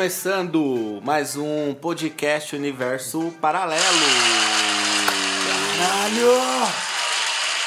Começando 0.00 0.98
mais 1.04 1.36
um 1.36 1.74
podcast 1.74 2.56
Universo 2.56 3.34
Paralelo. 3.38 3.82
Caralho! 5.76 6.32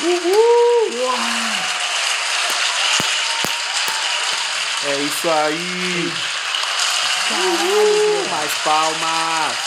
Uhul! 0.01 1.13
É 4.87 4.95
isso 5.03 5.29
aí! 5.29 6.11
Uhul! 7.29 8.27
Mais 8.31 8.51
palmas! 8.63 9.57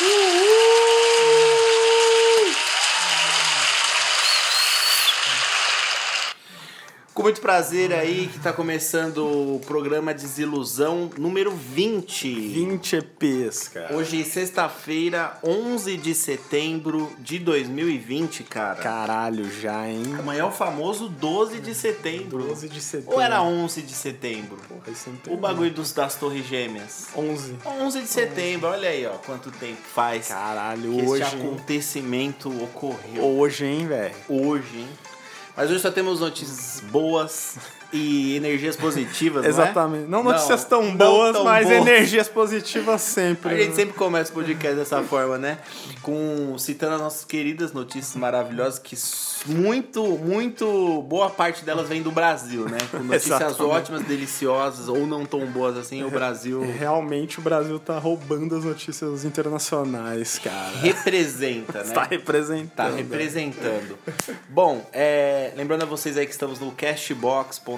Uhul! 0.00 0.31
Com 7.22 7.26
muito 7.26 7.40
prazer 7.40 7.92
aí 7.92 8.26
que 8.26 8.40
tá 8.40 8.52
começando 8.52 9.18
o 9.18 9.60
programa 9.60 10.12
Desilusão 10.12 11.08
número 11.16 11.52
20. 11.52 12.28
20 12.34 12.96
EPs, 12.96 13.68
cara. 13.68 13.94
Hoje, 13.94 14.24
sexta-feira, 14.24 15.38
11 15.44 15.96
de 15.98 16.16
setembro 16.16 17.08
de 17.20 17.38
2020, 17.38 18.42
cara. 18.42 18.74
Caralho, 18.74 19.48
já, 19.48 19.88
hein? 19.88 20.02
Amanhã 20.18 20.40
é 20.40 20.44
o 20.44 20.50
famoso 20.50 21.08
12 21.08 21.60
de 21.60 21.76
setembro. 21.76 22.42
12 22.42 22.68
de 22.68 22.80
setembro. 22.80 23.14
Ou 23.14 23.20
era 23.20 23.40
11 23.40 23.82
de 23.82 23.92
setembro? 23.92 24.56
Porra, 24.68 24.90
isso 24.90 25.08
não 25.08 25.16
tem 25.18 25.32
O 25.32 25.36
bagulho 25.36 25.70
dos, 25.70 25.92
das 25.92 26.16
Torres 26.16 26.44
Gêmeas. 26.44 27.06
11. 27.14 27.54
11 27.64 28.00
de 28.00 28.08
setembro, 28.08 28.68
olha 28.68 28.88
aí, 28.88 29.06
ó, 29.06 29.12
quanto 29.18 29.52
tempo 29.52 29.80
faz 29.94 30.26
Caralho, 30.26 30.92
que 30.92 31.02
hoje. 31.02 31.22
esse 31.22 31.36
acontecimento 31.36 32.48
ocorreu. 32.64 33.22
Hoje, 33.22 33.64
hein, 33.64 33.86
velho? 33.86 34.14
Hoje, 34.28 34.78
hein? 34.78 34.88
Mas 35.56 35.70
hoje 35.70 35.80
só 35.80 35.90
temos 35.90 36.20
notícias 36.20 36.80
boas 36.90 37.56
e 37.92 38.36
energias 38.36 38.76
positivas, 38.76 39.44
Exatamente. 39.44 40.08
Não, 40.08 40.22
Não, 40.22 40.32
notícias 40.32 40.64
tão 40.64 40.82
não 40.82 40.96
boas, 40.96 41.32
tão 41.32 41.44
mas 41.44 41.66
boas. 41.66 41.78
energias 41.78 42.28
positivas 42.28 43.00
sempre. 43.02 43.50
é? 43.50 43.54
A 43.54 43.58
gente 43.58 43.70
né? 43.70 43.76
sempre 43.76 43.94
começa 43.94 44.30
o 44.30 44.34
podcast 44.34 44.76
dessa 44.76 45.02
forma, 45.02 45.36
né? 45.36 45.58
Com 46.00 46.56
citando 46.58 46.94
as 46.94 47.00
nossas 47.00 47.24
queridas 47.24 47.72
notícias 47.72 48.16
maravilhosas 48.16 48.78
que 48.78 48.96
muito, 49.46 50.02
muito 50.18 51.02
boa 51.02 51.28
parte 51.28 51.64
delas 51.64 51.88
vem 51.88 52.02
do 52.02 52.10
Brasil, 52.10 52.64
né? 52.68 52.78
Com 52.90 52.98
notícias 52.98 53.60
ótimas, 53.60 54.02
deliciosas 54.02 54.88
ou 54.88 55.06
não 55.06 55.26
tão 55.26 55.44
boas 55.46 55.76
assim, 55.76 56.02
o 56.02 56.10
Brasil 56.10 56.62
Realmente 56.78 57.38
o 57.38 57.42
Brasil 57.42 57.78
tá 57.78 57.98
roubando 57.98 58.56
as 58.56 58.64
notícias 58.64 59.24
internacionais, 59.24 60.38
cara. 60.38 60.78
representa, 60.78 61.78
né? 61.82 61.88
Está 61.88 62.04
representando. 62.04 62.74
Tá 62.74 62.88
representando. 62.88 63.98
Bom, 64.48 64.88
é, 64.92 65.52
lembrando 65.56 65.82
a 65.82 65.86
vocês 65.86 66.16
aí 66.16 66.26
que 66.26 66.32
estamos 66.32 66.58
no 66.58 66.72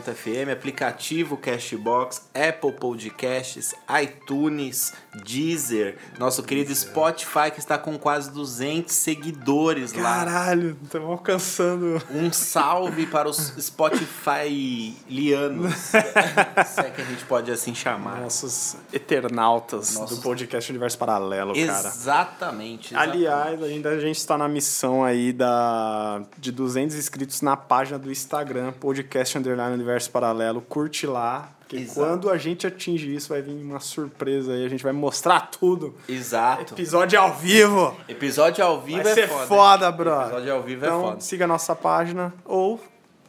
Cashbox.fm, 0.05 0.51
aplicativo 0.53 1.37
Cashbox, 1.37 2.23
Apple 2.35 2.73
Podcasts, 2.73 3.75
iTunes, 4.03 4.93
Deezer, 5.25 5.97
nosso 6.19 6.43
querido 6.43 6.75
Spotify 6.75 7.51
que 7.53 7.59
está 7.59 7.79
com 7.79 7.99
quase 7.99 8.31
200 8.31 8.93
seguidores 8.95 9.93
lá. 9.93 10.25
Caralho, 10.25 10.77
estamos 10.83 11.09
alcançando. 11.11 12.03
Um 12.11 12.33
salve 12.33 13.07
para 13.07 13.29
os 13.29 13.55
Spotify 13.59 14.95
lianos, 15.09 15.75
se 15.85 15.97
é 16.81 16.91
que 16.91 17.01
a 17.01 17.05
gente 17.05 17.25
pode 17.25 17.51
assim 17.51 17.75
chamar. 17.75 18.21
Nossos 18.21 18.77
eternautas 18.93 19.95
Nossos- 19.95 20.19
do 20.19 20.23
podcast 20.23 20.71
Universo 20.71 20.99
Paralelo, 20.99 21.55
cara. 21.55 21.63
Exatamente. 21.89 22.95
exatamente. 22.95 22.97
Aliás, 22.97 23.63
ainda 23.63 23.91
a 23.91 23.99
gente 23.99 24.19
está 24.19 24.37
na 24.37 24.49
missão 24.49 25.05
aí 25.05 25.33
da, 25.33 26.23
de 26.39 26.51
200 26.53 26.97
inscritos 26.97 27.41
na 27.41 27.57
página 27.57 27.99
do 27.99 28.11
Instagram, 28.11 28.73
podcast 28.73 29.37
Underline 29.39 29.75
Universo 29.75 29.94
Paralelo. 30.09 30.61
Curte 30.61 31.07
lá, 31.07 31.53
porque 31.61 31.77
Exato. 31.77 32.01
quando 32.01 32.31
a 32.31 32.37
gente 32.37 32.67
atingir 32.67 33.15
isso, 33.15 33.29
vai 33.29 33.41
vir 33.43 33.53
uma 33.53 33.81
surpresa 33.81 34.53
aí. 34.53 34.65
A 34.65 34.69
gente 34.69 34.83
vai 34.83 34.93
mostrar 34.93 35.41
tudo. 35.51 35.95
Exato. 36.09 36.75
Episódio 36.75 37.19
ao 37.19 37.35
vivo. 37.35 37.97
Episódio 38.09 38.65
ao 38.65 38.81
vivo 38.81 39.03
Vai 39.03 39.13
é 39.13 39.15
ser 39.15 39.29
foda. 39.29 39.47
foda, 39.47 39.93
bro. 39.93 40.21
Episódio 40.23 40.53
ao 40.53 40.63
vivo 40.63 40.85
então, 40.85 41.01
é 41.01 41.05
foda. 41.11 41.21
siga 41.21 41.45
a 41.45 41.49
nossa 41.49 41.75
página 41.75 42.33
ou 42.45 42.81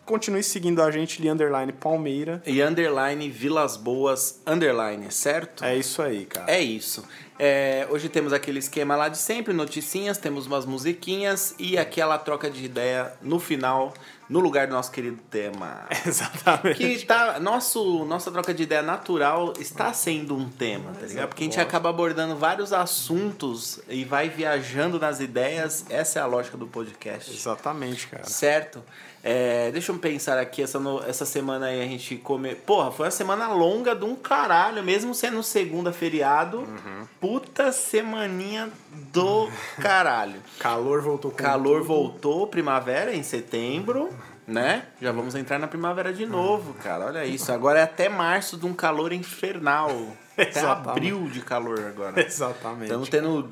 continue 0.05 0.43
seguindo 0.43 0.81
a 0.83 0.91
gente, 0.91 1.21
li 1.21 1.29
Underline 1.29 1.71
Palmeira. 1.73 2.41
E 2.45 2.61
underline 2.61 3.27
Vilas 3.29 3.75
Boas, 3.75 4.39
underline, 4.45 5.11
certo? 5.11 5.63
É 5.63 5.75
isso 5.75 6.01
aí, 6.01 6.25
cara. 6.25 6.51
É 6.51 6.61
isso. 6.61 7.03
É, 7.37 7.87
hoje 7.89 8.07
temos 8.07 8.31
aquele 8.31 8.59
esquema 8.59 8.95
lá 8.95 9.09
de 9.09 9.17
sempre, 9.17 9.53
noticinhas, 9.53 10.17
temos 10.17 10.45
umas 10.45 10.65
musiquinhas 10.65 11.53
e 11.59 11.77
aquela 11.77 12.17
troca 12.17 12.49
de 12.49 12.63
ideia 12.63 13.11
no 13.21 13.39
final, 13.39 13.93
no 14.29 14.39
lugar 14.39 14.67
do 14.67 14.73
nosso 14.73 14.91
querido 14.91 15.19
tema. 15.29 15.85
Exatamente. 16.05 16.77
Que 16.77 17.05
tá, 17.05 17.39
nosso, 17.39 18.03
nossa 18.05 18.31
troca 18.31 18.53
de 18.53 18.63
ideia 18.63 18.81
natural 18.81 19.53
está 19.59 19.93
sendo 19.93 20.35
um 20.35 20.49
tema, 20.49 20.91
tá 20.99 21.05
ligado? 21.05 21.27
Porque 21.29 21.43
a 21.43 21.45
gente 21.45 21.59
acaba 21.59 21.89
abordando 21.89 22.35
vários 22.35 22.73
assuntos 22.73 23.79
e 23.87 24.03
vai 24.03 24.29
viajando 24.29 24.99
nas 24.99 25.19
ideias. 25.19 25.85
Essa 25.89 26.19
é 26.19 26.21
a 26.21 26.25
lógica 26.25 26.57
do 26.57 26.67
podcast. 26.67 27.31
Exatamente, 27.31 28.07
cara. 28.07 28.23
Certo? 28.25 28.81
É, 29.27 29.71
deixa 29.71 29.91
eu 29.91 29.97
pensar 29.97 30.37
aqui, 30.37 30.61
essa, 30.61 30.79
no- 30.79 31.01
essa 31.03 31.25
semana 31.25 31.65
aí 31.67 31.81
a 31.81 31.85
gente 31.85 32.15
come. 32.17 32.53
Porra, 32.53 32.91
foi 32.91 33.05
uma 33.07 33.11
semana 33.11 33.47
longa 33.47 33.95
de 33.95 34.05
um 34.05 34.15
caralho, 34.15 34.83
mesmo 34.83 35.15
sendo 35.15 35.41
segunda 35.41 35.91
feriado. 35.91 36.59
Uhum. 36.59 37.07
Puta 37.19 37.71
semaninha 37.71 38.69
do 39.11 39.49
caralho. 39.81 40.39
Calor 40.59 41.01
voltou 41.01 41.31
com 41.31 41.37
Calor 41.37 41.77
tudo. 41.79 41.87
voltou, 41.87 42.45
primavera 42.47 43.15
em 43.15 43.23
setembro, 43.23 44.14
né? 44.47 44.85
Já 45.01 45.11
vamos 45.11 45.35
entrar 45.35 45.57
na 45.57 45.67
primavera 45.67 46.13
de 46.13 46.25
novo, 46.25 46.73
cara. 46.75 47.05
Olha 47.05 47.25
isso. 47.25 47.51
Agora 47.51 47.79
é 47.79 47.83
até 47.83 48.09
março 48.09 48.57
de 48.57 48.65
um 48.65 48.73
calor 48.73 49.11
infernal. 49.11 49.89
Até 50.37 50.59
abril 50.59 51.29
de 51.29 51.39
calor 51.39 51.79
agora. 51.79 52.21
Exatamente. 52.21 52.83
Estamos 52.83 53.07
tendo 53.07 53.49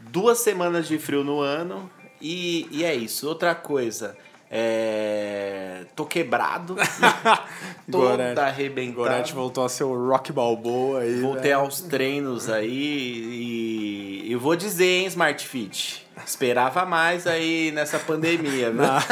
duas 0.00 0.38
semanas 0.38 0.88
de 0.88 0.98
frio 0.98 1.22
no 1.22 1.40
ano 1.40 1.90
e, 2.18 2.66
e 2.70 2.82
é 2.82 2.94
isso. 2.94 3.28
Outra 3.28 3.54
coisa, 3.54 4.16
é... 4.50 5.84
tô 5.94 6.06
quebrado, 6.06 6.76
Gorete. 7.86 8.40
arrebentado. 8.40 8.96
Gorete 8.96 9.34
voltou 9.34 9.66
a 9.66 9.68
ser 9.68 9.84
o 9.84 10.08
Rock 10.08 10.32
Balboa 10.32 11.00
aí. 11.00 11.20
Voltei 11.20 11.50
né? 11.50 11.56
aos 11.56 11.82
treinos 11.82 12.48
aí 12.48 14.24
e, 14.24 14.30
e 14.30 14.34
vou 14.36 14.56
dizer, 14.56 15.00
hein, 15.00 15.06
Smart 15.08 15.46
Fit. 15.46 16.03
Esperava 16.24 16.84
mais 16.84 17.26
aí 17.26 17.72
nessa 17.72 17.98
pandemia, 17.98 18.70
viu? 18.70 18.82
na, 18.82 19.02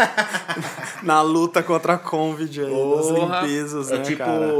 na 1.03 1.23
luta 1.23 1.63
contra 1.63 1.95
a 1.95 1.99
Covid 1.99 2.63
aí, 2.63 2.71
Porra, 2.71 3.41
limpezas, 3.41 3.91
é 3.91 3.99
né, 3.99 4.03
tipo, 4.03 4.19
cara? 4.19 4.53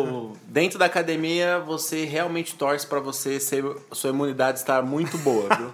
dentro 0.47 0.79
da 0.79 0.87
academia 0.87 1.61
você 1.61 2.05
realmente 2.05 2.55
torce 2.55 2.87
pra 2.87 3.01
você 3.01 3.39
ser 3.39 3.65
sua 3.93 4.11
imunidade 4.11 4.59
estar 4.59 4.83
muito 4.83 5.17
boa, 5.19 5.49
viu? 5.57 5.71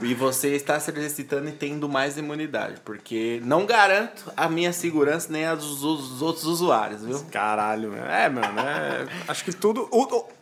e 0.08 0.14
você 0.14 0.54
está 0.54 0.80
se 0.80 0.90
exercitando 0.90 1.48
e 1.48 1.52
tendo 1.52 1.88
mais 1.88 2.16
imunidade, 2.16 2.80
porque 2.84 3.40
não 3.44 3.66
garanto 3.66 4.32
a 4.36 4.48
minha 4.48 4.72
segurança 4.72 5.30
nem 5.30 5.44
a 5.44 5.54
dos, 5.54 5.80
dos 5.80 6.22
outros 6.22 6.44
usuários, 6.46 7.02
viu? 7.02 7.22
Caralho, 7.30 7.90
meu. 7.90 8.04
É, 8.04 8.28
mano, 8.28 8.60
é, 8.60 9.06
acho 9.28 9.44
que 9.44 9.52
tudo, 9.52 9.88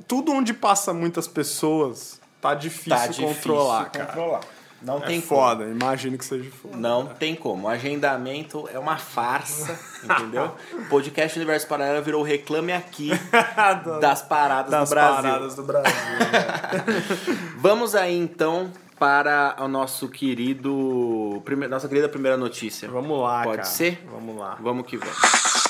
tudo 0.06 0.32
onde 0.32 0.54
passa 0.54 0.92
muitas 0.92 1.26
pessoas 1.26 2.20
tá 2.40 2.54
difícil 2.54 2.90
Tá 2.90 3.06
difícil 3.06 3.26
controlar, 3.26 3.90
cara. 3.90 4.40
Não 4.82 4.98
É 4.98 5.06
tem 5.06 5.20
como. 5.20 5.40
foda, 5.40 5.64
imagino 5.64 6.16
que 6.18 6.24
seja 6.24 6.50
foda. 6.62 6.76
Não 6.76 7.06
tem 7.06 7.34
como. 7.34 7.66
O 7.66 7.68
agendamento 7.68 8.68
é 8.72 8.78
uma 8.78 8.96
farsa, 8.98 9.78
entendeu? 10.04 10.52
O 10.74 10.84
podcast 10.90 11.36
Universo 11.38 11.66
Paralelo 11.66 12.04
virou 12.04 12.20
o 12.20 12.24
reclame 12.24 12.72
aqui 12.72 13.10
das 14.00 14.22
paradas 14.22 14.70
Das 14.70 14.88
do 14.88 14.94
Brasil. 14.94 15.22
paradas 15.22 15.54
do 15.54 15.62
Brasil. 15.62 15.92
né? 15.92 17.46
Vamos 17.58 17.94
aí 17.94 18.16
então 18.16 18.70
para 18.98 19.56
o 19.60 19.66
nosso 19.68 20.08
querido. 20.08 21.40
prime- 21.44 21.68
Nossa 21.68 21.88
querida 21.88 22.08
primeira 22.08 22.36
notícia. 22.36 22.88
Vamos 22.88 23.20
lá, 23.20 23.42
Pode 23.42 23.56
cara. 23.58 23.68
ser? 23.68 24.06
Vamos 24.10 24.36
lá. 24.38 24.56
Vamos 24.60 24.86
que 24.86 24.96
vamos. 24.96 25.65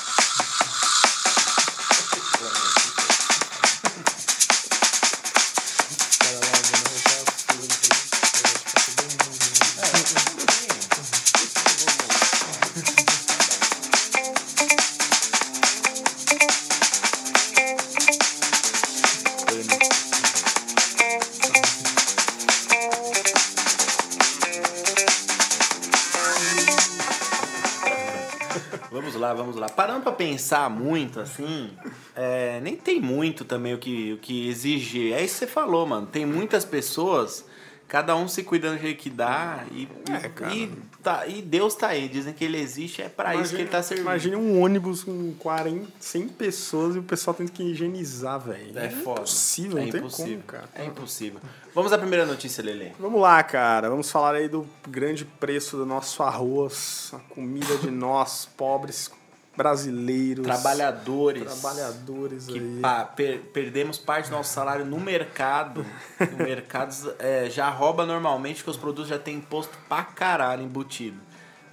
Lá. 29.59 29.67
Parando 29.69 30.01
pra 30.01 30.11
pensar 30.11 30.69
muito, 30.69 31.19
assim, 31.19 31.71
é, 32.15 32.59
nem 32.61 32.75
tem 32.75 32.99
muito 33.01 33.43
também 33.45 33.73
o 33.73 33.77
que, 33.77 34.13
o 34.13 34.17
que 34.17 34.47
exigir. 34.49 35.13
É 35.13 35.23
isso 35.23 35.33
que 35.35 35.39
você 35.39 35.47
falou, 35.47 35.85
mano. 35.85 36.07
Tem 36.07 36.25
muitas 36.25 36.63
pessoas 36.65 37.45
Cada 37.87 38.17
um 38.17 38.27
se 38.27 38.43
cuidando 38.43 38.75
do 38.75 38.81
jeito 38.81 39.01
que 39.01 39.09
dá. 39.09 39.63
E, 39.71 39.87
É, 40.11 40.27
cara. 40.27 40.53
e, 40.53 40.69
tá, 41.01 41.25
e 41.25 41.41
Deus 41.41 41.73
tá 41.73 41.87
aí. 41.87 42.09
Dizem 42.09 42.33
que 42.33 42.43
ele 42.43 42.59
existe, 42.59 43.01
é 43.01 43.07
pra 43.07 43.33
isso 43.35 43.55
que 43.55 43.61
ele 43.61 43.69
tá 43.69 43.81
servindo. 43.81 44.05
Imagine 44.07 44.35
um 44.35 44.61
ônibus 44.61 45.05
com 45.05 45.33
40, 45.39 45.87
100 45.97 46.27
pessoas 46.29 46.95
e 46.97 46.99
o 46.99 47.03
pessoal 47.03 47.33
tendo 47.33 47.49
que 47.51 47.63
higienizar, 47.63 48.41
velho. 48.41 48.77
É 48.77 48.89
foda. 48.89 49.21
impossível, 49.21 49.77
é 49.77 49.81
não 49.85 49.87
impossível. 49.87 50.33
como, 50.33 50.43
cara. 50.43 50.69
É 50.75 50.85
impossível. 50.85 51.39
Vamos 51.73 51.93
à 51.93 51.97
primeira 51.97 52.25
notícia, 52.25 52.61
Lele. 52.61 52.91
Vamos 52.99 53.21
lá, 53.21 53.41
cara. 53.41 53.89
Vamos 53.89 54.11
falar 54.11 54.35
aí 54.35 54.49
do 54.49 54.67
grande 54.85 55.23
preço 55.23 55.77
do 55.77 55.85
nosso 55.85 56.21
arroz, 56.23 57.11
a 57.13 57.19
comida 57.33 57.77
de 57.77 57.89
nós, 57.89 58.49
pobres 58.57 59.09
brasileiros. 59.57 60.45
Trabalhadores. 60.45 61.43
Trabalhadores 61.43 62.45
que 62.45 62.59
aí. 62.59 62.79
pa- 62.81 63.05
per- 63.05 63.39
perdemos 63.51 63.97
parte 63.97 64.29
do 64.29 64.35
nosso 64.37 64.53
salário 64.53 64.85
no 64.85 64.99
mercado. 64.99 65.83
o 66.33 66.35
mercado 66.43 66.93
é, 67.19 67.49
já 67.49 67.69
rouba 67.69 68.05
normalmente, 68.05 68.63
que 68.63 68.69
os 68.69 68.77
produtos 68.77 69.09
já 69.09 69.17
têm 69.19 69.37
imposto 69.37 69.75
pra 69.89 70.03
caralho 70.03 70.61
embutido. 70.63 71.17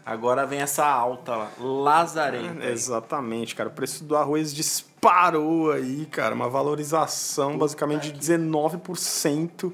Agora 0.06 0.44
vem 0.46 0.60
essa 0.60 0.84
alta 0.86 1.34
lá, 1.34 1.50
lazarenta. 1.58 2.62
aí. 2.64 2.72
Exatamente, 2.72 3.54
cara. 3.54 3.70
O 3.70 3.72
preço 3.72 4.04
do 4.04 4.14
arroz 4.14 4.52
disparou 4.54 5.72
aí, 5.72 6.04
cara. 6.10 6.34
Uma 6.34 6.48
valorização 6.50 7.56
basicamente 7.56 8.12
de 8.12 8.18
19% 8.20 9.72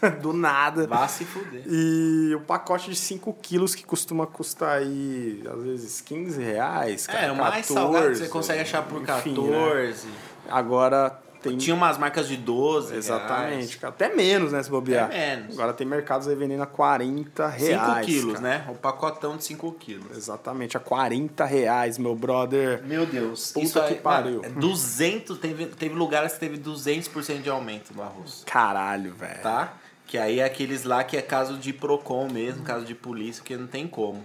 do 0.22 0.32
nada. 0.32 0.86
Vá 0.86 1.06
se 1.08 1.24
fuder. 1.24 1.62
E 1.66 2.34
o 2.34 2.40
pacote 2.40 2.90
de 2.90 2.96
5 2.96 3.32
quilos 3.40 3.74
que 3.74 3.84
costuma 3.84 4.26
custar 4.26 4.78
aí, 4.78 5.42
às 5.50 5.62
vezes, 5.62 6.00
15 6.00 6.42
reais, 6.42 7.06
cara. 7.06 7.26
É, 7.26 7.32
o 7.32 7.36
mais 7.36 7.66
14, 7.66 7.72
salgado 7.74 8.08
que 8.10 8.16
você 8.16 8.28
consegue 8.28 8.60
achar 8.60 8.82
por 8.82 9.02
enfim, 9.02 9.34
14. 9.34 10.06
né? 10.06 10.12
Agora 10.48 11.25
tem. 11.48 11.56
Tinha 11.58 11.74
umas 11.74 11.98
marcas 11.98 12.28
de 12.28 12.36
12. 12.36 12.94
Exatamente, 12.96 13.78
cara. 13.78 13.92
Até 13.92 14.14
menos, 14.14 14.52
né, 14.52 14.62
se 14.62 14.70
bobear. 14.70 15.06
Até 15.06 15.36
menos. 15.36 15.54
Agora 15.54 15.72
tem 15.72 15.86
mercados 15.86 16.28
aí 16.28 16.34
vendendo 16.34 16.62
a 16.62 16.66
40 16.66 17.50
5 17.52 17.64
reais. 17.64 18.06
quilos, 18.06 18.34
cara. 18.34 18.44
né? 18.44 18.66
O 18.68 18.74
pacotão 18.74 19.36
de 19.36 19.44
5 19.44 19.72
quilos. 19.72 20.16
Exatamente, 20.16 20.76
a 20.76 20.80
40 20.80 21.44
reais, 21.44 21.98
meu 21.98 22.14
brother. 22.14 22.82
Meu 22.84 23.06
Deus. 23.06 23.52
Puta 23.52 23.64
isso 23.66 23.84
que 23.84 23.94
pariu. 23.96 24.42
mano, 24.42 24.56
é 24.56 24.60
200, 24.60 25.38
teve, 25.38 25.66
teve 25.66 25.94
lugares 25.94 26.34
que 26.34 26.40
teve 26.40 26.58
200% 26.58 27.42
de 27.42 27.50
aumento 27.50 27.92
no 27.94 28.02
arroz. 28.02 28.42
Caralho, 28.46 29.12
velho. 29.14 29.40
tá? 29.42 29.74
Que 30.06 30.18
aí 30.18 30.38
é 30.38 30.44
aqueles 30.44 30.84
lá 30.84 31.02
que 31.02 31.16
é 31.16 31.22
caso 31.22 31.56
de 31.56 31.72
PROCON 31.72 32.28
mesmo, 32.30 32.62
caso 32.62 32.84
de 32.84 32.94
polícia, 32.94 33.42
que 33.44 33.56
não 33.56 33.66
tem 33.66 33.88
como. 33.88 34.24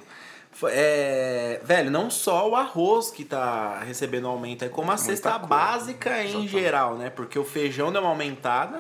É, 0.66 1.60
velho, 1.64 1.90
não 1.90 2.10
só 2.10 2.50
o 2.50 2.56
arroz 2.56 3.10
que 3.10 3.24
tá 3.26 3.80
recebendo 3.80 4.28
aumento, 4.28 4.64
é 4.64 4.70
como 4.70 4.92
a 4.92 4.98
cesta 4.98 5.32
coisa. 5.32 5.48
básica 5.48 6.24
em 6.24 6.48
geral, 6.48 6.96
né? 6.98 7.10
Porque 7.10 7.40
o 7.40 7.44
feijão 7.46 7.92
deu 7.92 8.02
uma 8.02 8.10
aumentada, 8.10 8.80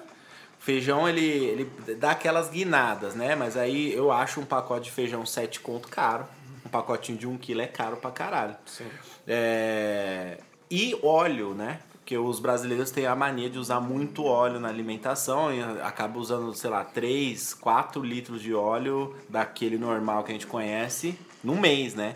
o 0.59 0.63
feijão 0.63 1.07
ele, 1.07 1.21
ele 1.25 1.71
dá 1.95 2.11
aquelas 2.11 2.49
guinadas, 2.49 3.15
né? 3.15 3.35
Mas 3.35 3.57
aí 3.57 3.93
eu 3.93 4.11
acho 4.11 4.39
um 4.41 4.45
pacote 4.45 4.85
de 4.85 4.91
feijão 4.91 5.25
7 5.25 5.59
conto 5.61 5.87
caro. 5.87 6.25
Um 6.65 6.69
pacotinho 6.69 7.17
de 7.17 7.27
1 7.27 7.37
quilo 7.37 7.61
é 7.61 7.67
caro 7.67 7.97
pra 7.97 8.11
caralho. 8.11 8.55
Sim. 8.65 8.85
É, 9.27 10.37
E 10.69 10.97
óleo, 11.01 11.53
né? 11.53 11.79
Porque 11.93 12.17
os 12.17 12.39
brasileiros 12.39 12.91
têm 12.91 13.05
a 13.05 13.15
mania 13.15 13.49
de 13.49 13.57
usar 13.57 13.79
muito 13.79 14.25
óleo 14.25 14.59
na 14.59 14.67
alimentação 14.67 15.53
e 15.53 15.61
acaba 15.81 16.19
usando, 16.19 16.53
sei 16.53 16.69
lá, 16.69 16.83
3, 16.83 17.53
4 17.53 18.03
litros 18.03 18.41
de 18.41 18.53
óleo 18.53 19.15
daquele 19.29 19.77
normal 19.77 20.23
que 20.23 20.31
a 20.31 20.33
gente 20.33 20.47
conhece 20.47 21.17
no 21.43 21.55
mês, 21.55 21.95
né? 21.95 22.15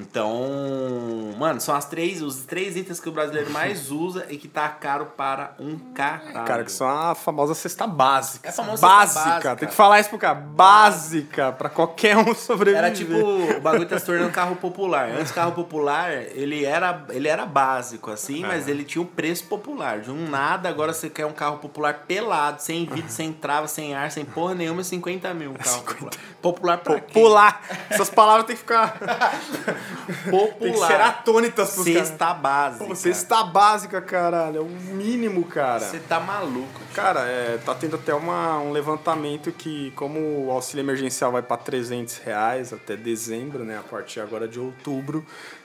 Então, 0.00 1.34
mano, 1.38 1.60
são 1.60 1.74
as 1.74 1.84
três, 1.84 2.22
os 2.22 2.46
três 2.46 2.76
itens 2.76 2.98
que 2.98 3.08
o 3.08 3.12
brasileiro 3.12 3.50
mais 3.50 3.90
usa 3.92 4.26
e 4.30 4.38
que 4.38 4.48
tá 4.48 4.68
caro 4.68 5.06
para 5.16 5.54
um 5.58 5.78
caralho. 5.92 6.46
Cara, 6.46 6.64
que 6.64 6.72
são 6.72 6.88
a 6.88 7.14
famosa 7.14 7.54
cesta 7.54 7.86
básica. 7.86 8.48
É 8.48 8.50
a 8.50 8.54
famosa 8.54 8.78
cesta 8.78 8.88
básica. 8.88 9.24
básica. 9.24 9.56
Tem 9.56 9.68
que 9.68 9.74
falar 9.74 10.00
isso 10.00 10.08
pro 10.08 10.18
cara. 10.18 10.34
Básica, 10.34 11.52
pra 11.52 11.68
qualquer 11.68 12.16
um 12.16 12.34
sobreviver. 12.34 12.78
Era 12.84 12.90
tipo, 12.90 13.14
o 13.14 13.60
bagulho 13.60 13.86
tá 13.86 13.98
se 13.98 14.06
tornando 14.06 14.30
carro 14.30 14.56
popular. 14.56 15.10
Antes, 15.10 15.30
carro 15.30 15.52
popular, 15.52 16.10
ele 16.10 16.64
era, 16.64 17.04
ele 17.10 17.28
era 17.28 17.44
básico, 17.44 18.10
assim, 18.10 18.40
mas 18.40 18.68
ele 18.68 18.84
tinha 18.84 19.02
um 19.02 19.06
preço 19.06 19.44
popular. 19.44 20.00
De 20.00 20.10
um 20.10 20.28
nada, 20.28 20.70
agora 20.70 20.94
você 20.94 21.10
quer 21.10 21.26
um 21.26 21.32
carro 21.32 21.58
popular 21.58 22.04
pelado, 22.06 22.62
sem 22.62 22.86
vidro, 22.86 23.10
sem 23.12 23.32
trava, 23.32 23.68
sem 23.68 23.94
ar, 23.94 24.10
sem 24.10 24.24
porra 24.24 24.54
nenhuma, 24.54 24.82
50 24.82 25.34
mil 25.34 25.50
um 25.50 25.54
carro 25.54 25.82
popular. 25.82 26.12
Popular 26.42 26.78
pra? 26.78 26.94
Popular. 26.94 27.62
Essas 27.88 28.10
palavras 28.10 28.46
tem 28.46 28.56
que 28.56 28.62
ficar. 28.62 28.98
Popular. 28.98 30.58
Tem 30.58 30.72
que 30.72 30.78
ser 30.78 31.00
atônitas 31.00 31.74
pros. 31.74 31.84
Cesta 31.84 32.34
básica. 32.34 32.84
Pô, 32.84 32.94
Cesta 32.94 33.44
básica, 33.44 34.00
caralho. 34.00 34.56
É 34.58 34.60
o 34.60 34.66
mínimo, 34.66 35.44
cara. 35.44 35.80
Você 35.80 36.00
tá 36.00 36.18
maluco. 36.18 36.80
Cara, 36.94 37.20
é, 37.20 37.58
tá 37.64 37.74
tendo 37.74 37.96
até 37.96 38.12
uma, 38.12 38.58
um 38.58 38.72
levantamento 38.72 39.52
que, 39.52 39.92
como 39.92 40.46
o 40.46 40.50
auxílio 40.50 40.82
emergencial 40.82 41.30
vai 41.32 41.42
para 41.42 41.56
300 41.56 42.18
reais 42.18 42.72
até 42.72 42.96
dezembro, 42.96 43.64
né? 43.64 43.78
A 43.78 43.82
partir 43.82 44.20
agora 44.20 44.48
de 44.48 44.58
outubro. 44.58 45.24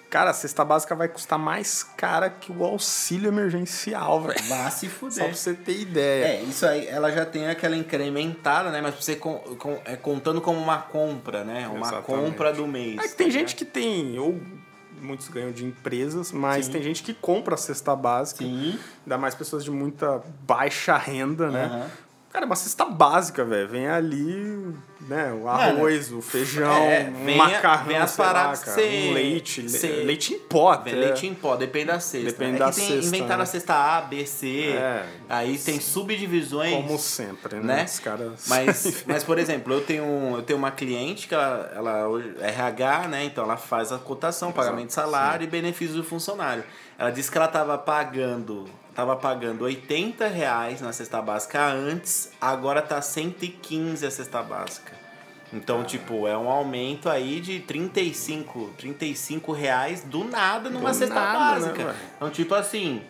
Cara, 0.10 0.30
a 0.30 0.34
cesta 0.34 0.64
básica 0.64 0.96
vai 0.96 1.10
custar 1.10 1.38
mais 1.38 1.84
cara 1.84 2.30
que 2.30 2.50
o 2.52 2.64
auxílio 2.64 3.28
emergencial, 3.28 4.22
velho. 4.22 4.42
Vá 4.48 4.70
se 4.72 4.88
Só 4.88 4.92
fuder. 4.96 5.26
pra 5.26 5.34
você 5.34 5.54
ter 5.54 5.82
ideia. 5.82 6.26
É, 6.26 6.42
isso 6.44 6.66
aí, 6.66 6.88
ela 6.88 7.12
já 7.12 7.26
tem 7.26 7.48
aquela 7.50 7.76
incrementada, 7.76 8.70
né? 8.72 8.80
Mas 8.82 8.94
pra 8.94 9.02
você 9.04 9.16
com, 9.18 9.38
com- 9.58 9.80
é, 9.84 9.98
contando 9.98 10.40
como 10.40 10.58
uma 10.60 10.78
compra, 10.78 11.44
né? 11.44 11.68
Uma 11.68 11.80
Exatamente. 11.88 12.06
compra 12.06 12.54
do 12.54 12.66
mês. 12.66 12.98
É 13.00 13.08
que 13.10 13.16
tem 13.16 13.28
tá 13.28 13.34
gente 13.34 13.56
que 13.56 13.66
tem, 13.66 14.18
ou 14.18 14.40
muitos 15.02 15.28
ganham 15.28 15.52
de 15.52 15.66
empresas, 15.66 16.32
mas 16.32 16.66
Sim. 16.68 16.72
tem 16.72 16.82
gente 16.82 17.04
que 17.04 17.14
compra 17.14 17.56
a 17.56 17.58
cesta 17.58 17.96
básica. 17.96 18.44
Sim. 18.46 18.80
Ainda 19.06 19.18
mais 19.18 19.36
pessoas 19.36 19.64
de 19.64 19.70
muita 19.72 20.22
baixa 20.48 20.96
renda, 20.98 21.50
né? 21.52 21.66
Aham. 21.66 21.88
Cara, 22.32 22.44
é 22.44 22.48
uma 22.48 22.56
cesta 22.56 22.86
básica, 22.86 23.44
velho. 23.46 23.68
Vem 23.70 23.88
ali, 23.88 24.76
né? 25.02 25.32
O 25.34 25.48
arroz, 25.48 26.12
o 26.12 26.22
feijão, 26.22 26.72
é, 26.76 27.10
um 27.10 27.26
vem 27.26 27.36
a- 27.40 27.44
macarrão, 27.46 27.86
vem 27.88 27.98
as 27.98 28.18
lá, 28.18 28.26
paradas 28.26 28.60
que 28.60 28.66
cara, 28.66 28.82
um 28.82 29.14
leite, 29.14 29.62
le- 29.62 29.70
cê- 29.70 29.88
leite 30.04 30.34
em 30.34 30.40
pó, 30.40 30.72
até. 30.74 30.92
leite 30.92 31.26
em 31.26 31.34
pó, 31.34 31.56
depende 31.56 31.86
da 31.86 32.00
cesta. 32.02 32.30
Depende 32.30 32.58
é 32.58 32.60
da 32.60 32.72
cesta, 32.72 32.94
inventaram 33.08 33.38
né? 33.38 33.44
a 33.44 33.46
cesta 33.46 33.74
A, 33.74 34.02
B, 34.02 34.26
C. 34.26 34.72
É. 34.72 35.06
Aí 35.30 35.58
tem 35.58 35.80
subdivisões. 35.80 36.74
Como 36.76 37.00
sempre, 37.00 37.56
né? 37.56 37.78
né? 37.78 37.84
Os 37.86 38.00
caras... 38.00 38.46
Mas, 38.48 39.04
mas, 39.08 39.24
por 39.24 39.40
exemplo, 39.40 39.74
eu 39.74 39.82
tenho, 39.82 40.36
eu 40.36 40.44
tenho 40.44 40.60
uma 40.60 40.70
cliente 40.72 41.28
que 41.28 41.34
ela, 41.34 41.72
ela 41.74 42.22
é 42.42 42.50
RH, 42.50 43.08
né? 43.08 43.24
Então 43.24 43.46
ela 43.46 43.58
faz 43.58 43.92
a 43.92 43.98
cotação, 43.98 44.52
pagamento 44.52 44.88
de 44.88 44.94
salário 44.94 45.46
e 45.46 45.48
benefício 45.48 45.96
do 45.96 46.04
funcionário. 46.04 46.64
Ela 47.00 47.10
disse 47.12 47.32
que 47.32 47.38
ela 47.38 47.48
estava 47.48 47.78
pagando, 47.78 48.66
tava 48.98 49.16
pagando 49.16 49.64
80 49.64 50.28
reais 50.28 50.82
na 50.82 50.92
cesta 50.92 51.22
básica 51.22 51.64
antes, 51.64 52.32
agora 52.42 52.82
tá 52.82 53.00
115 53.00 54.04
a 54.04 54.10
cesta 54.10 54.42
básica. 54.42 54.92
Então, 55.54 55.84
tipo, 55.84 56.28
é 56.28 56.36
um 56.36 56.50
aumento 56.50 57.08
aí 57.08 57.40
de 57.40 57.60
35, 57.60 58.74
35 58.76 59.52
reais 59.52 60.04
do 60.04 60.24
nada 60.24 60.72
numa 60.72 60.90
Do 60.90 60.96
cesta 60.96 61.14
nada, 61.14 61.32
né, 61.32 61.46
básica. 61.68 61.86
velho? 61.86 61.98
então, 62.16 62.30
tipo 62.32 62.56
assim, 62.56 63.04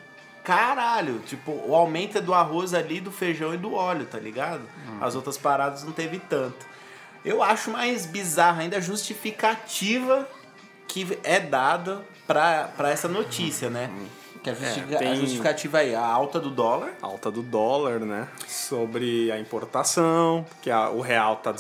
caralho, 0.44 1.20
tipo, 1.20 1.54
o 1.66 1.74
aumento 1.74 2.18
é 2.18 2.22
do 2.22 2.34
arroz 2.34 2.74
ali, 2.74 3.00
do 3.00 3.10
feijão 3.10 3.54
e 3.54 3.58
do 3.58 3.74
óleo, 3.74 4.06
tá 4.06 4.20
ligado? 4.20 4.64
Hum. 4.90 4.98
As 5.00 5.16
outras 5.16 5.38
paradas 5.38 5.86
não 5.86 5.94
teve 5.94 6.20
tanto. 6.20 6.66
Eu 7.24 7.42
acho 7.42 7.72
mais 7.72 8.06
bizarro 8.06 8.60
ainda 8.60 8.76
a 8.76 8.82
justificativa 8.82 10.28
que 10.86 11.18
é 11.24 11.40
dada 11.40 12.02
pra, 12.28 12.72
pra 12.76 12.90
essa 12.92 13.08
notícia, 13.08 13.70
né? 13.70 13.90
Que 14.44 14.50
a, 14.50 14.54
a. 14.54 14.56
É, 14.96 14.98
tem- 14.98 15.16
justificativa 15.16 15.80
aí, 15.80 15.94
a 15.96 16.06
alta 16.06 16.40
do 16.40 16.50
dólar. 16.50 16.92
alta 17.02 17.30
do 17.32 17.42
dólar, 17.42 18.00
né? 18.00 18.28
Sobre 18.48 19.32
a 19.32 19.40
importação, 19.40 20.46
que 20.62 20.70
a- 20.72 20.90
o 20.90 21.02
real 21.02 21.38
tá 21.38 21.52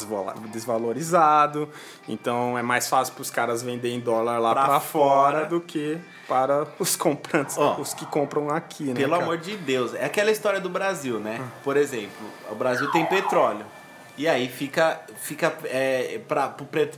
desvalorizado, 0.71 1.69
então 2.07 2.57
é 2.57 2.61
mais 2.61 2.87
fácil 2.87 3.13
para 3.13 3.21
os 3.21 3.29
caras 3.31 3.61
venderem 3.63 3.99
dólar 3.99 4.39
lá 4.39 4.53
para 4.53 4.79
fora 4.79 5.37
fora. 5.39 5.45
do 5.45 5.61
que 5.61 5.97
para 6.27 6.67
os 6.79 6.95
comprantes, 6.95 7.57
Ó, 7.57 7.75
os 7.79 7.93
que 7.93 8.05
compram 8.05 8.49
aqui, 8.49 8.83
né? 8.85 8.93
Pelo 8.95 9.11
cara? 9.11 9.23
amor 9.23 9.37
de 9.37 9.55
Deus. 9.57 9.93
É 9.93 10.05
aquela 10.05 10.31
história 10.31 10.59
do 10.59 10.69
Brasil, 10.69 11.19
né? 11.19 11.41
Por 11.63 11.77
exemplo, 11.77 12.27
o 12.51 12.55
Brasil 12.55 12.89
tem 12.91 13.05
petróleo. 13.05 13.65
E 14.19 14.27
aí 14.27 14.49
fica, 14.49 14.99
fica 15.15 15.55
é, 15.65 16.19
para 16.27 16.55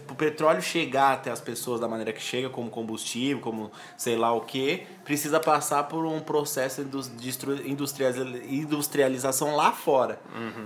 o 0.09 0.15
petróleo 0.15 0.61
chegar 0.61 1.11
até 1.11 1.29
as 1.29 1.41
pessoas 1.41 1.81
da 1.81 1.85
maneira 1.85 2.13
que 2.13 2.21
chega, 2.21 2.49
como 2.49 2.69
combustível, 2.69 3.41
como 3.41 3.69
sei 3.97 4.15
lá 4.15 4.31
o 4.31 4.39
que, 4.39 4.87
precisa 5.09 5.39
passar 5.39 5.85
por 5.85 6.05
um 6.05 6.19
processo 6.19 6.83
de 6.83 7.31
industrialização 8.53 9.55
lá 9.55 9.71
fora. 9.71 10.19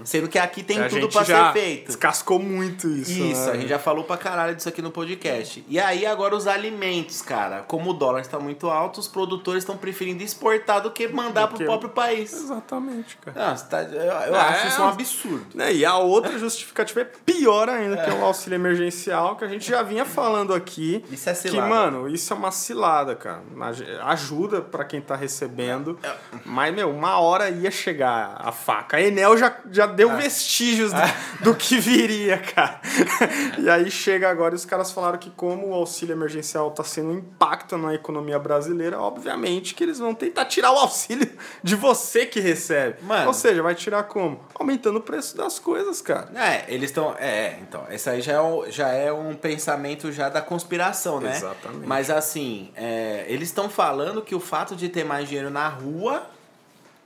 Sendo 0.03 0.27
que 0.27 0.37
aqui 0.37 0.61
tem 0.61 0.79
Uhum. 0.79 0.85
a 0.85 0.89
tudo 0.89 1.07
para 1.07 1.23
ser 1.23 1.53
feito. 1.53 1.87
descascou 1.87 2.39
muito 2.39 2.87
isso. 2.89 3.11
Isso, 3.23 3.45
né? 3.45 3.51
a 3.51 3.55
gente 3.55 3.69
já 3.69 3.79
falou 3.79 4.03
pra 4.03 4.17
caralho 4.17 4.53
disso 4.53 4.67
aqui 4.67 4.81
no 4.81 4.91
podcast. 4.91 5.63
E 5.69 5.79
aí 5.79 6.05
agora 6.05 6.35
os 6.35 6.45
alimentos, 6.45 7.21
cara. 7.21 7.61
Como 7.61 7.91
o 7.91 7.93
dólar 7.93 8.19
está 8.19 8.37
muito 8.37 8.69
alto, 8.69 8.99
os 8.99 9.07
produtores 9.07 9.63
estão 9.63 9.77
preferindo 9.77 10.21
exportar 10.21 10.81
do 10.81 10.91
que 10.91 11.07
mandar 11.07 11.43
Do 11.43 11.47
pro 11.49 11.57
que- 11.59 11.63
próprio 11.63 11.89
país. 11.91 12.33
Exatamente, 12.33 13.15
cara. 13.17 13.47
Não, 13.47 13.55
tá- 13.55 13.83
eu 13.83 14.01
eu 14.01 14.35
É. 14.35 14.39
acho 14.39 14.67
isso 14.67 14.81
um 14.81 14.87
absurdo. 14.89 15.45
Né, 15.55 15.73
E 15.73 15.85
a 15.85 15.97
outra 15.97 16.37
justificativa 16.37 16.99
é 17.01 17.05
pior 17.05 17.69
ainda, 17.69 17.95
que 17.95 18.09
é 18.09 18.13
o 18.13 18.25
auxílio 18.25 18.55
emergencial, 18.57 19.37
que 19.37 19.45
a 19.45 19.47
gente 19.47 19.69
já 19.69 19.81
vinha 19.83 20.03
falando 20.03 20.53
aqui. 20.53 21.03
Isso 21.09 21.29
é 21.29 21.33
Que, 21.33 21.39
cilada. 21.39 21.69
mano, 21.69 22.09
isso 22.09 22.33
é 22.33 22.35
uma 22.35 22.51
cilada, 22.51 23.15
cara. 23.15 23.41
Ajuda 24.03 24.32
pra 24.71 24.83
quem 24.85 25.01
tá 25.01 25.15
recebendo. 25.15 25.97
Mas, 26.45 26.73
meu, 26.73 26.89
uma 26.89 27.19
hora 27.19 27.49
ia 27.49 27.71
chegar 27.71 28.35
a 28.39 28.51
faca. 28.51 28.97
A 28.97 29.01
Enel 29.01 29.37
já, 29.37 29.55
já 29.71 29.85
deu 29.85 30.11
É. 30.11 30.15
vestígios 30.17 30.91
do, 30.93 30.99
do 31.51 31.55
que 31.55 31.77
viria, 31.77 32.37
cara. 32.37 32.79
E 33.57 33.69
aí 33.69 33.89
chega 33.91 34.29
agora 34.29 34.53
e 34.53 34.57
os 34.57 34.65
caras 34.65 34.91
falaram 34.91 35.17
que 35.17 35.29
como 35.31 35.69
o 35.69 35.73
auxílio 35.73 36.13
emergencial 36.13 36.71
tá 36.71 36.83
sendo 36.83 37.09
um 37.09 37.17
impacto 37.17 37.77
na 37.77 37.93
economia 37.93 38.37
brasileira, 38.39 38.99
obviamente 38.99 39.73
que 39.73 39.83
eles 39.83 39.99
vão 39.99 40.13
tentar 40.13 40.45
tirar 40.45 40.71
o 40.71 40.77
auxílio 40.77 41.29
de 41.63 41.75
você 41.75 42.25
que 42.25 42.39
recebe. 42.39 42.97
Mano. 43.03 43.27
Ou 43.27 43.33
seja, 43.33 43.61
vai 43.61 43.75
tirar 43.75 44.03
como? 44.03 44.39
Aumentando 44.55 44.97
o 44.97 45.01
preço 45.01 45.35
das 45.37 45.59
coisas, 45.59 46.01
cara. 46.01 46.29
É, 46.35 46.65
eles 46.67 46.89
estão. 46.89 47.15
É, 47.19 47.57
então, 47.61 47.85
esse 47.89 48.09
aí 48.09 48.21
já 48.21 48.33
é, 48.33 48.41
um, 48.41 48.69
já 48.71 48.87
é 48.89 49.11
um 49.11 49.33
pensamento 49.35 50.11
já 50.11 50.29
da 50.29 50.41
conspiração, 50.41 51.19
né? 51.19 51.35
Exatamente. 51.35 51.85
Mas 51.87 52.09
assim, 52.09 52.71
é, 52.75 53.25
eles 53.27 53.49
estão 53.49 53.69
falando 53.69 54.12
que 54.21 54.35
o 54.35 54.39
fato 54.39 54.75
de 54.75 54.89
ter 54.89 55.03
mais 55.03 55.27
dinheiro 55.27 55.49
na 55.49 55.67
rua 55.67 56.29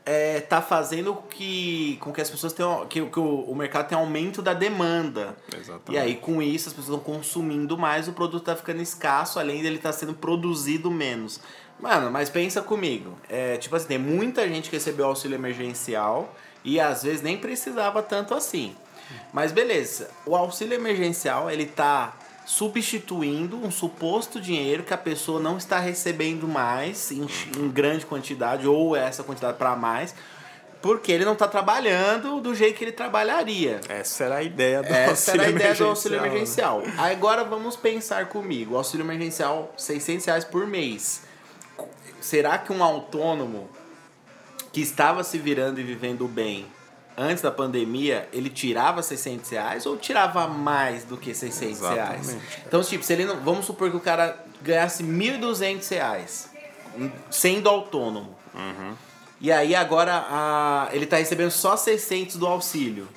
é, 0.05 0.39
tá 0.39 0.61
fazendo 0.61 1.15
que, 1.29 1.97
com 1.99 2.13
que 2.13 2.21
as 2.21 2.29
pessoas 2.29 2.53
tenham. 2.53 2.85
que, 2.87 3.05
que 3.05 3.19
o, 3.19 3.41
o 3.41 3.53
mercado 3.53 3.89
tenha 3.89 3.99
aumento 3.99 4.41
da 4.41 4.53
demanda. 4.53 5.35
Exatamente. 5.53 5.91
E 5.91 5.97
aí, 5.97 6.15
com 6.15 6.41
isso, 6.41 6.69
as 6.69 6.73
pessoas 6.73 6.97
estão 6.97 7.13
consumindo 7.13 7.77
mais, 7.77 8.07
o 8.07 8.13
produto 8.13 8.43
tá 8.43 8.55
ficando 8.55 8.81
escasso, 8.81 9.37
além 9.37 9.61
dele 9.61 9.77
tá 9.77 9.91
sendo 9.91 10.13
produzido 10.13 10.89
menos. 10.89 11.41
Mano, 11.79 12.09
mas 12.09 12.29
pensa 12.29 12.61
comigo. 12.61 13.17
É, 13.29 13.57
tipo 13.57 13.75
assim, 13.75 13.87
tem 13.87 13.97
muita 13.97 14.47
gente 14.47 14.69
que 14.69 14.77
recebeu 14.77 15.05
auxílio 15.05 15.35
emergencial 15.35 16.33
e 16.63 16.79
às 16.79 17.03
vezes 17.03 17.21
nem 17.21 17.37
precisava 17.37 18.01
tanto 18.01 18.33
assim. 18.33 18.75
Mas 19.31 19.51
beleza, 19.51 20.09
o 20.25 20.35
auxílio 20.35 20.73
emergencial 20.73 21.51
ele 21.51 21.65
tá 21.65 22.13
substituindo 22.47 23.57
um 23.57 23.69
suposto 23.69 24.39
dinheiro 24.39 24.81
que 24.81 24.93
a 24.93 24.97
pessoa 24.97 25.37
não 25.37 25.57
está 25.57 25.79
recebendo 25.79 26.47
mais 26.47 27.11
em, 27.11 27.27
em 27.57 27.69
grande 27.69 28.05
quantidade 28.05 28.65
ou 28.65 28.95
essa 28.95 29.21
quantidade 29.21 29.57
para 29.57 29.75
mais, 29.75 30.15
porque 30.81 31.11
ele 31.11 31.25
não 31.25 31.33
está 31.33 31.45
trabalhando 31.45 32.39
do 32.39 32.55
jeito 32.55 32.77
que 32.77 32.85
ele 32.85 32.93
trabalharia. 32.93 33.81
Essa 33.89 34.23
era 34.23 34.35
a 34.37 34.43
ideia 34.43 34.81
do 34.81 34.87
Essa 34.87 35.31
auxílio 35.31 35.41
era 35.41 35.49
a 35.49 35.49
ideia 35.51 35.75
do 35.75 35.85
auxílio 35.87 36.17
emergencial, 36.19 36.77
né? 36.77 36.83
emergencial. 36.85 37.11
Agora 37.11 37.43
vamos 37.43 37.75
pensar 37.75 38.29
comigo. 38.29 38.75
O 38.75 38.77
auxílio 38.77 39.05
emergencial, 39.05 39.73
600 39.75 40.25
reais 40.25 40.45
por 40.45 40.65
mês. 40.65 41.23
Será 42.21 42.57
que 42.57 42.71
um 42.71 42.81
autônomo 42.81 43.69
que 44.71 44.79
estava 44.79 45.21
se 45.21 45.37
virando 45.37 45.81
e 45.81 45.83
vivendo 45.83 46.25
bem 46.29 46.65
antes 47.17 47.41
da 47.41 47.51
pandemia, 47.51 48.29
ele 48.31 48.49
tirava 48.49 49.01
600 49.01 49.49
reais 49.49 49.85
ou 49.85 49.97
tirava 49.97 50.47
mais 50.47 51.03
do 51.03 51.17
que 51.17 51.33
600 51.33 51.81
reais? 51.81 52.29
Exatamente. 52.29 52.63
Então, 52.67 52.81
tipo, 52.83 53.03
se 53.03 53.13
ele 53.13 53.25
não, 53.25 53.37
vamos 53.37 53.65
supor 53.65 53.89
que 53.89 53.97
o 53.97 53.99
cara 53.99 54.37
ganhasse 54.61 55.03
1.200 55.03 55.89
reais 55.89 56.49
sendo 57.29 57.67
autônomo. 57.67 58.35
E 59.39 59.51
aí 59.51 59.75
agora 59.75 60.25
a, 60.29 60.89
ele 60.91 61.05
tá 61.05 61.17
recebendo 61.17 61.51
só 61.51 61.75
600 61.75 62.37
do 62.37 62.47
auxílio. 62.47 63.07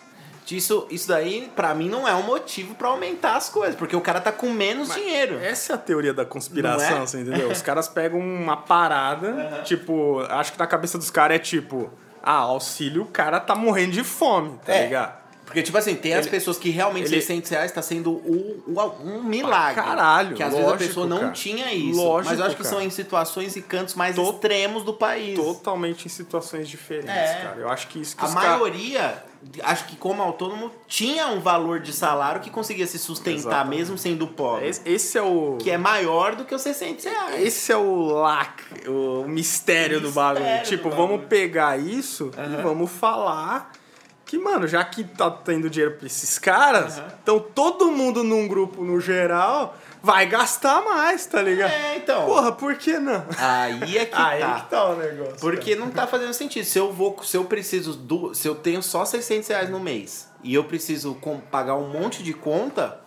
Isso, 0.50 0.84
isso 0.90 1.06
daí, 1.06 1.48
pra 1.54 1.72
mim, 1.74 1.88
não 1.88 2.08
é 2.08 2.14
um 2.14 2.24
motivo 2.24 2.74
pra 2.74 2.88
aumentar 2.88 3.36
as 3.36 3.48
coisas, 3.48 3.76
porque 3.76 3.94
o 3.94 4.00
cara 4.00 4.20
tá 4.20 4.32
com 4.32 4.50
menos 4.50 4.92
dinheiro. 4.92 5.38
Essa 5.38 5.72
é 5.72 5.76
a 5.76 5.78
teoria 5.78 6.12
da 6.12 6.24
conspiração, 6.24 7.02
é? 7.02 7.06
você 7.06 7.20
entendeu? 7.20 7.48
Os 7.48 7.62
caras 7.62 7.86
pegam 7.86 8.18
uma 8.18 8.56
parada, 8.56 9.62
tipo, 9.64 10.18
acho 10.28 10.52
que 10.52 10.58
na 10.58 10.66
cabeça 10.66 10.98
dos 10.98 11.08
caras 11.08 11.36
é 11.36 11.38
tipo, 11.38 11.88
ah, 12.22 12.32
auxílio, 12.34 13.02
o 13.02 13.06
cara 13.06 13.40
tá 13.40 13.54
morrendo 13.54 13.92
de 13.92 14.04
fome, 14.04 14.58
tá 14.64 14.72
É. 14.74 14.84
ligado? 14.84 15.20
Porque, 15.46 15.62
tipo 15.64 15.76
assim, 15.76 15.96
tem 15.96 16.14
as 16.14 16.20
Ele- 16.26 16.30
pessoas 16.30 16.58
que 16.58 16.70
realmente 16.70 17.06
ele- 17.08 17.16
600 17.20 17.50
reais 17.50 17.72
tá 17.72 17.82
sendo 17.82 18.12
o, 18.12 18.62
o- 18.68 19.02
um 19.04 19.20
milagre. 19.24 19.82
Caralho, 19.82 20.36
Que 20.36 20.44
às 20.44 20.50
vezes 20.50 20.64
a 20.64 20.68
lógico, 20.70 20.86
pessoa 20.88 21.06
não 21.08 21.18
cara. 21.18 21.32
tinha 21.32 21.74
isso. 21.74 22.00
Lógico, 22.00 22.30
mas 22.30 22.38
eu 22.38 22.46
acho 22.46 22.56
que 22.56 22.62
cara. 22.62 22.74
são 22.76 22.80
em 22.80 22.88
situações 22.88 23.56
e 23.56 23.62
cantos 23.62 23.96
mais 23.96 24.16
extremos 24.16 24.84
do 24.84 24.94
país. 24.94 25.36
Totalmente 25.36 26.06
em 26.06 26.08
situações 26.08 26.68
diferentes, 26.68 27.10
É. 27.10 27.40
cara. 27.42 27.56
Eu 27.58 27.68
acho 27.68 27.88
que 27.88 28.00
isso 28.00 28.16
que 28.16 28.24
A 28.24 28.28
maioria, 28.28 29.24
acho 29.62 29.86
que 29.86 29.96
como 29.96 30.22
autônomo, 30.22 30.70
tinha 30.86 31.28
um 31.28 31.40
valor 31.40 31.80
de 31.80 31.92
salário 31.92 32.40
que 32.40 32.50
conseguia 32.50 32.86
se 32.86 32.98
sustentar 32.98 33.34
Exatamente. 33.38 33.78
mesmo 33.78 33.98
sendo 33.98 34.26
pobre. 34.26 34.68
Esse, 34.68 34.80
esse 34.88 35.18
é 35.18 35.22
o... 35.22 35.56
Que 35.58 35.70
é 35.70 35.78
maior 35.78 36.34
do 36.36 36.44
que 36.44 36.54
os 36.54 36.60
600 36.62 37.04
reais. 37.04 37.42
Esse 37.46 37.72
é 37.72 37.76
o 37.76 38.06
lac, 38.12 38.62
o 38.86 39.24
mistério, 39.26 40.00
do 40.00 40.06
Mistério 40.08 40.12
bagulho. 40.12 40.58
do 40.58 40.64
Tipo, 40.68 40.90
bagulho. 40.90 41.08
vamos 41.08 41.26
pegar 41.26 41.78
isso 41.78 42.30
e 42.36 42.62
vamos 42.62 42.90
falar 42.90 43.72
que, 44.26 44.38
mano, 44.38 44.68
já 44.68 44.84
que 44.84 45.02
tá 45.02 45.28
tendo 45.30 45.68
dinheiro 45.68 45.96
pra 45.96 46.06
esses 46.06 46.38
caras, 46.38 47.02
então 47.22 47.40
todo 47.40 47.90
mundo 47.90 48.22
num 48.22 48.46
grupo 48.46 48.84
no 48.84 49.00
geral 49.00 49.76
vai 50.02 50.26
gastar 50.26 50.82
mais, 50.82 51.26
tá 51.26 51.42
ligado? 51.42 51.70
É, 51.70 51.96
então. 51.96 52.26
Porra, 52.26 52.52
por 52.52 52.74
que 52.76 52.98
não? 52.98 53.24
Aí 53.38 53.98
é 53.98 54.06
que 54.06 54.14
Aí 54.16 54.40
tá. 54.40 54.60
que 54.60 54.70
tá 54.70 54.84
o 54.90 54.96
negócio. 54.96 55.36
Porque 55.40 55.76
não 55.76 55.90
tá 55.90 56.06
fazendo 56.06 56.32
sentido. 56.32 56.64
Se 56.64 56.78
eu 56.78 56.92
vou, 56.92 57.22
se 57.22 57.36
eu 57.36 57.44
preciso 57.44 57.94
do, 57.94 58.34
se 58.34 58.46
eu 58.48 58.54
tenho 58.54 58.82
só 58.82 59.04
600 59.04 59.48
reais 59.48 59.70
no 59.70 59.78
mês 59.80 60.28
e 60.42 60.54
eu 60.54 60.64
preciso 60.64 61.14
com- 61.16 61.38
pagar 61.40 61.76
um 61.76 61.88
monte 61.88 62.22
de 62.22 62.32
conta, 62.32 62.98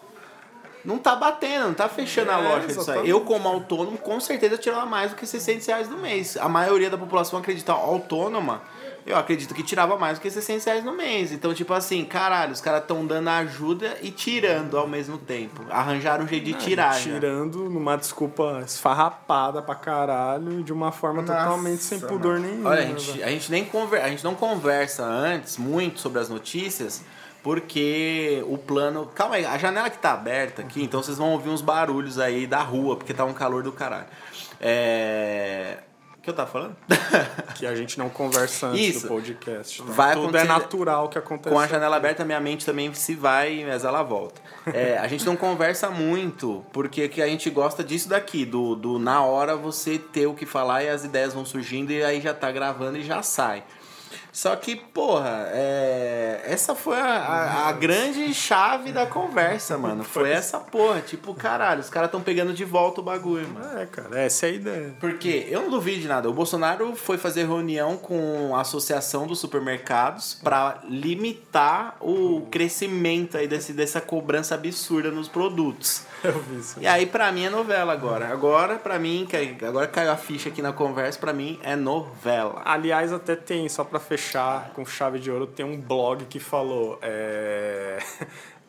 não 0.85 0.97
tá 0.97 1.15
batendo, 1.15 1.67
não 1.67 1.73
tá 1.73 1.87
fechando 1.87 2.29
a 2.31 2.39
É, 2.39 2.49
lógica 2.49 2.73
disso 2.73 2.91
aí. 2.91 3.09
Eu 3.09 3.21
como 3.21 3.47
autônomo, 3.47 3.97
com 3.97 4.19
certeza 4.19 4.57
tirava 4.57 4.85
mais 4.85 5.11
do 5.11 5.15
que 5.17 5.25
600 5.25 5.65
reais 5.65 5.89
no 5.89 5.97
mês. 5.97 6.35
A 6.37 6.49
maioria 6.49 6.89
da 6.89 6.97
população 6.97 7.39
acredita 7.39 7.71
autônoma. 7.71 8.61
Eu 9.05 9.17
acredito 9.17 9.53
que 9.53 9.63
tirava 9.63 9.97
mais 9.97 10.17
do 10.17 10.21
que 10.21 10.29
600 10.29 10.65
reais 10.65 10.83
no 10.83 10.95
mês. 10.95 11.31
Então, 11.31 11.53
tipo 11.53 11.73
assim, 11.73 12.05
caralho, 12.05 12.53
os 12.53 12.61
caras 12.61 12.81
estão 12.81 13.05
dando 13.05 13.27
ajuda 13.29 13.97
e 14.01 14.11
tirando 14.11 14.77
ao 14.77 14.87
mesmo 14.87 15.17
tempo. 15.17 15.61
Arranjaram 15.69 16.23
um 16.23 16.27
jeito 16.27 16.45
de 16.45 16.53
tirar. 16.53 16.93
já. 16.93 17.13
Tirando 17.13 17.69
numa 17.69 17.97
desculpa 17.97 18.61
esfarrapada 18.65 19.61
pra 19.61 19.75
caralho 19.75 20.59
e 20.59 20.63
de 20.63 20.71
uma 20.71 20.91
forma 20.91 21.21
totalmente 21.23 21.83
sem 21.83 21.99
pudor 21.99 22.39
nenhum. 22.39 22.65
Olha, 22.65 22.81
a 22.81 22.85
né, 22.85 22.97
gente, 22.97 23.23
a, 23.23 23.27
gente 23.27 23.51
nem 23.51 23.65
conver, 23.65 24.01
a 24.01 24.07
gente 24.07 24.23
não 24.23 24.35
conversa 24.35 25.03
antes 25.03 25.57
muito 25.57 25.99
sobre 25.99 26.21
as 26.21 26.29
notícias, 26.29 27.03
porque 27.41 28.41
o 28.47 28.57
plano. 28.57 29.05
Calma 29.13 29.35
aí, 29.35 29.45
a 29.45 29.57
janela 29.57 29.89
que 29.89 29.97
tá 29.97 30.13
aberta 30.13 30.61
aqui, 30.61 30.81
então 30.81 31.03
vocês 31.03 31.17
vão 31.17 31.31
ouvir 31.33 31.49
uns 31.49 31.61
barulhos 31.61 32.17
aí 32.19 32.47
da 32.47 32.61
rua, 32.61 32.95
porque 32.95 33.13
tá 33.13 33.25
um 33.25 33.33
calor 33.33 33.63
do 33.63 33.71
caralho. 33.71 34.07
É. 34.61 35.79
O 36.23 36.25
que 36.25 36.29
eu 36.29 36.33
tava 36.33 36.49
falando? 36.49 36.77
Que 37.55 37.65
a 37.67 37.75
gente 37.75 37.99
não 37.99 38.09
conversa 38.09 38.67
antes 38.67 38.95
Isso. 38.95 39.01
do 39.01 39.07
podcast. 39.09 39.83
tá? 39.83 39.91
Vai 39.91 40.15
Tudo 40.15 40.37
é 40.37 40.45
natural 40.45 41.09
que 41.09 41.17
acontece. 41.17 41.53
Com 41.53 41.59
a 41.59 41.67
janela 41.67 41.97
aberta, 41.97 42.23
minha 42.23 42.39
mente 42.39 42.65
também 42.65 42.93
se 42.93 43.13
vai, 43.13 43.65
mas 43.67 43.83
ela 43.83 44.01
volta. 44.01 44.41
É, 44.73 44.97
a 44.97 45.05
gente 45.09 45.25
não 45.25 45.35
conversa 45.35 45.89
muito, 45.89 46.65
porque 46.71 47.09
que 47.09 47.21
a 47.21 47.27
gente 47.27 47.49
gosta 47.49 47.83
disso 47.83 48.07
daqui, 48.07 48.45
do, 48.45 48.73
do 48.73 48.97
na 48.97 49.21
hora 49.21 49.57
você 49.57 49.99
ter 49.99 50.25
o 50.25 50.33
que 50.33 50.45
falar 50.45 50.83
e 50.83 50.89
as 50.89 51.03
ideias 51.03 51.33
vão 51.33 51.43
surgindo 51.43 51.91
e 51.91 52.01
aí 52.01 52.21
já 52.21 52.33
tá 52.33 52.49
gravando 52.49 52.97
e 52.97 53.03
já 53.03 53.21
sai. 53.21 53.65
Só 54.33 54.55
que, 54.55 54.75
porra, 54.75 55.47
é, 55.51 56.41
essa 56.47 56.73
foi 56.73 56.99
a, 56.99 57.05
a, 57.05 57.69
a 57.69 57.71
grande 57.71 58.33
chave 58.33 58.91
da 58.91 59.05
conversa, 59.05 59.77
mano. 59.77 60.03
Foi 60.13 60.31
essa 60.31 60.59
porra. 60.59 61.01
Tipo, 61.01 61.35
caralho, 61.35 61.81
os 61.81 61.89
caras 61.89 62.09
tão 62.09 62.19
pegando 62.19 62.51
de 62.51 62.65
volta 62.65 62.99
o 62.99 63.03
bagulho, 63.03 63.47
mano. 63.47 63.79
É, 63.79 63.85
cara, 63.85 64.19
essa 64.19 64.47
é 64.47 64.49
a 64.49 64.53
ideia. 64.53 64.95
Porque 64.99 65.45
eu 65.49 65.61
não 65.61 65.69
duvido 65.69 66.01
de 66.01 66.07
nada. 66.07 66.27
O 66.27 66.33
Bolsonaro 66.33 66.95
foi 66.95 67.19
fazer 67.19 67.45
reunião 67.45 67.95
com 67.95 68.55
a 68.55 68.61
Associação 68.61 69.27
dos 69.27 69.39
Supermercados 69.39 70.39
para 70.43 70.79
limitar 70.89 71.95
o 72.01 72.47
crescimento 72.49 73.37
aí 73.37 73.47
desse, 73.47 73.71
dessa 73.71 74.01
cobrança 74.01 74.55
absurda 74.55 75.11
nos 75.11 75.27
produtos. 75.27 76.01
Eu 76.23 76.39
vi 76.39 76.59
isso. 76.59 76.79
E 76.79 76.87
aí, 76.87 77.05
pra 77.05 77.31
mim, 77.31 77.45
é 77.45 77.49
novela 77.49 77.93
agora. 77.93 78.29
Agora, 78.29 78.77
pra 78.77 78.97
mim, 78.97 79.27
que 79.29 79.65
agora 79.65 79.85
caiu 79.87 80.11
a 80.11 80.17
ficha 80.17 80.49
aqui 80.49 80.61
na 80.61 80.71
conversa, 80.71 81.19
pra 81.19 81.33
mim 81.33 81.59
é 81.61 81.75
novela. 81.75 82.61
Aliás, 82.65 83.11
até 83.11 83.35
tem, 83.35 83.67
só 83.67 83.83
pra 83.83 83.99
fechar 83.99 84.22
com 84.73 84.85
chave 84.85 85.19
de 85.19 85.29
ouro, 85.31 85.47
tem 85.47 85.65
um 85.65 85.79
blog 85.79 86.25
que 86.25 86.39
falou 86.39 86.97
é, 87.01 87.99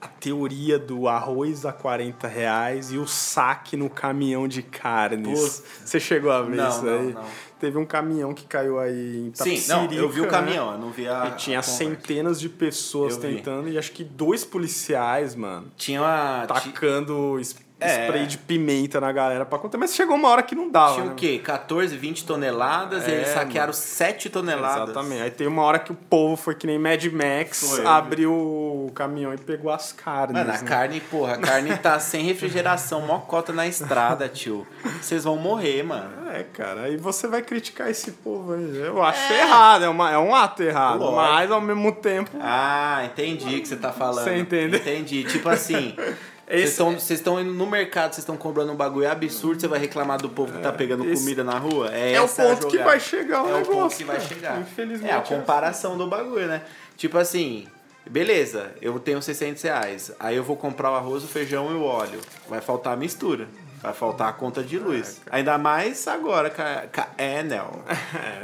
a 0.00 0.08
teoria 0.08 0.78
do 0.78 1.08
arroz 1.08 1.64
a 1.64 1.72
40 1.72 2.26
reais 2.28 2.92
e 2.92 2.98
o 2.98 3.06
saque 3.06 3.76
no 3.76 3.88
caminhão 3.88 4.46
de 4.48 4.62
carnes. 4.62 5.62
Você 5.84 5.98
chegou 6.00 6.30
a 6.30 6.42
ver 6.42 6.56
Não, 6.56 6.68
isso 6.68 6.84
não, 6.84 6.98
aí? 6.98 7.12
não. 7.12 7.24
Teve 7.60 7.78
um 7.78 7.86
caminhão 7.86 8.34
que 8.34 8.44
caiu 8.44 8.78
aí 8.78 9.28
em 9.28 9.32
Sim, 9.34 9.62
não, 9.68 9.84
eu 9.84 9.88
vi 9.88 10.20
o 10.20 10.24
Itapecerica, 10.24 10.28
caminhão, 10.30 10.70
né? 10.72 10.76
eu 10.76 10.80
não 10.80 10.90
vi 10.90 11.08
a. 11.08 11.26
E 11.28 11.30
tinha 11.36 11.60
a 11.60 11.62
centenas 11.62 12.38
de 12.38 12.48
pessoas 12.50 13.14
Eu 13.14 13.20
vi. 13.22 13.36
tentando 13.36 13.68
e 13.70 13.78
acho 13.78 13.92
que 13.92 14.04
dois 14.04 14.44
policiais, 14.44 15.34
mano, 15.34 15.68
Tinha 15.76 16.02
uma. 16.02 16.44
tacando 16.46 17.38
es- 17.40 17.56
É. 17.80 18.04
spray 18.06 18.26
de 18.26 18.38
pimenta 18.38 19.00
na 19.00 19.12
galera 19.12 19.44
pra 19.44 19.58
conter. 19.58 19.76
Mas 19.76 19.94
chegou 19.94 20.16
uma 20.16 20.28
hora 20.28 20.42
que 20.42 20.54
não 20.54 20.70
dava. 20.70 20.94
Tinha 20.94 21.06
né? 21.06 21.12
o 21.12 21.14
quê? 21.14 21.40
14, 21.42 21.96
20 21.96 22.24
toneladas 22.24 23.06
e 23.06 23.10
É, 23.10 23.14
eles 23.14 23.28
saquearam 23.28 23.72
mano. 23.72 23.74
7 23.74 24.30
toneladas. 24.30 24.90
Exatamente. 24.90 25.22
Aí 25.22 25.30
tem 25.30 25.46
uma 25.46 25.62
hora 25.62 25.78
que 25.78 25.92
o 25.92 25.94
povo 25.94 26.36
foi 26.36 26.54
que 26.54 26.66
nem 26.66 26.78
Mad 26.78 27.04
Max, 27.06 27.76
Foi. 27.76 27.84
abriu 27.84 28.32
o 28.32 28.90
caminhão 28.94 29.34
e 29.34 29.38
pegou 29.38 29.70
as 29.70 29.92
carnes. 29.92 30.34
Mano, 30.36 30.50
a 30.50 30.62
né? 30.62 30.62
carne, 30.62 31.00
porra, 31.00 31.34
a 31.34 31.38
carne 31.38 31.76
tá 31.76 31.98
sem 31.98 32.24
refrigeração, 32.24 33.00
mocota 33.02 33.52
na 33.52 33.66
estrada, 33.66 34.28
tio. 34.28 34.66
Vocês 35.00 35.24
vão 35.24 35.36
morrer, 35.36 35.82
mano. 35.82 36.30
É, 36.30 36.42
cara, 36.42 36.82
aí 36.82 36.96
você 36.96 37.26
vai 37.26 37.42
criticar 37.42 37.90
esse 37.90 38.12
povo 38.12 38.54
aí. 38.54 38.76
Eu 38.76 39.02
acho 39.02 39.32
errado, 39.32 39.84
é, 39.84 39.88
uma, 39.88 40.10
é 40.10 40.18
um 40.18 40.34
ato 40.34 40.62
errado. 40.62 41.00
Lógico. 41.00 41.16
Mas 41.16 41.50
ao 41.50 41.60
mesmo 41.60 41.92
tempo. 41.92 42.30
Ah, 42.40 43.02
entendi 43.04 43.56
o 43.56 43.60
que 43.60 43.68
você 43.68 43.76
tá 43.76 43.92
falando. 43.92 44.24
Você 44.24 44.36
entendeu? 44.36 44.80
Entendi. 44.80 45.24
Tipo 45.24 45.48
assim, 45.48 45.94
vocês 46.46 46.60
Esse- 46.62 46.70
estão 46.72 46.92
vocês 46.92 47.20
estão 47.20 47.40
indo 47.40 47.52
no 47.52 47.66
mercado, 47.66 48.12
vocês 48.12 48.18
estão 48.18 48.36
comprando 48.36 48.70
um 48.72 48.76
bagulho 48.76 49.10
absurdo, 49.10 49.60
você 49.60 49.68
vai 49.68 49.78
reclamar 49.78 50.18
do 50.20 50.28
povo 50.28 50.52
que 50.52 50.58
tá 50.62 50.72
pegando 50.72 51.04
esse- 51.08 51.22
comida 51.22 51.42
na 51.44 51.58
rua? 51.58 51.90
É, 51.94 52.12
É 52.14 52.20
o 52.20 52.28
ponto 52.28 52.68
que 52.68 52.78
vai 52.78 53.00
chegar 53.00 53.42
o 53.42 53.48
É 53.48 53.52
o 53.52 53.56
negócio. 53.58 53.72
ponto 53.74 53.96
que 53.96 54.04
vai 54.04 54.20
chegar. 54.20 54.60
Infelizmente. 54.60 55.10
É 55.10 55.14
a 55.14 55.20
assim. 55.20 55.34
comparação 55.34 55.96
do 55.96 56.06
bagulho, 56.06 56.46
né? 56.46 56.62
Tipo 56.96 57.18
assim, 57.18 57.66
beleza, 58.08 58.72
eu 58.82 58.98
tenho 59.00 59.20
600 59.22 59.62
reais. 59.62 60.12
Aí 60.20 60.36
eu 60.36 60.44
vou 60.44 60.56
comprar 60.56 60.90
o 60.90 60.94
arroz, 60.94 61.24
o 61.24 61.28
feijão 61.28 61.70
e 61.70 61.74
o 61.74 61.82
óleo. 61.82 62.20
Vai 62.48 62.60
faltar 62.60 62.92
a 62.92 62.96
mistura. 62.96 63.48
Vai 63.82 63.92
faltar 63.92 64.28
a 64.30 64.32
conta 64.32 64.62
de 64.62 64.78
luz. 64.78 65.20
Ainda 65.30 65.58
mais 65.58 66.08
agora 66.08 66.48
com 66.48 66.62
a, 66.62 67.22
Enel. 67.22 67.82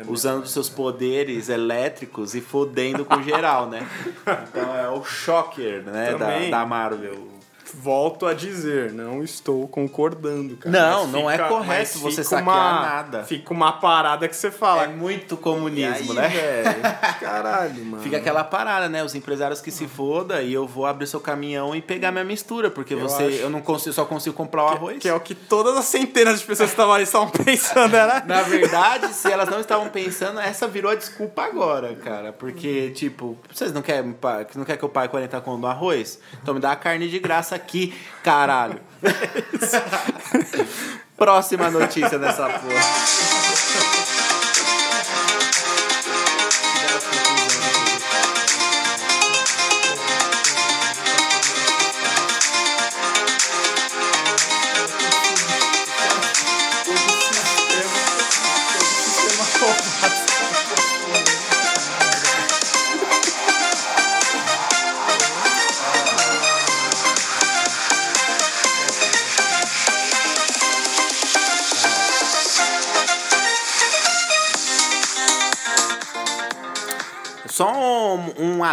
usando 0.07 0.43
os 0.45 0.51
seus 0.53 0.69
poderes 0.69 1.49
elétricos 1.49 2.35
e 2.35 2.43
fodendo 2.43 3.07
com 3.07 3.23
geral, 3.23 3.67
né? 3.67 3.87
Então 4.51 4.77
é 4.77 4.89
o 4.91 5.03
shocker, 5.03 5.83
né? 5.85 6.15
Da, 6.15 6.59
da 6.59 6.67
Marvel. 6.67 7.40
Volto 7.75 8.27
a 8.27 8.35
dizer, 8.35 8.93
não 8.93 9.23
estou 9.23 9.67
concordando, 9.69 10.57
cara. 10.57 10.71
Não, 10.79 11.03
Mas 11.05 11.13
não 11.13 11.31
é 11.31 11.39
correto 11.39 11.99
você 12.01 12.25
saquear 12.25 12.43
uma, 12.49 12.81
nada. 12.83 13.25
Fica 13.25 13.53
uma 13.53 13.73
parada 13.73 14.27
que 14.29 14.35
você 14.37 14.51
fala. 14.51 14.85
É 14.85 14.89
muito 14.89 15.35
"E 15.35 15.39
comunismo, 15.39 16.13
aí, 16.13 16.17
né? 16.19 16.29
velho? 16.29 16.83
Caralho, 17.21 17.85
mano. 17.87 18.03
Fica 18.03 18.17
aquela 18.17 18.43
parada, 18.45 18.89
né? 18.89 19.05
Os 19.05 19.15
empresários 19.15 19.61
que 19.61 19.71
se 19.71 19.87
foda 19.87 20.43
e 20.43 20.53
eu 20.53 20.67
vou 20.67 20.87
abrir 20.87 21.07
seu 21.07 21.21
caminhão 21.21 21.75
e 21.75 21.81
pegar 21.83 22.11
minha 22.11 22.25
mistura, 22.25 22.71
porque 22.71 22.95
Eu 22.95 23.01
você 23.01 23.25
acho- 23.25 23.37
eu 23.37 23.51
não 23.51 23.61
consigo, 23.61 23.93
só 23.93 24.05
consigo 24.05 24.35
comprar 24.35 24.65
o 24.65 24.69
arroz. 24.69 24.99
Que 24.99 25.09
é 25.09 25.15
o 25.15 25.21
que 25.21 25.35
todas 25.35 25.77
as 25.77 25.85
centenas 25.85 26.41
de 26.41 26.47
pessoas 26.47 26.71
que 26.71 26.75
estavam 26.75 26.95
ali 26.95 27.05
estavam 27.05 27.29
pensando, 27.31 27.95
era. 27.95 28.25
Na 28.27 28.43
verdade, 28.43 29.13
se 29.15 29.31
elas 29.31 29.49
não 29.49 29.61
estavam 29.61 29.89
pensando, 29.89 30.41
essa 30.41 30.67
virou 30.67 30.91
a 30.91 30.95
desculpa 30.95 31.43
agora, 31.43 31.95
cara. 31.95 32.33
Porque, 32.33 32.91
tipo, 32.91 33.37
vocês 33.53 33.73
não 33.73 33.83
querem, 33.83 34.15
não 34.57 34.65
quer 34.65 34.77
que 34.77 34.83
eu 34.85 34.89
pague 34.89 35.09
40 35.09 35.41
conto 35.41 35.61
no 35.61 35.67
arroz? 35.67 36.19
Então 36.43 36.55
me 36.55 36.61
dá 36.61 36.73
a 36.73 36.77
carne 36.77 37.09
de 37.09 37.19
graça 37.19 37.59
aqui, 37.61 37.95
caralho. 38.23 38.81
Próxima 41.17 41.71
notícia 41.71 42.19
dessa 42.19 42.49
porra. 42.49 43.50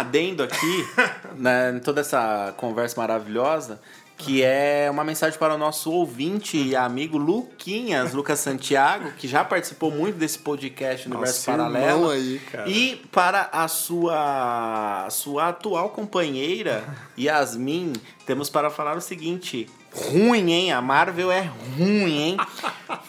Adendo 0.00 0.42
aqui, 0.42 0.86
né, 1.36 1.72
em 1.76 1.80
toda 1.80 2.00
essa 2.00 2.54
conversa 2.56 3.00
maravilhosa, 3.00 3.80
que 4.18 4.42
é 4.42 4.88
uma 4.90 5.04
mensagem 5.04 5.38
para 5.38 5.54
o 5.54 5.58
nosso 5.58 5.92
ouvinte 5.92 6.56
e 6.56 6.74
amigo 6.74 7.16
Luquinhas, 7.16 8.12
Lucas 8.12 8.40
Santiago, 8.40 9.12
que 9.12 9.28
já 9.28 9.44
participou 9.44 9.92
muito 9.92 10.16
desse 10.16 10.40
podcast 10.40 11.06
Universo 11.06 11.46
Paralelo. 11.46 12.10
aí, 12.10 12.40
cara. 12.50 12.68
E 12.68 12.96
para 13.12 13.48
a 13.52 13.68
sua, 13.68 15.06
a 15.06 15.10
sua 15.10 15.50
atual 15.50 15.90
companheira, 15.90 16.84
Yasmin, 17.16 17.92
temos 18.26 18.50
para 18.50 18.70
falar 18.70 18.96
o 18.96 19.00
seguinte: 19.00 19.68
ruim, 19.92 20.50
hein? 20.50 20.72
A 20.72 20.82
Marvel 20.82 21.30
é 21.30 21.48
ruim, 21.76 22.18
hein? 22.18 22.36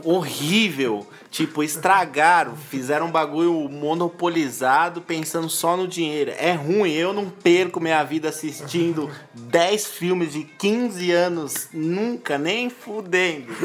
Horrível. 0.04 1.06
Tipo, 1.30 1.64
estragaram, 1.64 2.56
fizeram 2.56 3.08
um 3.08 3.12
bagulho 3.12 3.70
monopolizado 3.70 5.02
pensando 5.02 5.48
só 5.50 5.78
no 5.78 5.88
dinheiro. 5.88 6.34
É 6.38 6.54
ruim, 6.54 6.92
eu 6.92 7.14
não 7.14 7.30
perco 7.30 7.80
minha 7.80 8.04
vida 8.04 8.30
assistindo 8.30 9.10
10 9.34 9.86
filmes 9.88 10.34
de 10.34 10.44
15 10.44 11.12
anos, 11.12 11.70
nunca, 11.72 12.38
nem 12.38 12.70
fudendo. 12.70 13.54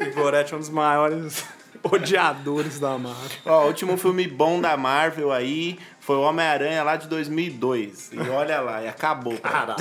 O 0.00 0.14
Goretti 0.14 0.52
é 0.52 0.56
um 0.56 0.60
dos 0.60 0.68
maiores 0.68 1.44
odiadores 1.82 2.78
da 2.78 2.96
Marvel. 2.98 3.38
Ó, 3.44 3.64
o 3.64 3.66
último 3.66 3.96
filme 3.96 4.26
bom 4.26 4.60
da 4.60 4.76
Marvel 4.76 5.32
aí 5.32 5.78
foi 6.00 6.16
o 6.16 6.22
Homem-Aranha 6.22 6.82
lá 6.82 6.96
de 6.96 7.08
2002. 7.08 8.10
E 8.12 8.18
olha 8.28 8.60
lá, 8.60 8.82
e 8.82 8.88
acabou. 8.88 9.36
cara. 9.38 9.76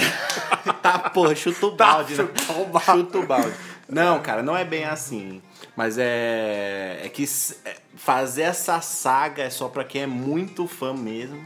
tá, 0.82 1.00
porra, 1.10 1.36
chuta 1.36 1.66
o 1.66 1.72
balde, 1.72 2.16
né? 2.16 2.28
chuta 2.36 2.54
o 2.54 2.66
balde. 2.66 2.86
Chuta 2.86 3.18
o 3.20 3.26
balde. 3.26 3.54
Não, 3.88 4.20
cara, 4.22 4.42
não 4.42 4.56
é 4.56 4.64
bem 4.64 4.86
assim. 4.86 5.42
Mas 5.82 5.98
é. 5.98 7.02
É 7.04 7.10
que 7.10 7.24
é, 7.66 7.76
fazer 7.96 8.44
essa 8.44 8.80
saga 8.82 9.42
é 9.42 9.50
só 9.50 9.68
pra 9.68 9.84
quem 9.84 10.04
é 10.04 10.06
muito 10.06 10.68
fã 10.68 10.94
mesmo 10.94 11.44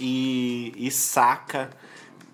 e, 0.00 0.74
e 0.76 0.90
saca 0.90 1.70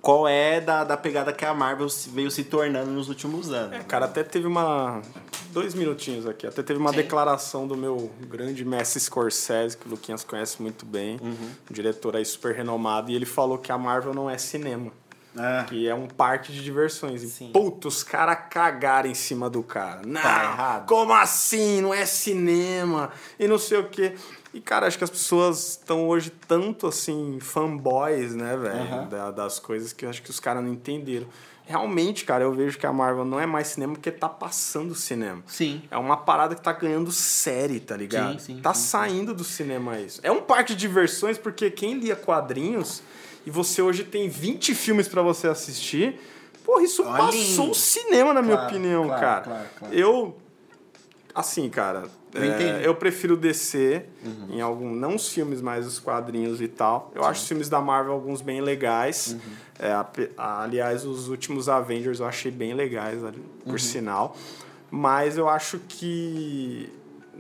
qual 0.00 0.26
é 0.26 0.62
da, 0.62 0.82
da 0.82 0.96
pegada 0.96 1.30
que 1.30 1.44
a 1.44 1.52
Marvel 1.52 1.88
veio 2.08 2.30
se 2.30 2.44
tornando 2.44 2.90
nos 2.90 3.10
últimos 3.10 3.52
anos. 3.52 3.76
É, 3.76 3.80
cara, 3.80 4.06
até 4.06 4.24
teve 4.24 4.46
uma. 4.46 5.02
Dois 5.50 5.74
minutinhos 5.74 6.26
aqui. 6.26 6.46
Até 6.46 6.62
teve 6.62 6.80
uma 6.80 6.88
Sim. 6.88 6.96
declaração 6.96 7.68
do 7.68 7.76
meu 7.76 8.10
grande 8.30 8.64
mestre 8.64 8.98
Scorsese, 8.98 9.76
que 9.76 9.86
o 9.86 9.90
Luquinhas 9.90 10.24
conhece 10.24 10.62
muito 10.62 10.86
bem. 10.86 11.18
Uhum. 11.20 11.50
Um 11.70 11.74
diretor 11.74 12.16
aí 12.16 12.24
super 12.24 12.54
renomado. 12.54 13.10
E 13.10 13.14
ele 13.14 13.26
falou 13.26 13.58
que 13.58 13.70
a 13.70 13.76
Marvel 13.76 14.14
não 14.14 14.30
é 14.30 14.38
cinema. 14.38 14.90
Que 15.68 15.88
é 15.88 15.94
um 15.94 16.06
parque 16.06 16.52
de 16.52 16.62
diversões. 16.62 17.22
E, 17.22 17.28
Sim. 17.28 17.50
puta, 17.52 17.88
os 17.88 18.02
caras 18.04 18.38
cagaram 18.50 19.08
em 19.08 19.14
cima 19.14 19.48
do 19.48 19.62
cara. 19.62 20.02
Não, 20.06 20.20
Tá 20.20 20.44
errado. 20.44 20.86
como 20.86 21.12
assim? 21.12 21.80
Não 21.80 21.94
é 21.94 22.04
cinema. 22.04 23.10
E 23.38 23.48
não 23.48 23.58
sei 23.58 23.78
o 23.78 23.88
quê. 23.88 24.14
E, 24.52 24.60
cara, 24.60 24.86
acho 24.86 24.98
que 24.98 25.04
as 25.04 25.08
pessoas 25.10 25.70
estão 25.70 26.06
hoje 26.06 26.30
tanto, 26.46 26.86
assim, 26.86 27.38
fanboys, 27.40 28.34
né, 28.34 28.56
velho? 28.56 29.06
Da- 29.08 29.30
das 29.30 29.58
coisas 29.58 29.92
que 29.94 30.04
eu 30.04 30.10
acho 30.10 30.22
que 30.22 30.28
os 30.30 30.38
caras 30.38 30.62
não 30.62 30.70
entenderam. 30.72 31.26
Realmente, 31.64 32.24
cara, 32.24 32.44
eu 32.44 32.52
vejo 32.52 32.76
que 32.78 32.84
a 32.84 32.92
Marvel 32.92 33.24
não 33.24 33.40
é 33.40 33.46
mais 33.46 33.68
cinema 33.68 33.94
porque 33.94 34.10
tá 34.10 34.28
passando 34.28 34.94
cinema. 34.94 35.42
sim. 35.46 35.80
É 35.90 35.96
uma 35.96 36.16
parada 36.18 36.54
que 36.54 36.60
tá 36.60 36.72
ganhando 36.72 37.10
série, 37.12 37.80
tá 37.80 37.96
ligado? 37.96 38.32
Sim, 38.40 38.56
sim, 38.56 38.60
tá 38.60 38.74
sim, 38.74 38.80
sim. 38.82 38.86
saindo 38.88 39.32
do 39.32 39.44
cinema 39.44 39.98
isso. 39.98 40.20
É 40.22 40.30
um 40.30 40.42
parque 40.42 40.74
de 40.74 40.80
diversões 40.80 41.38
porque 41.38 41.70
quem 41.70 41.94
lia 41.98 42.16
quadrinhos 42.16 43.02
e 43.46 43.50
você 43.50 43.83
hoje 43.83 44.05
tem 44.05 44.28
20 44.28 44.74
filmes 44.74 45.09
pra 45.09 45.22
você 45.22 45.48
assistir, 45.48 46.18
porra, 46.64 46.83
isso 46.83 47.02
Olha, 47.02 47.16
passou 47.24 47.70
o 47.70 47.74
cinema, 47.74 48.33
na 48.33 48.42
minha 48.42 48.57
Claro, 48.57 48.70
opinião, 48.70 49.07
claro, 49.07 49.20
cara. 49.20 49.70
claro. 49.78 49.94
Eu, 49.94 50.37
assim, 51.35 51.68
cara, 51.68 52.05
Eu 52.35 52.42
é, 52.44 52.87
eu 52.87 52.94
prefiro 52.94 53.37
descer 53.37 54.09
Uhum. 54.24 54.46
em 54.57 54.61
algum, 54.62 54.94
não 54.94 55.16
os 55.16 55.28
filmes, 55.28 55.61
mas 55.61 55.87
os 55.87 55.98
quadrinhos 55.98 56.62
e 56.62 56.68
tal. 56.68 57.11
Eu 57.14 57.24
acho 57.24 57.42
os 57.42 57.48
filmes 57.48 57.68
da 57.68 57.78
Marvel 57.81 58.12
alguns 58.14 58.40
bem 58.40 58.61
legais. 58.62 59.33
Uhum. 59.35 59.52
É, 59.78 59.92
aliás, 60.38 61.05
os 61.05 61.28
últimos 61.28 61.68
Avengers 61.68 62.20
eu 62.20 62.26
achei 62.26 62.50
bem 62.50 62.72
legais, 62.72 63.22
ali, 63.24 63.37
Uhum. 63.38 63.70
por 63.72 63.78
sinal. 63.81 64.35
Mas 64.90 65.37
eu 65.37 65.48
acho 65.48 65.78
que 65.88 66.90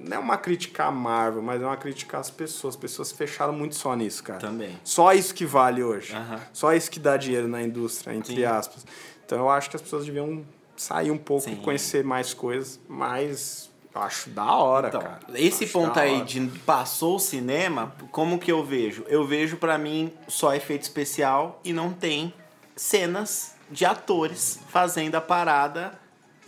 não 0.04 0.16
é 0.16 0.20
uma 0.20 0.36
crítica 0.36 0.84
à 0.84 0.90
Marvel, 0.90 1.42
mas 1.42 1.60
é 1.62 1.64
uma 1.66 1.76
crítica 1.76 2.18
às 2.18 2.30
pessoas. 2.30 2.74
As 2.74 2.80
pessoas 2.80 3.12
fecharam 3.12 3.52
muito 3.52 3.74
só 3.74 3.94
nisso, 3.94 4.22
cara. 4.22 4.38
Também. 4.40 4.78
Só 4.84 5.12
isso 5.12 5.34
que 5.34 5.44
vale 5.46 5.82
hoje. 5.82 6.14
Aham. 6.14 6.40
Só 6.52 6.72
isso 6.72 6.90
que 6.90 6.98
dá 7.00 7.16
dinheiro 7.16 7.48
na 7.48 7.62
indústria, 7.62 8.14
entre 8.14 8.34
Sim. 8.36 8.44
aspas. 8.44 8.84
Então 9.24 9.38
eu 9.38 9.50
acho 9.50 9.70
que 9.70 9.76
as 9.76 9.82
pessoas 9.82 10.04
deviam 10.04 10.44
sair 10.76 11.10
um 11.10 11.18
pouco 11.18 11.44
Sim. 11.44 11.52
e 11.52 11.56
conhecer 11.56 12.02
mais 12.04 12.34
coisas, 12.34 12.80
mas 12.88 13.70
eu 13.94 14.00
acho 14.02 14.30
da 14.30 14.52
hora, 14.56 14.88
Então, 14.88 15.00
cara. 15.02 15.20
esse 15.34 15.64
Acho 15.64 15.72
ponto 15.74 15.98
aí 16.00 16.16
hora. 16.16 16.24
de 16.24 16.40
passou 16.66 17.16
o 17.16 17.20
cinema, 17.20 17.94
como 18.10 18.38
que 18.38 18.50
eu 18.50 18.64
vejo? 18.64 19.04
Eu 19.08 19.26
vejo 19.26 19.56
pra 19.58 19.76
mim 19.78 20.12
só 20.26 20.54
efeito 20.54 20.82
especial 20.82 21.60
e 21.64 21.72
não 21.72 21.92
tem 21.92 22.32
cenas 22.74 23.54
de 23.70 23.84
atores 23.84 24.58
fazendo 24.68 25.14
a 25.14 25.20
parada 25.20 25.98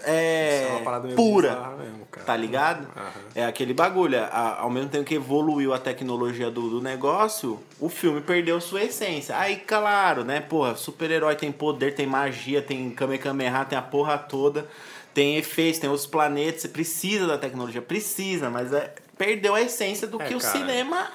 é, 0.06 0.62
é 0.64 0.70
uma 0.70 0.80
parada 0.80 1.04
meio 1.04 1.16
pura. 1.16 1.74
mesmo. 1.78 2.04
Tá 2.24 2.36
ligado? 2.36 2.86
Aham. 2.96 3.10
É 3.34 3.44
aquele 3.44 3.74
bagulho. 3.74 4.18
a- 4.18 4.58
ao 4.60 4.70
mesmo 4.70 4.88
tempo 4.88 5.04
que 5.04 5.14
evoluiu 5.16 5.74
a 5.74 5.78
tecnologia 5.78 6.50
do, 6.50 6.70
do 6.70 6.80
negócio, 6.80 7.60
o 7.80 7.88
filme 7.88 8.20
perdeu 8.20 8.60
sua 8.60 8.82
essência. 8.84 9.36
Aí, 9.36 9.56
claro, 9.56 10.24
né? 10.24 10.40
Porra, 10.40 10.74
super-herói 10.76 11.34
tem 11.36 11.50
poder, 11.52 11.94
tem 11.94 12.06
magia, 12.06 12.62
tem 12.62 12.90
Kamehameha, 12.90 13.64
tem 13.64 13.76
a 13.78 13.82
porra 13.82 14.16
toda. 14.16 14.66
tem 15.12 15.36
efeitos, 15.36 15.78
tem 15.78 15.88
outros 15.88 16.08
planetas, 16.08 16.62
você 16.62 16.68
precisa 16.68 17.26
da 17.26 17.38
tecnologia, 17.38 17.80
precisa, 17.80 18.50
mas 18.50 18.72
é, 18.72 18.92
perdeu 19.16 19.54
a 19.54 19.60
essência 19.60 20.08
do 20.08 20.20
É, 20.20 20.26
que 20.26 20.34
o 20.34 20.40
cara. 20.40 20.52
cinema 20.58 21.08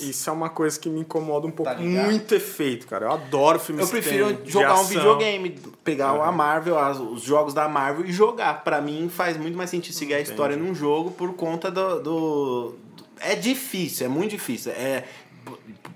Isso 0.00 0.28
é 0.28 0.32
uma 0.32 0.48
coisa 0.48 0.78
que 0.78 0.88
me 0.88 1.00
incomoda 1.00 1.46
um 1.46 1.50
pouco. 1.50 1.70
Tá 1.72 1.78
muito 2.06 2.34
efeito, 2.34 2.86
cara. 2.86 3.06
Eu 3.06 3.12
adoro 3.12 3.58
filmes 3.58 3.84
Eu 3.84 3.90
prefiro 3.90 4.26
que 4.28 4.34
tem 4.34 4.44
de 4.44 4.50
jogar 4.52 4.74
um 4.74 4.84
videogame, 4.98 5.50
pegar 5.84 6.10
a 6.10 6.32
Marvel, 6.32 6.78
as- 6.78 6.98
os 6.98 7.22
jogos 7.22 7.52
da 7.54 7.68
Marvel 7.68 8.04
e 8.06 8.12
jogar. 8.12 8.62
Pra 8.64 8.80
mim 8.80 9.08
faz 9.08 9.36
muito 9.36 9.56
mais 9.56 9.70
sentido 9.70 9.94
seguir 9.94 10.14
a 10.14 10.20
história 10.20 10.56
num 10.56 10.74
jogo 10.74 11.10
por 11.10 11.32
conta 11.34 11.70
do, 11.70 12.00
do- 12.00 12.74
do- 12.96 13.04
É 13.20 13.34
difícil, 13.34 14.06
é 14.06 14.08
muito 14.08 14.30
difícil. 14.30 14.72
É, 14.72 15.04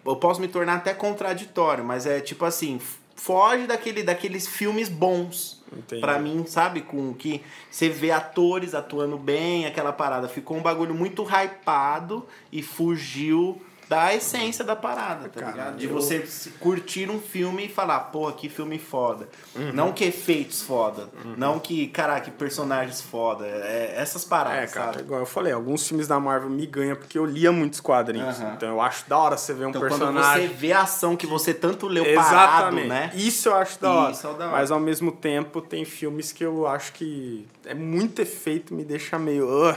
eu 0.05 0.17
posso 0.17 0.41
me 0.41 0.49
tornar 0.49 0.75
até 0.77 0.93
contraditório, 0.93 1.85
mas 1.85 2.07
é 2.07 2.21
tipo 2.21 2.45
assim, 2.45 2.81
foge 3.15 3.67
daquele, 3.67 4.03
daqueles 4.03 4.47
filmes 4.49 4.89
bons. 4.89 5.62
Pra 6.01 6.19
mim, 6.19 6.45
sabe, 6.47 6.83
com 6.83 7.15
que 7.15 7.43
você 7.71 7.89
vê 7.89 8.11
atores 8.11 8.75
atuando 8.75 9.17
bem, 9.17 9.67
aquela 9.67 9.93
parada. 9.93 10.29
Ficou 10.29 10.57
um 10.57 10.63
bagulho 10.63 10.95
muito 10.95 11.23
hypado 11.23 12.27
e 12.51 12.63
fugiu 12.63 13.61
da 13.93 14.15
essência 14.15 14.65
da 14.65 14.75
parada, 14.75 15.29
tá 15.29 15.47
ligado? 15.47 15.77
De 15.77 15.87
eu- 15.87 15.93
você 15.93 16.25
curtir 16.59 17.11
um 17.11 17.21
filme 17.21 17.67
e 17.67 17.69
falar, 17.69 18.01
porra, 18.01 18.33
que 18.33 18.49
filme 18.49 18.79
foda. 18.79 19.29
Uhum. 19.55 19.73
Não 19.73 19.93
que 19.93 20.05
efeitos 20.05 20.63
foda. 20.63 21.09
Não 21.37 21.59
que, 21.59 21.87
caraca, 21.89 22.23
que 22.23 22.31
personagens 22.31 23.01
foda. 23.03 23.47
É, 23.47 23.95
essas 23.97 24.25
É, 24.25 24.29
paradas, 24.29 24.73
cara, 24.73 24.93
sabe? 24.93 25.05
igual 25.05 25.21
eu 25.21 25.27
falei, 25.27 25.53
alguns 25.53 25.87
filmes 25.87 26.09
da 26.09 26.19
Marvel 26.19 26.49
me 26.49 26.67
ganham 26.67 26.97
porque 26.97 27.19
eu 27.19 27.27
lia 27.27 27.53
muitos 27.53 27.81
quadrinhos. 27.81 28.41
Aham. 28.41 28.53
Então 28.57 28.69
eu 28.71 28.81
acho 28.81 29.09
da 29.09 29.19
hora 29.19 29.37
você 29.37 29.53
ver 29.53 29.67
um 29.67 29.71
Então, 29.71 29.81
quando 29.83 29.91
personagem. 30.07 30.49
você 30.49 30.55
vê 30.55 30.73
a 30.73 30.83
ação 30.83 31.17
que 31.17 31.27
você 31.27 31.53
tanto 31.53 31.87
leu 31.87 32.05
parado, 32.15 32.79
Exatamente. 32.79 32.89
né? 32.89 33.11
Isso 33.15 33.49
eu 33.49 33.55
acho 33.55 33.81
da 33.81 33.93
hora. 33.93 34.13
Isso 34.13 34.27
é 34.27 34.31
da 34.35 34.45
hora. 34.47 34.53
Mas 34.53 34.71
ao 34.71 34.81
mesmo 34.81 35.13
tempo 35.13 35.61
tem 35.61 35.85
filmes 35.85 36.33
que 36.33 36.45
eu 36.45 36.67
acho 36.67 36.93
que 36.93 37.47
é 37.67 37.75
muito 37.75 38.23
efeito, 38.23 38.75
me 38.75 38.85
deixa 38.85 39.19
meio. 39.19 39.47
"Ugh, 39.49 39.77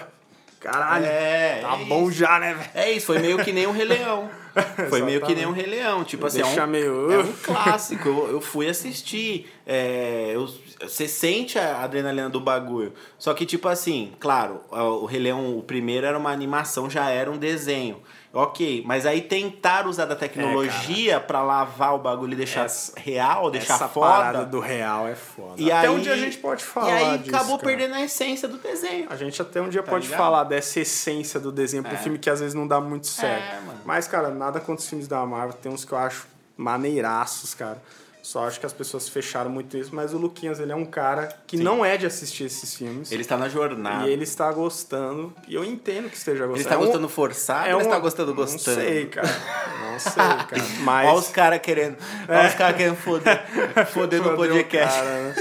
caralho, 0.66 1.06
É, 1.06 1.60
tá 1.62 1.78
é 1.80 1.86
bom 1.86 2.10
isso. 2.10 2.18
já, 2.20 2.40
né, 2.40 2.54
velho? 2.54 2.70
É 2.74 2.92
isso, 2.92 3.06
foi 3.06 3.20
meio 3.20 3.38
que 3.44 3.52
nem 3.52 3.66
o 3.68 3.72
Rei 3.72 3.86
Leão. 3.86 4.30
Foi 4.90 5.02
meio 5.02 5.20
que 5.20 5.36
nem 5.36 5.46
o 5.46 5.52
Rei 5.52 5.66
Leão. 5.66 6.06
Tipo 6.06 6.28
assim, 6.28 6.40
é 6.40 6.46
um, 6.64 6.68
meio- 6.68 7.12
é 7.12 7.18
um 7.20 7.34
clássico. 7.44 8.08
Eu, 8.08 8.32
eu 8.32 8.40
fui 8.42 8.70
assistir. 8.70 9.52
é, 9.68 10.32
eu- 10.34 10.48
você 10.82 11.10
sente 11.10 11.60
a 11.60 11.84
adrenalina 11.84 12.30
do 12.30 12.40
bagulho. 12.40 12.94
Só 13.20 13.34
que, 13.34 13.46
tipo 13.46 13.68
assim, 13.68 14.14
claro, 14.18 14.62
o 14.72 15.06
Rei 15.06 15.20
Leão, 15.20 15.58
o 15.58 15.62
primeiro 15.62 16.06
era 16.08 16.18
uma 16.18 16.32
animação, 16.32 16.90
já 16.90 17.10
era 17.10 17.30
um 17.30 17.38
desenho. 17.38 18.02
Ok, 18.38 18.84
mas 18.86 19.06
aí 19.06 19.22
tentar 19.22 19.88
usar 19.88 20.04
da 20.04 20.16
tecnologia 20.16 21.22
pra 21.22 21.42
lavar 21.42 21.96
o 21.96 22.00
bagulho 22.00 22.34
e 22.34 22.36
deixar 22.36 22.66
Essa- 22.66 22.92
real, 23.00 23.50
deixar 23.50 23.76
Essa 23.76 23.88
foda. 23.88 24.08
parada 24.12 24.46
do 24.46 24.60
real 24.60 25.08
é 25.08 25.16
foda. 25.16 25.54
E 25.56 25.72
até 25.72 25.88
aí, 25.88 25.94
um 25.96 26.00
dia 26.02 26.14
a 26.14 26.18
gente 26.18 26.38
pode 26.40 26.62
falar 26.62 26.90
E 26.90 26.92
aí 26.94 27.18
disso, 27.20 27.34
acabou 27.34 27.58
cara. 27.58 27.70
perdendo 27.70 27.96
a 27.96 28.02
essência 28.02 28.46
do 28.48 28.58
desenho. 28.58 29.08
A 29.10 29.16
gente 29.16 29.42
até 29.42 29.62
um 29.62 29.70
dia 29.70 29.82
Tá 29.82 29.90
pode 29.90 30.06
ligado? 30.08 30.18
falar 30.20 30.44
dessa 30.44 30.82
essência 30.82 31.40
do 31.40 31.50
desenho 31.50 31.82
pro 31.82 31.94
É. 31.94 31.98
filme 31.98 32.20
que 32.20 32.30
às 32.30 32.42
vezes 32.42 32.54
não 32.54 32.68
dá 32.68 32.82
muito 32.82 33.08
certo. 33.08 33.42
É. 33.42 33.60
Mas, 33.86 34.06
cara, 34.06 34.30
nada 34.30 34.60
contra 34.60 34.82
os 34.84 34.90
filmes 34.90 35.08
da 35.08 35.26
Marvel. 35.26 35.54
Tem 35.54 35.72
uns 35.72 35.86
que 35.86 35.94
eu 35.94 35.98
acho 35.98 36.28
maneiraços, 36.58 37.54
cara. 37.54 37.82
Só 38.26 38.48
acho 38.48 38.60
que 38.60 38.66
as 38.66 38.74
pessoas 38.74 39.08
fecharam 39.08 39.52
muito 39.52 39.78
isso. 39.78 39.94
Mas 39.94 40.12
o 40.12 40.18
Luquinhas, 40.18 40.60
ele 40.60 40.72
é 40.72 40.76
um 40.76 40.84
cara 40.84 41.30
que 41.46 41.58
não 41.58 41.86
é 41.86 41.96
de 41.96 42.08
assistir 42.08 42.46
esses 42.46 42.74
filmes. 42.74 43.12
Ele 43.12 43.22
está 43.22 43.38
na 43.38 43.48
jornada. 43.48 44.08
E 44.08 44.12
ele 44.12 44.24
está 44.24 44.52
gostando. 44.52 45.32
E 45.48 45.54
eu 45.54 45.64
entendo 45.64 46.10
que 46.10 46.18
esteja 46.18 46.48
gostando. 46.48 46.56
Ele 46.58 46.64
está 46.64 46.74
É 46.74 46.78
um- 46.80 46.86
gostando 46.86 47.08
forçado 47.08 47.70
ou 47.70 47.76
ele 47.76 47.84
está 47.84 48.00
gostando 48.00 48.34
gostando? 48.34 48.78
Não 48.78 48.84
sei, 48.84 49.06
cara. 49.06 49.28
Não 49.28 50.00
sei, 50.00 50.14
cara. 50.16 50.64
Mas... 50.80 51.08
Olha 51.08 51.20
os 51.20 51.28
caras 51.28 51.60
querendo. 51.62 51.98
Olha 52.28 52.48
os 52.48 52.56
caras 52.56 52.78
querendo 52.78 52.96
foder, 52.96 53.44
foder 53.94 54.24
no 54.24 54.36
podcast. 54.36 55.00
cara, 55.00 55.22
né? 55.22 55.36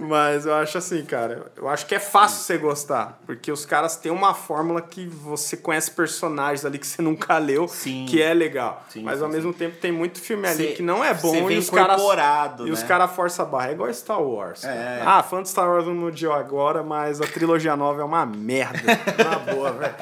Mas 0.00 0.44
eu 0.44 0.54
acho 0.54 0.76
assim, 0.76 1.04
cara. 1.04 1.46
Eu 1.56 1.68
acho 1.68 1.86
que 1.86 1.94
é 1.94 2.00
fácil 2.00 2.38
você 2.42 2.58
gostar. 2.58 3.20
Porque 3.26 3.52
os 3.52 3.64
caras 3.64 3.96
têm 3.96 4.10
uma 4.10 4.34
fórmula 4.34 4.82
que 4.82 5.06
você 5.06 5.56
conhece 5.56 5.92
personagens 5.92 6.64
ali 6.64 6.78
que 6.80 6.86
você 6.86 7.00
nunca 7.00 7.38
leu, 7.38 7.68
Sim. 7.68 8.06
que 8.08 8.20
é 8.20 8.34
legal. 8.34 8.84
Sim, 8.90 9.04
Mas 9.04 9.18
sim, 9.18 9.24
ao 9.24 9.30
mesmo 9.30 9.52
tempo 9.54 9.76
tem 9.80 9.92
muito 9.92 10.20
filme 10.20 10.48
ali 10.48 10.68
Cê- 10.70 10.72
que 10.72 10.82
não 10.82 11.04
é 11.04 11.14
bom 11.14 11.48
e 11.48 11.58
os 11.58 11.70
caras. 11.70 12.23
E 12.66 12.70
os 12.70 12.82
né? 12.82 12.88
caras 12.88 13.10
forçam 13.12 13.44
a 13.44 13.48
barra. 13.48 13.68
É 13.68 13.72
igual 13.72 13.92
Star 13.92 14.22
Wars. 14.22 14.64
É. 14.64 15.02
Ah, 15.04 15.22
fã 15.22 15.42
de 15.42 15.48
Star 15.48 15.68
Wars 15.68 15.86
não 15.86 16.04
odiou 16.04 16.32
agora, 16.32 16.82
mas 16.82 17.20
a 17.20 17.26
trilogia 17.26 17.76
nova 17.76 18.02
é 18.02 18.04
uma 18.04 18.24
merda. 18.26 18.78
Na 19.22 19.52
boa, 19.52 19.72
velho. 19.72 19.94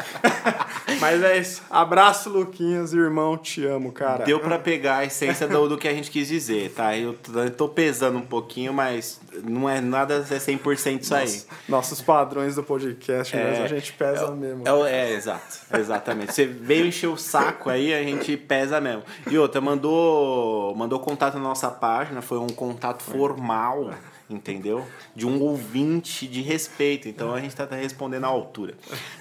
Mas 1.00 1.22
é 1.22 1.38
isso. 1.38 1.62
Abraço, 1.70 2.30
Luquinhas, 2.30 2.92
irmão. 2.92 3.36
Te 3.36 3.64
amo, 3.66 3.92
cara. 3.92 4.24
Deu 4.24 4.40
pra 4.40 4.58
pegar 4.58 4.98
a 4.98 5.04
essência 5.04 5.46
do, 5.48 5.68
do 5.68 5.78
que 5.78 5.88
a 5.88 5.92
gente 5.92 6.10
quis 6.10 6.28
dizer, 6.28 6.72
tá? 6.72 6.96
Eu 6.96 7.16
tô, 7.56 7.68
pesando 7.68 8.18
um 8.18 8.26
pouquinho, 8.26 8.72
mas 8.72 9.20
não 9.42 9.68
é 9.68 9.80
nada 9.80 10.14
é 10.30 10.36
100% 10.38 11.00
isso 11.00 11.14
aí. 11.14 11.42
Nossos 11.68 12.00
padrões 12.00 12.54
do 12.54 12.62
podcast, 12.62 13.34
mas 13.36 13.58
É. 13.58 13.62
a 13.62 13.66
gente 13.66 13.92
pesa 13.92 14.30
mesmo. 14.30 14.64
É, 14.66 14.92
é, 14.92 15.12
exato, 15.12 15.58
exatamente. 15.74 16.32
Você 16.34 16.46
veio 16.46 16.86
encher 16.86 17.08
o 17.08 17.16
saco 17.16 17.70
aí, 17.70 17.92
a 17.94 18.02
gente 18.02 18.36
pesa 18.36 18.80
mesmo. 18.80 19.02
E 19.30 19.38
outra, 19.38 19.60
mandou, 19.60 20.74
mandou 20.76 20.98
contato 21.00 21.34
na 21.34 21.40
nossa 21.40 21.70
página, 21.70 22.22
foi 22.22 22.38
um 22.38 22.48
contato 22.48 23.02
formal, 23.02 23.90
entendeu? 24.28 24.86
De 25.14 25.26
um 25.26 25.40
ouvinte 25.40 26.26
de 26.26 26.40
respeito. 26.42 27.08
Então 27.08 27.34
a 27.34 27.40
gente 27.40 27.54
tá 27.54 27.66
respondendo 27.70 28.24
à 28.24 28.28
altura. 28.28 28.74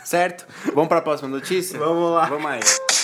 Certo? 0.03 0.45
Vamos 0.73 0.87
pra 0.87 1.01
próxima 1.01 1.29
notícia? 1.29 1.77
Vamos 1.77 2.11
lá. 2.11 2.25
Vamos 2.25 2.51
aí. 2.51 3.00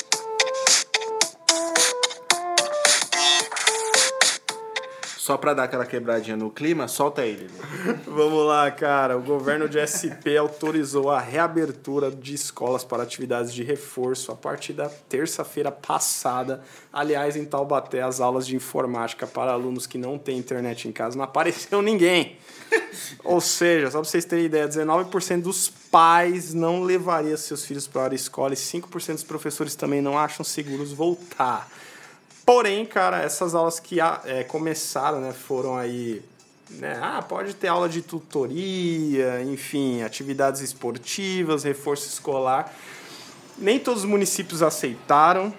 Só 5.27 5.35
pra 5.35 5.53
dar 5.53 5.65
aquela 5.65 5.85
quebradinha 5.85 6.37
no 6.37 6.49
clima, 6.49 6.87
solta 6.87 7.25
ele. 7.25 7.49
Vamos 8.07 8.47
lá, 8.47 8.71
cara. 8.71 9.17
O 9.17 9.21
governo 9.21 9.67
de 9.67 9.77
SP 9.83 10.31
autorizou 10.39 11.11
a 11.11 11.19
reabertura 11.19 12.09
de 12.09 12.33
escolas 12.33 12.85
para 12.85 13.03
atividades 13.03 13.53
de 13.53 13.61
reforço 13.61 14.31
a 14.31 14.35
partir 14.37 14.71
da 14.71 14.87
terça-feira 14.87 15.69
passada. 15.69 16.63
Aliás, 16.93 17.35
em 17.35 17.43
Taubaté, 17.43 18.01
as 18.01 18.21
aulas 18.21 18.47
de 18.47 18.55
informática 18.55 19.27
para 19.27 19.51
alunos 19.51 19.85
que 19.85 19.97
não 19.97 20.17
têm 20.17 20.37
internet 20.37 20.87
em 20.87 20.93
casa 20.93 21.17
não 21.17 21.25
apareceu 21.25 21.81
ninguém. 21.81 22.37
Ou 23.21 23.41
seja, 23.41 23.91
só 23.91 23.99
para 23.99 24.09
vocês 24.09 24.23
terem 24.23 24.45
ideia, 24.45 24.65
19% 24.65 25.41
dos 25.41 25.67
pais 25.91 26.53
não 26.53 26.83
levaria 26.83 27.35
seus 27.35 27.65
filhos 27.65 27.85
para 27.85 28.13
a 28.13 28.15
escola 28.15 28.53
e 28.53 28.55
5% 28.55 29.11
dos 29.11 29.23
professores 29.25 29.75
também 29.75 30.01
não 30.01 30.17
acham 30.17 30.45
seguros 30.45 30.93
voltar. 30.93 31.69
Porém, 32.47 32.85
cara, 32.85 33.21
essas 33.21 33.53
aulas 33.53 33.77
que 33.77 33.99
ah, 33.99 34.21
é, 34.23 34.41
começaram, 34.41 35.19
né, 35.19 35.33
foram 35.33 35.75
aí. 35.75 36.23
Né, 36.69 36.97
ah, 37.03 37.21
pode 37.21 37.53
ter 37.53 37.67
aula 37.67 37.89
de 37.89 38.01
tutoria, 38.01 39.43
enfim, 39.43 40.01
atividades 40.01 40.61
esportivas, 40.61 41.65
reforço 41.65 42.07
escolar. 42.07 42.73
Nem 43.57 43.77
todos 43.77 44.03
os 44.03 44.09
municípios 44.09 44.63
aceitaram. 44.63 45.53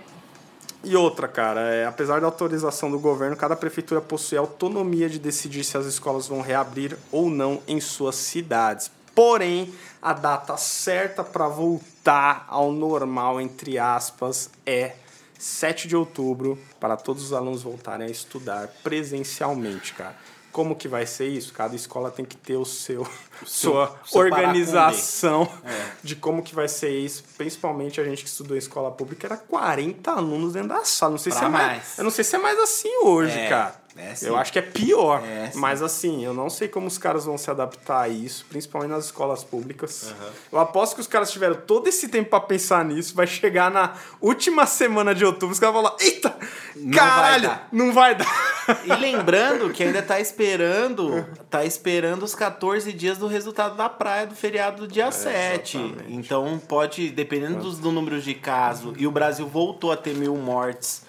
E 0.82 0.96
outra, 0.96 1.28
cara, 1.28 1.60
é, 1.60 1.84
apesar 1.84 2.22
da 2.22 2.26
autorização 2.26 2.90
do 2.90 2.98
governo, 2.98 3.36
cada 3.36 3.54
prefeitura 3.54 4.00
possui 4.00 4.38
autonomia 4.38 5.10
de 5.10 5.18
decidir 5.18 5.64
se 5.64 5.76
as 5.76 5.84
escolas 5.84 6.26
vão 6.26 6.40
reabrir 6.40 6.96
ou 7.12 7.28
não 7.28 7.60
em 7.68 7.82
suas 7.82 8.14
cidades. 8.14 8.90
Porém, 9.14 9.74
a 10.00 10.14
data 10.14 10.56
certa 10.56 11.22
para 11.22 11.48
voltar 11.48 12.46
ao 12.48 12.72
normal, 12.72 13.38
entre 13.42 13.78
aspas, 13.78 14.48
é 14.64 14.94
7 15.38 15.86
de 15.88 15.96
outubro, 15.96 16.58
para 16.80 16.96
todos 16.96 17.22
os 17.22 17.32
alunos 17.32 17.62
voltarem 17.62 18.06
a 18.06 18.10
estudar 18.10 18.68
presencialmente, 18.82 19.94
cara. 19.94 20.16
Como 20.50 20.74
que 20.74 20.88
vai 20.88 21.06
ser 21.06 21.28
isso? 21.28 21.52
Cada 21.52 21.76
escola 21.76 22.10
tem 22.10 22.24
que 22.24 22.36
ter 22.36 22.56
o 22.56 22.64
seu, 22.64 23.06
sua 23.46 23.94
seu 24.04 24.20
organização 24.20 25.48
É. 25.64 25.86
de 26.02 26.16
como 26.16 26.42
que 26.42 26.54
vai 26.54 26.66
ser 26.66 26.90
isso. 26.90 27.22
Principalmente 27.36 28.00
a 28.00 28.04
gente 28.04 28.22
que 28.24 28.28
estudou 28.28 28.56
em 28.56 28.58
escola 28.58 28.90
pública, 28.90 29.26
era 29.26 29.36
40 29.36 30.10
alunos 30.10 30.54
dentro 30.54 30.70
da 30.70 30.84
sala. 30.84 31.12
Não 31.12 31.18
sei 31.18 31.30
se 31.32 31.38
Pra 31.38 31.46
é 31.46 31.50
mais. 31.50 31.66
mais. 31.66 31.98
Eu 31.98 32.04
não 32.04 32.10
sei 32.10 32.24
se 32.24 32.34
é 32.34 32.38
mais 32.38 32.58
assim 32.58 32.90
hoje, 33.04 33.38
É, 33.38 33.48
cara. 33.48 33.80
É 33.98 34.14
eu 34.22 34.36
acho 34.36 34.52
que 34.52 34.58
é 34.58 34.62
pior. 34.62 35.22
É. 35.24 35.50
Mas 35.54 35.82
assim, 35.82 36.24
eu 36.24 36.32
não 36.32 36.48
sei 36.48 36.68
como 36.68 36.86
os 36.86 36.96
caras 36.96 37.24
vão 37.24 37.36
se 37.36 37.50
adaptar 37.50 38.02
a 38.02 38.08
isso, 38.08 38.46
principalmente 38.48 38.90
nas 38.90 39.06
escolas 39.06 39.42
públicas. 39.42 40.14
Eu 40.52 40.58
aposto 40.58 40.94
que 40.94 41.00
os 41.00 41.06
caras 41.08 41.30
tiveram 41.32 41.56
todo 41.56 41.88
esse 41.88 42.08
tempo 42.08 42.30
pra 42.30 42.40
pensar 42.40 42.84
nisso. 42.84 43.14
Vai 43.14 43.26
chegar 43.26 43.70
na 43.70 43.94
última 44.20 44.66
semana 44.66 45.14
de 45.14 45.24
outubro, 45.24 45.52
os 45.52 45.58
caras 45.58 45.74
vão 45.74 45.82
falar: 45.82 45.96
Eita, 46.00 46.36
Não 46.76 46.92
caralho, 46.92 47.48
vai 47.48 47.58
dar." 47.58 47.68
não 47.72 47.92
vai 47.92 48.14
dar. 48.14 48.58
E 48.84 48.94
lembrando 49.00 49.70
que 49.70 49.82
ainda 49.82 50.02
tá 50.02 50.20
esperando, 50.20 51.26
tá 51.50 51.64
esperando 51.64 52.22
os 52.22 52.34
14 52.34 52.92
dias 52.92 53.18
do 53.18 53.26
resultado 53.26 53.76
da 53.76 53.88
praia 53.88 54.26
do 54.26 54.34
feriado 54.34 54.86
do 54.86 54.92
dia 54.92 55.10
7. 55.10 55.76
exatamente. 55.76 56.12
Então 56.14 56.60
pode, 56.68 57.10
dependendo 57.10 57.62
dos, 57.62 57.78
do 57.78 57.90
número 57.90 58.20
de 58.20 58.34
casos, 58.34 58.94
e 58.96 59.06
o 59.06 59.10
Brasil 59.10 59.46
voltou 59.46 59.90
a 59.90 59.96
ter 59.96 60.14
mil 60.14 60.36
mortes 60.36 61.07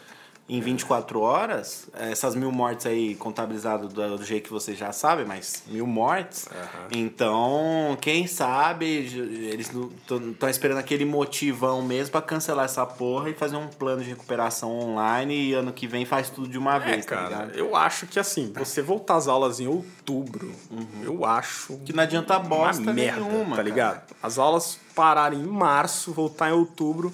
em 0.51 0.59
24 0.59 1.21
horas, 1.21 1.87
essas 1.93 2.33
mil 2.33 2.51
mortes 2.51 2.87
aí 2.87 3.13
contabilizadas 3.13 3.93
do, 3.93 4.17
do 4.17 4.25
jeito 4.25 4.45
que 4.45 4.51
vocês 4.51 4.75
já 4.77 4.91
sabem, 4.91 5.23
mas 5.23 5.61
mil 5.67 5.85
mortes. 5.85 6.47
Então, 6.91 7.97
quem 8.01 8.25
sabe, 8.27 8.85
eles 8.85 9.71
estão 10.31 10.49
esperando 10.49 10.79
aquele 10.79 11.05
motivão 11.05 11.81
mesmo 11.83 12.11
para 12.11 12.21
cancelar 12.21 12.65
essa 12.65 12.85
porra 12.85 13.29
e 13.29 13.33
fazer 13.33 13.55
um 13.57 13.67
plano 13.67 14.03
de 14.03 14.09
recuperação 14.09 14.71
online 14.77 15.49
e 15.49 15.53
ano 15.53 15.71
que 15.71 15.85
vem 15.87 16.03
faz 16.05 16.29
tudo 16.29 16.47
de 16.47 16.57
uma 16.57 16.75
É, 16.77 16.79
vez, 16.79 17.05
tá 17.05 17.15
cara, 17.15 17.29
ligado? 17.29 17.51
eu 17.55 17.75
acho 17.75 18.07
que 18.07 18.19
assim, 18.19 18.51
você 18.55 18.81
voltar 18.81 19.15
às 19.17 19.27
aulas 19.27 19.59
em 19.59 19.67
outubro, 19.67 20.51
eu 21.03 21.25
acho 21.25 21.77
Que 21.85 21.93
não 21.93 22.03
adianta 22.03 22.39
bosta 22.39 22.91
merda, 22.91 23.21
nenhuma, 23.21 23.49
tá 23.51 23.55
cara. 23.57 23.63
ligado? 23.63 24.01
As 24.21 24.37
aulas 24.37 24.79
pararem 24.95 25.39
em 25.39 25.47
março, 25.47 26.11
voltar 26.11 26.49
em 26.49 26.53
outubro, 26.53 27.13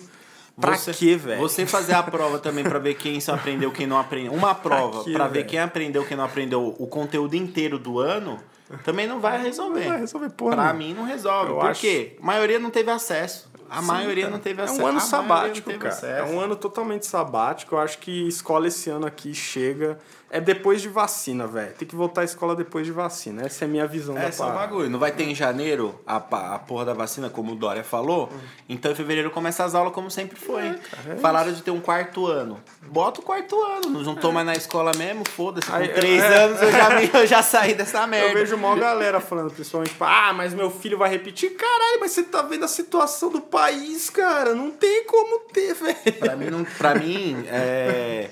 pra 0.59 0.75
Você- 0.77 0.93
quê, 0.93 1.15
velho? 1.15 1.39
Você 1.41 1.65
fazer 1.65 1.93
a 1.93 2.03
prova 2.03 2.39
também 2.39 2.63
pra 2.63 2.79
ver 2.79 2.95
quem 2.95 3.19
só 3.19 3.33
aprendeu, 3.35 3.71
quem 3.71 3.85
não 3.87 3.97
aprendeu. 3.99 4.33
Uma 4.33 4.53
prova 4.55 5.03
quê, 5.03 5.11
pra 5.13 5.27
ver 5.27 5.45
quem 5.45 5.59
aprendeu, 5.59 6.05
quem 6.05 6.15
não 6.17 6.23
aprendeu 6.25 6.75
o 6.79 6.87
conteúdo 6.87 7.35
inteiro 7.35 7.77
do 7.79 7.99
ano, 7.99 8.39
também 8.83 9.07
não 9.07 9.19
vai 9.19 9.41
resolver. 9.41 9.81
Não 9.81 9.89
vai 9.89 9.99
resolver 9.99 10.29
porra 10.31 10.55
Pra 10.55 10.73
nenhuma. 10.73 10.87
mim 10.87 10.93
não 10.93 11.03
resolve. 11.05 11.51
Eu 11.51 11.57
Por 11.57 11.69
acho- 11.69 11.81
quê? 11.81 12.17
A 12.21 12.25
maioria 12.25 12.59
não 12.59 12.69
teve 12.69 12.89
acesso. 12.91 13.53
A 13.69 13.81
Sim, 13.81 13.87
maioria 13.87 14.23
cara. 14.25 14.33
não 14.35 14.39
teve 14.39 14.61
É 14.61 14.63
acesso. 14.65 14.81
um 14.81 14.85
ano 14.87 14.97
A 14.97 15.01
não 15.01 15.07
sabático, 15.07 15.73
cara. 15.73 15.89
acesso. 15.89 16.29
É 16.31 16.35
um 16.35 16.39
ano 16.39 16.55
totalmente 16.55 17.05
sabático. 17.07 17.73
Eu 17.75 17.79
acho 17.79 17.97
que 17.97 18.27
escola 18.27 18.67
esse 18.67 18.89
ano 18.91 19.07
aqui 19.07 19.33
chega. 19.33 19.97
É 20.35 20.41
depois 20.41 20.81
de 20.81 20.89
vacina, 20.89 21.47
velho. 21.47 21.73
Tem 21.73 21.87
que 21.87 21.95
voltar 21.95 22.21
à 22.21 22.23
escola 22.23 22.55
depois 22.55 22.85
de 22.85 22.91
vacina. 22.91 23.43
Essa 23.45 23.63
é 23.63 23.67
a 23.67 23.69
minha 23.69 23.87
visão 23.87 24.17
É, 24.17 24.23
da 24.25 24.31
só 24.31 24.43
o 24.43 24.47
parada. 24.47 24.67
bagulho. 24.67 24.89
Não 24.89 24.99
vai 24.99 25.11
ter 25.11 25.23
em 25.23 25.33
janeiro 25.33 25.99
a, 26.05 26.17
a 26.17 26.59
porra 26.59 26.83
da 26.85 26.93
vacina, 26.93 27.29
como 27.29 27.53
o 27.53 27.55
Dória 27.55 27.83
falou. 27.83 28.29
Então 28.67 28.91
em 28.91 28.95
fevereiro 28.95 29.31
começa 29.31 29.63
as 29.63 29.73
aulas 29.73 29.93
como 29.93 30.11
sempre 30.11 30.37
foi. 30.37 30.63
é 31.09 31.15
Falaram 31.21 31.53
de 31.53 31.61
ter 31.61 31.71
um 31.71 31.79
quarto 31.79 32.27
ano. 32.27 32.61
Bota 32.81 33.21
o 33.21 33.23
quarto 33.23 33.55
ano. 33.63 34.01
Não 34.03 34.15
tô 34.15 34.31
mais 34.31 34.45
na 34.45 34.53
escola 34.55 34.91
mesmo, 34.97 35.23
foda-se. 35.27 35.67
Com 35.69 35.75
Aí, 35.77 35.87
três 35.87 36.21
é. 36.21 36.43
anos 36.43 36.61
eu 36.61 36.71
já, 36.71 36.89
me- 36.89 37.09
eu 37.13 37.25
já 37.27 37.41
saí 37.41 37.73
dessa 37.73 38.05
merda. 38.05 38.27
Eu 38.27 38.33
vejo 38.33 38.55
uma 38.55 38.75
galera 38.75 39.19
falando, 39.21 39.51
principalmente, 39.51 39.91
tipo, 39.91 40.03
ah, 40.03 40.33
mas 40.33 40.53
meu 40.53 40.69
filho 40.69 40.97
vai 40.97 41.09
repetir. 41.09 41.51
Caralho, 41.55 41.99
mas 42.01 42.11
você 42.11 42.23
tá 42.23 42.41
vendo 42.41 42.65
a 42.65 42.67
situação 42.67 43.29
do 43.29 43.39
país, 43.41 44.09
cara. 44.09 44.53
Não 44.53 44.69
tem 44.71 45.05
como 45.05 45.39
ter, 45.53 45.73
velho. 45.73 45.95
Pra 46.19 46.35
mim, 46.35 46.45
não, 46.49 46.63
pra 46.65 46.95
mim 46.95 47.45
é. 47.47 48.29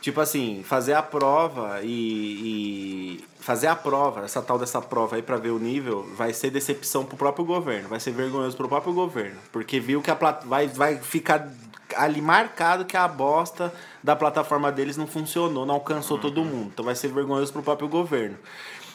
Tipo 0.00 0.20
assim, 0.20 0.62
fazer 0.64 0.94
a 0.94 1.02
prova 1.02 1.80
e, 1.82 3.18
e 3.18 3.24
fazer 3.38 3.66
a 3.66 3.76
prova, 3.76 4.24
essa 4.24 4.40
tal 4.40 4.58
dessa 4.58 4.80
prova 4.80 5.16
aí 5.16 5.22
pra 5.22 5.36
ver 5.36 5.50
o 5.50 5.58
nível, 5.58 6.08
vai 6.16 6.32
ser 6.32 6.50
decepção 6.50 7.04
pro 7.04 7.16
próprio 7.16 7.44
governo, 7.44 7.88
vai 7.88 8.00
ser 8.00 8.12
vergonhoso 8.12 8.56
pro 8.56 8.68
próprio 8.68 8.94
governo, 8.94 9.38
porque 9.52 9.78
viu 9.78 10.00
que 10.00 10.10
a 10.10 10.16
plat... 10.16 10.44
vai, 10.44 10.68
vai 10.68 10.96
ficar 10.96 11.50
ali 11.96 12.22
marcado 12.22 12.84
que 12.84 12.96
a 12.96 13.06
bosta 13.06 13.72
da 14.02 14.16
plataforma 14.16 14.72
deles 14.72 14.96
não 14.96 15.06
funcionou, 15.06 15.66
não 15.66 15.74
alcançou 15.74 16.18
todo 16.18 16.44
mundo, 16.44 16.70
então 16.72 16.84
vai 16.84 16.94
ser 16.94 17.08
vergonhoso 17.08 17.52
pro 17.52 17.62
próprio 17.62 17.88
governo. 17.88 18.38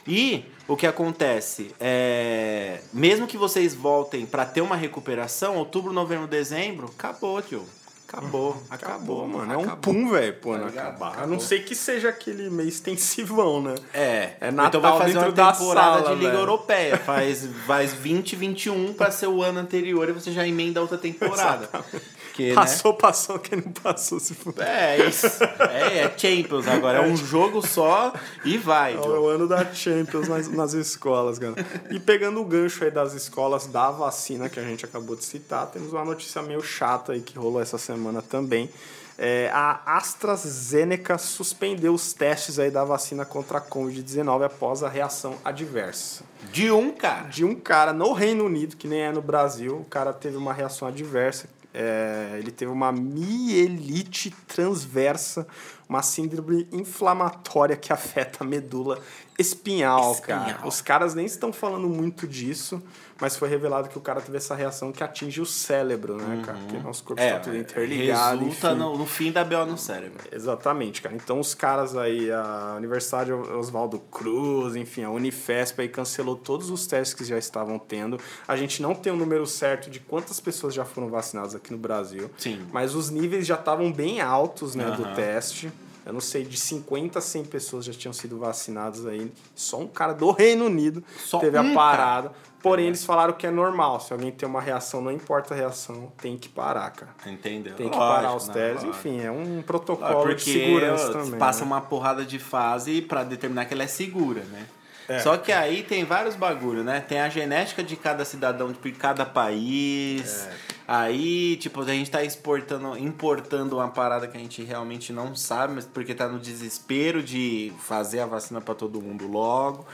E 0.07 0.45
o 0.67 0.75
que 0.75 0.85
acontece 0.85 1.73
é, 1.79 2.79
mesmo 2.93 3.25
que 3.25 3.37
vocês 3.37 3.73
voltem 3.73 4.25
pra 4.25 4.45
ter 4.45 4.61
uma 4.61 4.75
recuperação, 4.75 5.57
outubro, 5.57 5.91
novembro, 5.91 6.27
dezembro, 6.27 6.91
acabou, 6.95 7.41
tio. 7.41 7.65
Acabou, 8.07 8.61
acabou, 8.69 9.27
mano. 9.27 9.51
É 9.53 9.57
um 9.57 9.61
acabou. 9.61 9.77
pum, 9.93 10.09
velho, 10.09 10.33
pô, 10.35 10.53
Tá 10.53 10.57
não 10.59 10.67
acabar. 10.67 11.07
A 11.07 11.09
Acabou. 11.11 11.27
não 11.29 11.39
ser 11.39 11.59
que 11.65 11.73
seja 11.75 12.09
aquele 12.09 12.49
meio 12.49 12.69
extensivão, 12.69 13.61
né? 13.61 13.75
É, 13.93 13.99
É 13.99 14.35
então 14.41 14.51
Natal 14.51 14.79
vai 14.81 14.97
fazer 14.99 15.17
uma 15.17 15.31
da 15.31 15.51
temporada 15.51 16.03
sala, 16.03 16.09
de 16.09 16.15
Liga 16.15 16.29
velho. 16.31 16.41
Europeia. 16.41 16.97
Faz, 17.05 17.47
faz 17.65 17.93
20, 17.93 18.35
21 18.35 18.93
pra 18.93 19.09
ser 19.11 19.27
o 19.27 19.41
ano 19.41 19.59
anterior 19.59 20.07
e 20.07 20.11
você 20.11 20.31
já 20.31 20.47
emenda 20.47 20.79
outra 20.81 20.97
temporada. 20.97 21.67
Que, 21.67 21.99
né? 22.43 22.53
Passou, 22.53 22.93
passou, 22.93 23.39
quem 23.39 23.59
não 23.59 23.71
passou 23.71 24.19
se 24.19 24.33
for. 24.33 24.53
É 24.59 25.07
isso. 25.07 25.27
É, 25.71 25.99
é 25.99 26.17
Champions 26.17 26.67
agora. 26.67 26.99
É 26.99 27.01
um 27.01 27.15
jogo 27.15 27.65
só 27.65 28.13
e 28.43 28.57
vai. 28.57 28.95
É 28.95 28.99
o 28.99 29.27
ano 29.27 29.47
da 29.47 29.73
Champions 29.73 30.27
nas, 30.27 30.47
nas 30.47 30.73
escolas, 30.73 31.39
cara. 31.39 31.55
E 31.89 31.99
pegando 31.99 32.41
o 32.41 32.45
gancho 32.45 32.83
aí 32.83 32.91
das 32.91 33.13
escolas 33.13 33.67
da 33.67 33.91
vacina 33.91 34.49
que 34.49 34.59
a 34.59 34.63
gente 34.63 34.85
acabou 34.85 35.15
de 35.15 35.23
citar, 35.23 35.67
temos 35.67 35.91
uma 35.91 36.05
notícia 36.05 36.41
meio 36.41 36.61
chata 36.61 37.13
aí 37.13 37.21
que 37.21 37.37
rolou 37.37 37.61
essa 37.61 37.77
semana 37.77 38.21
também. 38.21 38.69
É, 39.17 39.49
a 39.53 39.95
AstraZeneca 39.95 41.17
suspendeu 41.17 41.93
os 41.93 42.11
testes 42.11 42.59
aí 42.59 42.69
da 42.69 42.83
vacina 42.83 43.23
contra 43.23 43.59
a 43.59 43.61
Covid-19 43.61 44.45
após 44.45 44.83
a 44.83 44.89
reação 44.89 45.37
adversa. 45.43 46.23
De 46.51 46.69
um, 46.69 46.91
cara. 46.91 47.29
De 47.29 47.45
um 47.45 47.55
cara 47.55 47.93
no 47.93 48.11
Reino 48.11 48.45
Unido, 48.45 48.75
que 48.75 48.87
nem 48.87 49.01
é 49.01 49.11
no 49.11 49.21
Brasil, 49.21 49.77
o 49.77 49.85
cara 49.85 50.11
teve 50.11 50.35
uma 50.35 50.51
reação 50.51 50.87
adversa. 50.87 51.47
É, 51.77 52.37
ele 52.39 52.51
teve 52.51 52.71
uma 52.71 52.89
mielite 52.89 54.33
transversa, 54.47 55.45
uma 55.87 56.01
síndrome 56.01 56.67
inflamatória 56.71 57.75
que 57.75 57.91
afeta 57.93 58.43
a 58.43 58.47
medula 58.47 58.99
espinhal, 59.37 60.13
Espinhal. 60.13 60.45
cara. 60.45 60.67
Os 60.67 60.79
caras 60.81 61.13
nem 61.13 61.25
estão 61.25 61.51
falando 61.51 61.89
muito 61.89 62.25
disso, 62.25 62.81
mas 63.19 63.35
foi 63.35 63.49
revelado 63.49 63.89
que 63.89 63.97
o 63.97 64.01
cara 64.01 64.21
teve 64.21 64.37
essa 64.37 64.55
reação 64.55 64.93
que 64.93 65.03
atinge 65.03 65.41
o 65.41 65.45
cérebro, 65.45 66.15
né, 66.15 66.41
cara? 66.45 66.57
Porque 66.57 66.77
nosso 66.77 67.03
corpo 67.03 67.21
É, 67.21 67.27
está 67.27 67.39
tudo 67.41 67.57
interligado. 67.57 68.37
resulta 68.39 68.73
no, 68.73 68.97
no 68.97 69.05
fim 69.05 69.33
da 69.33 69.43
BO 69.43 69.65
no 69.65 69.77
cérebro. 69.77 70.23
Exatamente, 70.31 71.01
cara. 71.01 71.15
Então 71.15 71.37
os 71.39 71.53
caras 71.53 71.97
aí, 71.97 72.31
a 72.31 72.75
Universidade 72.77 73.33
Oswaldo 73.33 73.99
Cruz, 73.99 74.75
enfim, 74.77 75.03
a 75.03 75.09
Unifesp 75.09 75.81
aí 75.81 75.89
cancelou 75.89 76.37
todos 76.37 76.69
os 76.69 76.87
testes 76.87 77.13
que 77.13 77.25
já 77.25 77.37
estavam 77.37 77.77
tendo. 77.77 78.17
A 78.47 78.55
gente 78.55 78.81
não 78.81 78.95
tem 78.95 79.11
o 79.11 79.17
número 79.17 79.45
certo 79.45 79.89
de 79.89 79.99
quantas 79.99 80.39
pessoas 80.39 80.73
já 80.73 80.85
foram 80.85 81.09
vacinadas 81.09 81.53
aqui 81.55 81.73
no 81.73 81.77
Brasil. 81.77 82.31
Sim. 82.37 82.65
Mas 82.71 82.95
os 82.95 83.09
níveis 83.09 83.45
já 83.45 83.55
estavam 83.55 83.91
bem 83.91 84.21
altos, 84.21 84.75
né, 84.75 84.91
do 84.91 85.03
Aham. 85.03 85.13
teste. 85.15 85.71
Eu 86.05 86.13
não 86.13 86.21
sei, 86.21 86.43
de 86.43 86.55
50 86.55 87.17
a 87.17 87.21
100 87.21 87.45
pessoas 87.45 87.85
já 87.85 87.93
tinham 87.93 88.13
sido 88.13 88.37
vacinadas 88.37 89.05
aí. 89.07 89.31
Só 89.55 89.79
um 89.79 89.87
cara 89.87 90.13
do 90.13 90.29
Reino 90.31 90.65
Unido 90.65 91.03
Só 91.17 91.39
teve 91.39 91.57
um 91.57 91.71
a 91.71 91.73
parada. 91.73 92.31
Porém, 92.61 92.87
eles 92.87 93.05
falaram 93.05 93.33
que 93.33 93.45
é 93.45 93.51
normal. 93.51 93.99
Se 93.99 94.11
alguém 94.11 94.31
tem 94.31 94.47
uma 94.47 94.61
reação, 94.61 95.01
não 95.01 95.11
importa 95.11 95.53
a 95.53 95.57
reação, 95.57 96.11
tem 96.17 96.37
que 96.37 96.49
parar, 96.49 96.89
cara. 96.91 97.11
Entendeu? 97.25 97.75
Tem 97.75 97.89
que 97.89 97.95
Lógico, 97.95 98.15
parar 98.15 98.35
os 98.35 98.47
né? 98.47 98.53
testes. 98.53 98.89
Enfim, 98.89 99.21
é 99.21 99.31
um 99.31 99.61
protocolo 99.61 100.21
de 100.21 100.35
Porque 100.35 100.51
segurança 100.51 101.09
ó, 101.09 101.13
também. 101.13 101.39
passa 101.39 101.61
né? 101.61 101.67
uma 101.67 101.81
porrada 101.81 102.25
de 102.25 102.39
fase 102.39 103.01
pra 103.01 103.23
determinar 103.23 103.65
que 103.65 103.73
ela 103.73 103.83
é 103.83 103.87
segura, 103.87 104.41
né? 104.45 104.65
É. 105.07 105.19
Só 105.19 105.37
que 105.37 105.51
aí 105.51 105.83
tem 105.83 106.03
vários 106.03 106.35
bagulho, 106.35 106.83
né? 106.83 107.01
Tem 107.01 107.19
a 107.19 107.29
genética 107.29 107.83
de 107.83 107.95
cada 107.95 108.25
cidadão 108.25 108.71
de 108.71 108.91
cada 108.93 109.25
país. 109.25 110.47
É. 110.47 110.74
Aí, 110.87 111.57
tipo, 111.57 111.81
a 111.81 111.85
gente 111.85 112.11
tá 112.11 112.23
exportando, 112.23 112.97
importando 112.97 113.77
uma 113.77 113.89
parada 113.89 114.27
que 114.27 114.37
a 114.37 114.39
gente 114.39 114.63
realmente 114.63 115.11
não 115.11 115.35
sabe, 115.35 115.73
mas 115.73 115.85
porque 115.85 116.13
tá 116.13 116.27
no 116.27 116.39
desespero 116.39 117.23
de 117.23 117.73
fazer 117.79 118.19
a 118.19 118.25
vacina 118.25 118.61
pra 118.61 118.75
todo 118.75 119.01
mundo 119.01 119.27
logo. 119.27 119.85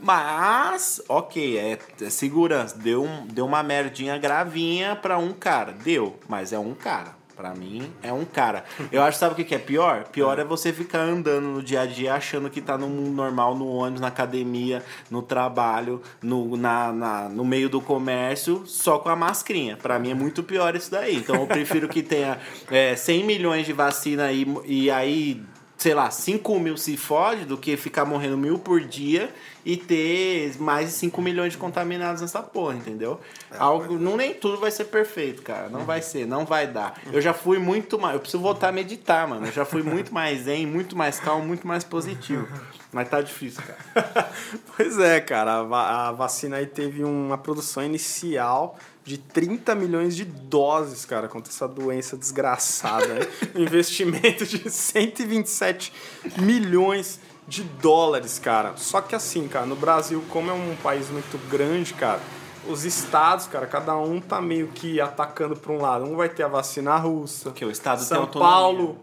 Mas, 0.00 1.02
ok, 1.08 1.58
é, 1.58 1.78
é 2.00 2.10
segurança. 2.10 2.78
Deu, 2.78 3.08
deu 3.32 3.44
uma 3.44 3.62
merdinha 3.62 4.16
gravinha 4.18 4.94
pra 4.94 5.18
um 5.18 5.32
cara. 5.32 5.72
Deu, 5.72 6.16
mas 6.28 6.52
é 6.52 6.58
um 6.58 6.74
cara. 6.74 7.16
Pra 7.36 7.54
mim, 7.54 7.92
é 8.02 8.10
um 8.10 8.24
cara. 8.24 8.64
Eu 8.90 9.02
acho, 9.02 9.18
sabe 9.18 9.34
o 9.40 9.44
que 9.44 9.54
é 9.54 9.58
pior? 9.58 10.04
Pior 10.04 10.38
é 10.38 10.44
você 10.44 10.72
ficar 10.72 11.00
andando 11.00 11.44
no 11.48 11.62
dia 11.62 11.82
a 11.82 11.86
dia 11.86 12.14
achando 12.14 12.48
que 12.48 12.62
tá 12.62 12.78
no 12.78 12.88
mundo 12.88 13.10
normal, 13.14 13.54
no 13.54 13.66
ônibus, 13.68 14.00
na 14.00 14.06
academia, 14.08 14.82
no 15.10 15.20
trabalho, 15.20 16.00
no, 16.22 16.56
na, 16.56 16.90
na- 16.94 17.28
no 17.28 17.44
meio 17.44 17.68
do 17.68 17.78
comércio, 17.78 18.62
só 18.66 18.98
com 18.98 19.10
a 19.10 19.16
mascrinha. 19.16 19.76
Pra 19.76 19.98
mim 19.98 20.12
é 20.12 20.14
muito 20.14 20.42
pior 20.42 20.74
isso 20.74 20.90
daí. 20.90 21.16
Então 21.16 21.36
eu 21.36 21.46
prefiro 21.46 21.88
que 21.90 22.02
tenha 22.02 22.38
é, 22.70 22.96
100 22.96 23.24
milhões 23.24 23.66
de 23.66 23.72
vacina 23.74 24.24
aí, 24.24 24.46
e 24.64 24.90
aí, 24.90 25.42
sei 25.86 25.94
lá, 25.94 26.10
5 26.10 26.58
mil 26.58 26.76
se 26.76 26.96
fode 26.96 27.44
do 27.44 27.56
que 27.56 27.76
ficar 27.76 28.04
morrendo 28.04 28.36
mil 28.36 28.58
por 28.58 28.80
dia 28.80 29.32
e 29.64 29.76
ter 29.76 30.52
mais 30.58 30.86
de 30.88 30.92
5 30.96 31.22
milhões 31.22 31.52
de 31.52 31.58
contaminados 31.58 32.22
nessa 32.22 32.42
porra, 32.42 32.74
entendeu? 32.74 33.20
Algo, 33.56 33.96
não 33.96 34.16
nem 34.16 34.34
tudo 34.34 34.58
vai 34.58 34.72
ser 34.72 34.86
perfeito, 34.86 35.42
cara. 35.42 35.68
Não 35.68 35.84
vai 35.84 36.02
ser, 36.02 36.26
não 36.26 36.44
vai 36.44 36.66
dar. 36.66 37.00
Eu 37.12 37.20
já 37.20 37.32
fui 37.32 37.60
muito 37.60 38.00
mais. 38.00 38.14
Eu 38.14 38.20
preciso 38.20 38.42
voltar 38.42 38.70
a 38.70 38.72
meditar, 38.72 39.28
mano. 39.28 39.46
Eu 39.46 39.52
já 39.52 39.64
fui 39.64 39.84
muito 39.84 40.12
mais 40.12 40.40
zen, 40.40 40.66
muito 40.66 40.96
mais 40.96 41.20
calmo, 41.20 41.46
muito 41.46 41.64
mais 41.64 41.84
positivo. 41.84 42.48
Mas 42.92 43.08
tá 43.08 43.20
difícil, 43.20 43.62
cara. 43.62 44.28
Pois 44.76 44.98
é, 44.98 45.20
cara. 45.20 45.52
A, 45.70 46.08
a 46.08 46.12
vacina 46.12 46.56
aí 46.56 46.66
teve 46.66 47.04
uma 47.04 47.38
produção 47.38 47.84
inicial 47.84 48.76
de 49.06 49.16
30 49.16 49.72
milhões 49.76 50.16
de 50.16 50.24
doses, 50.24 51.04
cara, 51.04 51.28
contra 51.28 51.52
essa 51.52 51.68
doença 51.68 52.16
desgraçada. 52.16 53.06
né? 53.06 53.20
Investimento 53.54 54.44
de 54.44 54.68
127 54.68 55.92
milhões 56.38 57.20
de 57.46 57.62
dólares, 57.62 58.40
cara. 58.40 58.76
Só 58.76 59.00
que 59.00 59.14
assim, 59.14 59.46
cara, 59.46 59.64
no 59.64 59.76
Brasil, 59.76 60.24
como 60.28 60.50
é 60.50 60.52
um 60.52 60.74
país 60.82 61.08
muito 61.08 61.38
grande, 61.48 61.94
cara, 61.94 62.20
os 62.68 62.84
estados, 62.84 63.46
cara, 63.46 63.64
cada 63.68 63.96
um 63.96 64.20
tá 64.20 64.40
meio 64.40 64.66
que 64.66 65.00
atacando 65.00 65.54
para 65.54 65.72
um 65.72 65.80
lado. 65.80 66.04
Um 66.04 66.16
vai 66.16 66.28
ter 66.28 66.42
a 66.42 66.48
vacina 66.48 66.96
russa. 66.96 67.50
Porque 67.50 67.64
o 67.64 67.70
Estado 67.70 67.98
tem 67.98 68.08
São 68.08 68.22
autonomia. 68.22 68.52
Paulo, 68.52 68.98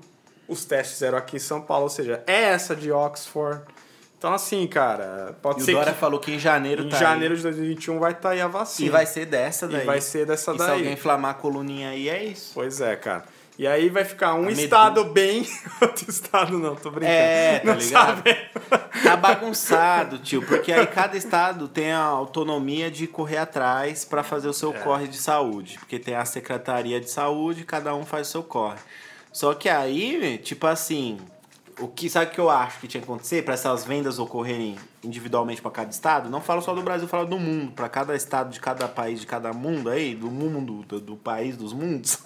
os 0.50 0.66
testes 0.66 1.02
eram 1.02 1.18
aqui 1.18 1.38
em 1.38 1.40
São 1.40 1.62
Paulo, 1.62 1.84
ou 1.84 1.90
seja, 1.90 2.22
é 2.28 2.44
essa 2.44 2.76
de 2.76 2.92
Oxford. 2.92 3.62
Então, 4.24 4.34
assim, 4.34 4.66
cara, 4.68 5.36
pode 5.42 5.60
E 5.60 5.64
o 5.64 5.66
ser 5.66 5.74
Dória 5.74 5.92
que 5.92 6.00
falou 6.00 6.18
que 6.18 6.32
em 6.32 6.40
janeiro 6.40 6.84
em 6.86 6.88
tá 6.90 6.96
janeiro 6.98 7.34
aí. 7.34 7.38
de 7.38 7.44
2021 7.44 8.00
vai 8.00 8.14
estar 8.14 8.30
aí 8.30 8.40
a 8.40 8.48
vacina. 8.48 8.88
E 8.88 8.90
vai 8.90 9.06
ser 9.06 9.26
dessa 9.26 9.66
E 9.66 9.70
daí. 9.70 9.86
vai 9.86 10.00
ser 10.00 10.26
dessa 10.26 10.54
e 10.54 10.58
daí. 10.58 10.66
se 10.66 10.74
alguém 10.74 10.94
inflamar 10.94 11.32
a 11.32 11.34
coluninha 11.34 11.90
aí, 11.90 12.08
é 12.08 12.24
isso. 12.24 12.52
Pois 12.54 12.80
é, 12.80 12.96
cara. 12.96 13.26
E 13.60 13.68
aí 13.68 13.90
vai 13.90 14.06
ficar 14.06 14.34
um 14.36 14.50
estado 14.50 15.04
bem, 15.04 15.46
outro 15.82 16.10
estado 16.10 16.58
não, 16.58 16.74
tô 16.74 16.90
brincando. 16.90 17.12
É, 17.14 17.60
tá 17.60 17.66
não 17.66 17.74
ligado? 17.76 18.16
sabe? 18.16 18.38
Tá 19.04 19.18
bagunçado, 19.18 20.18
tio, 20.20 20.42
porque 20.42 20.72
aí 20.72 20.88
cada 20.88 21.18
estado 21.18 21.68
tem 21.68 21.92
a 21.92 22.00
autonomia 22.00 22.90
de 22.90 23.06
correr 23.08 23.40
atrás 23.40 24.06
pra 24.06 24.24
fazer 24.24 24.48
o 24.48 24.54
seu 24.54 24.74
É. 24.74 24.80
corre 24.80 25.06
de 25.10 25.18
saúde. 25.18 25.78
Porque 25.80 26.00
tem 26.00 26.16
a 26.16 26.24
Secretaria 26.24 27.02
de 27.02 27.10
Saúde, 27.12 27.66
cada 27.66 27.94
um 27.94 28.06
faz 28.06 28.30
o 28.30 28.32
seu 28.32 28.44
corre. 28.44 28.80
Só 29.34 29.54
que 29.54 29.68
aí, 29.68 30.38
tipo 30.42 30.66
assim, 30.66 31.20
o 31.80 31.88
que 31.88 32.10
sabe 32.10 32.32
que 32.32 32.40
eu 32.40 32.50
acho 32.50 32.80
que 32.80 32.88
tinha 32.88 33.02
que 33.02 33.06
acontecer 33.06 33.44
para 33.44 33.54
essas 33.54 33.84
vendas 33.84 34.20
ocorrerem 34.20 34.76
individualmente 35.04 35.62
para 35.62 35.72
cada 35.72 35.90
estado? 35.90 36.30
Não 36.30 36.42
falo 36.42 36.62
só 36.62 36.74
do 36.74 36.82
Brasil, 36.82 37.08
falo 37.08 37.26
do 37.26 37.38
mundo, 37.38 37.72
para 37.72 37.90
cada 37.90 38.16
estado 38.16 38.52
de 38.52 38.60
cada 38.60 38.88
país, 38.88 39.20
de 39.20 39.26
cada 39.26 39.52
mundo 39.54 39.90
aí, 39.90 40.16
do 40.16 40.30
mundo, 40.30 40.84
do, 40.84 41.00
do 41.00 41.16
país 41.16 41.58
dos 41.58 41.74
mundos. 41.74 42.20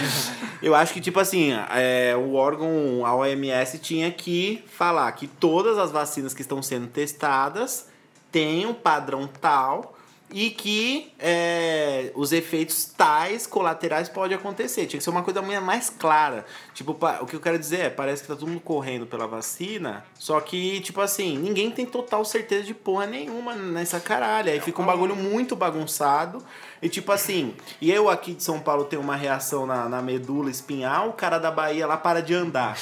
eu 0.62 0.74
acho 0.74 0.92
que 0.92 1.00
tipo 1.00 1.18
assim, 1.20 1.52
é, 1.70 2.14
o 2.16 2.34
órgão, 2.34 3.04
a 3.04 3.14
OMS 3.14 3.78
tinha 3.78 4.10
que 4.10 4.62
falar 4.66 5.10
que 5.12 5.26
todas 5.26 5.78
as 5.78 5.90
vacinas 5.90 6.34
que 6.34 6.42
estão 6.42 6.62
sendo 6.62 6.86
testadas 6.86 7.88
têm 8.30 8.66
um 8.66 8.74
padrão 8.74 9.26
tal 9.26 9.91
e 10.32 10.50
que 10.50 11.12
é, 11.18 12.10
os 12.14 12.32
efeitos 12.32 12.84
tais 12.84 13.46
colaterais 13.46 14.08
podem 14.08 14.36
acontecer. 14.36 14.86
Tinha 14.86 14.98
que 14.98 15.04
ser 15.04 15.10
uma 15.10 15.22
coisa 15.22 15.42
mais 15.42 15.90
clara. 15.90 16.44
Tipo, 16.72 16.96
o 17.20 17.26
que 17.26 17.36
eu 17.36 17.40
quero 17.40 17.58
dizer 17.58 17.80
é, 17.80 17.90
parece 17.90 18.22
que 18.22 18.28
tá 18.28 18.34
todo 18.34 18.48
mundo 18.48 18.60
correndo 18.60 19.06
pela 19.06 19.26
vacina, 19.26 20.04
só 20.14 20.40
que, 20.40 20.80
tipo 20.80 21.00
assim, 21.00 21.36
ninguém 21.36 21.70
tem 21.70 21.84
total 21.84 22.24
certeza 22.24 22.64
de 22.64 22.74
porra 22.74 23.06
nenhuma 23.06 23.54
nessa 23.54 24.00
caralho. 24.00 24.50
Aí 24.50 24.60
fica 24.60 24.80
um 24.80 24.86
bagulho 24.86 25.14
muito 25.14 25.54
bagunçado. 25.54 26.42
E 26.80 26.88
tipo 26.88 27.12
assim, 27.12 27.54
e 27.80 27.92
eu 27.92 28.08
aqui 28.08 28.34
de 28.34 28.42
São 28.42 28.58
Paulo 28.58 28.84
tenho 28.84 29.02
uma 29.02 29.14
reação 29.14 29.66
na, 29.66 29.88
na 29.88 30.02
medula 30.02 30.50
espinhal, 30.50 31.10
o 31.10 31.12
cara 31.12 31.38
da 31.38 31.50
Bahia 31.50 31.86
lá 31.86 31.96
para 31.96 32.20
de 32.20 32.34
andar. 32.34 32.76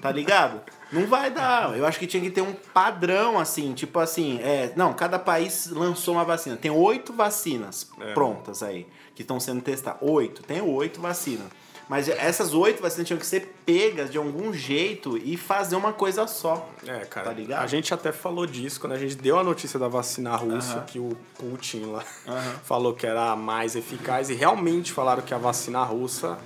Tá 0.00 0.10
ligado? 0.10 0.60
Não 0.92 1.06
vai 1.06 1.30
dar. 1.30 1.76
Eu 1.76 1.84
acho 1.86 1.98
que 1.98 2.06
tinha 2.06 2.22
que 2.22 2.30
ter 2.30 2.40
um 2.42 2.52
padrão, 2.52 3.38
assim, 3.38 3.72
tipo 3.74 3.98
assim, 3.98 4.38
é, 4.42 4.72
não, 4.76 4.92
cada 4.94 5.18
país 5.18 5.68
lançou 5.70 6.14
uma 6.14 6.24
vacina. 6.24 6.56
Tem 6.56 6.70
oito 6.70 7.12
vacinas 7.12 7.90
É. 8.00 8.12
prontas 8.14 8.62
aí, 8.62 8.86
que 9.14 9.22
estão 9.22 9.40
sendo 9.40 9.60
testadas. 9.62 10.00
Oito, 10.02 10.42
tem 10.42 10.60
oito 10.62 11.00
vacinas. 11.00 11.46
Mas 11.88 12.08
essas 12.08 12.52
oito 12.52 12.82
vacinas 12.82 13.06
tinham 13.06 13.18
que 13.18 13.24
ser 13.26 13.54
pegas 13.64 14.10
de 14.10 14.18
algum 14.18 14.52
jeito 14.52 15.16
e 15.18 15.36
fazer 15.36 15.76
uma 15.76 15.92
coisa 15.92 16.26
só. 16.26 16.68
É, 16.84 17.00
cara. 17.04 17.26
Tá 17.28 17.32
ligado? 17.32 17.62
A 17.62 17.66
gente 17.68 17.94
até 17.94 18.10
falou 18.10 18.44
disso 18.44 18.80
quando 18.80 18.94
a 18.94 18.98
gente 18.98 19.14
deu 19.14 19.38
a 19.38 19.44
notícia 19.44 19.78
da 19.78 19.86
vacina 19.86 20.34
russa, 20.34 20.78
Aham. 20.78 20.84
que 20.84 20.98
o 20.98 21.16
Putin 21.38 21.84
lá 21.84 22.02
Aham. 22.26 22.54
falou 22.64 22.92
que 22.92 23.06
era 23.06 23.30
a 23.30 23.36
mais 23.36 23.76
eficaz, 23.76 24.30
e 24.30 24.34
realmente 24.34 24.92
falaram 24.92 25.22
que 25.22 25.32
a 25.32 25.38
vacina 25.38 25.80
russa 25.84 26.36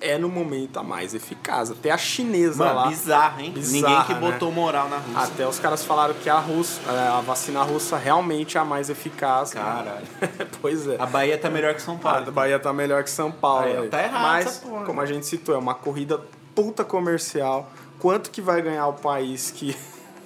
é 0.00 0.16
no 0.18 0.28
momento 0.28 0.78
a 0.78 0.82
mais 0.82 1.14
eficaz. 1.14 1.70
Até 1.70 1.90
a 1.90 1.98
chinesa 1.98 2.64
Mano, 2.64 2.76
lá. 2.76 2.86
bizarro, 2.88 3.40
hein? 3.40 3.52
Bizarra, 3.52 3.72
Ninguém 3.98 4.04
que 4.06 4.14
né? 4.14 4.20
botou 4.32 4.50
moral 4.52 4.88
na 4.88 4.96
Rússia. 4.98 5.20
Até 5.22 5.46
os 5.46 5.58
caras 5.58 5.84
falaram 5.84 6.14
que 6.14 6.28
a, 6.30 6.38
russa, 6.38 6.80
é, 6.90 7.08
a 7.08 7.20
vacina 7.20 7.62
russa 7.62 7.96
realmente 7.96 8.56
é 8.56 8.60
a 8.60 8.64
mais 8.64 8.88
eficaz. 8.90 9.52
Caralho. 9.52 10.06
pois 10.62 10.88
é. 10.88 10.96
A 10.98 11.06
Bahia 11.06 11.36
tá 11.38 11.50
melhor 11.50 11.74
que 11.74 11.82
São 11.82 11.96
A 11.96 11.98
Paulo. 11.98 12.24
do 12.24 12.32
Bahia 12.32 12.58
tá 12.58 12.72
melhor 12.72 13.04
que 13.04 13.10
São 13.10 13.30
Paulo. 13.30 13.64
Velho. 13.64 13.88
tá 13.90 14.02
errado 14.02 14.22
Mas, 14.22 14.58
porra. 14.58 14.84
como 14.84 15.00
a 15.00 15.06
gente 15.06 15.26
citou, 15.26 15.54
é 15.54 15.58
uma 15.58 15.74
corrida 15.74 16.20
puta 16.54 16.84
comercial. 16.84 17.70
Quanto 17.98 18.30
que 18.30 18.40
vai 18.40 18.62
ganhar 18.62 18.86
o 18.86 18.94
país 18.94 19.50
que 19.50 19.76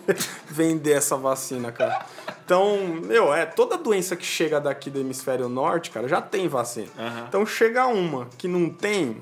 vender 0.48 0.92
essa 0.92 1.16
vacina, 1.16 1.72
cara? 1.72 2.04
Então, 2.44 2.76
meu, 3.02 3.32
é 3.32 3.46
toda 3.46 3.76
doença 3.78 4.14
que 4.14 4.24
chega 4.24 4.60
daqui 4.60 4.90
do 4.90 5.00
hemisfério 5.00 5.48
norte, 5.48 5.90
cara, 5.90 6.06
já 6.06 6.20
tem 6.20 6.46
vacina. 6.46 6.88
Aham. 6.98 7.24
Então 7.28 7.46
chega 7.46 7.86
uma 7.86 8.26
que 8.36 8.46
não 8.46 8.68
tem, 8.68 9.16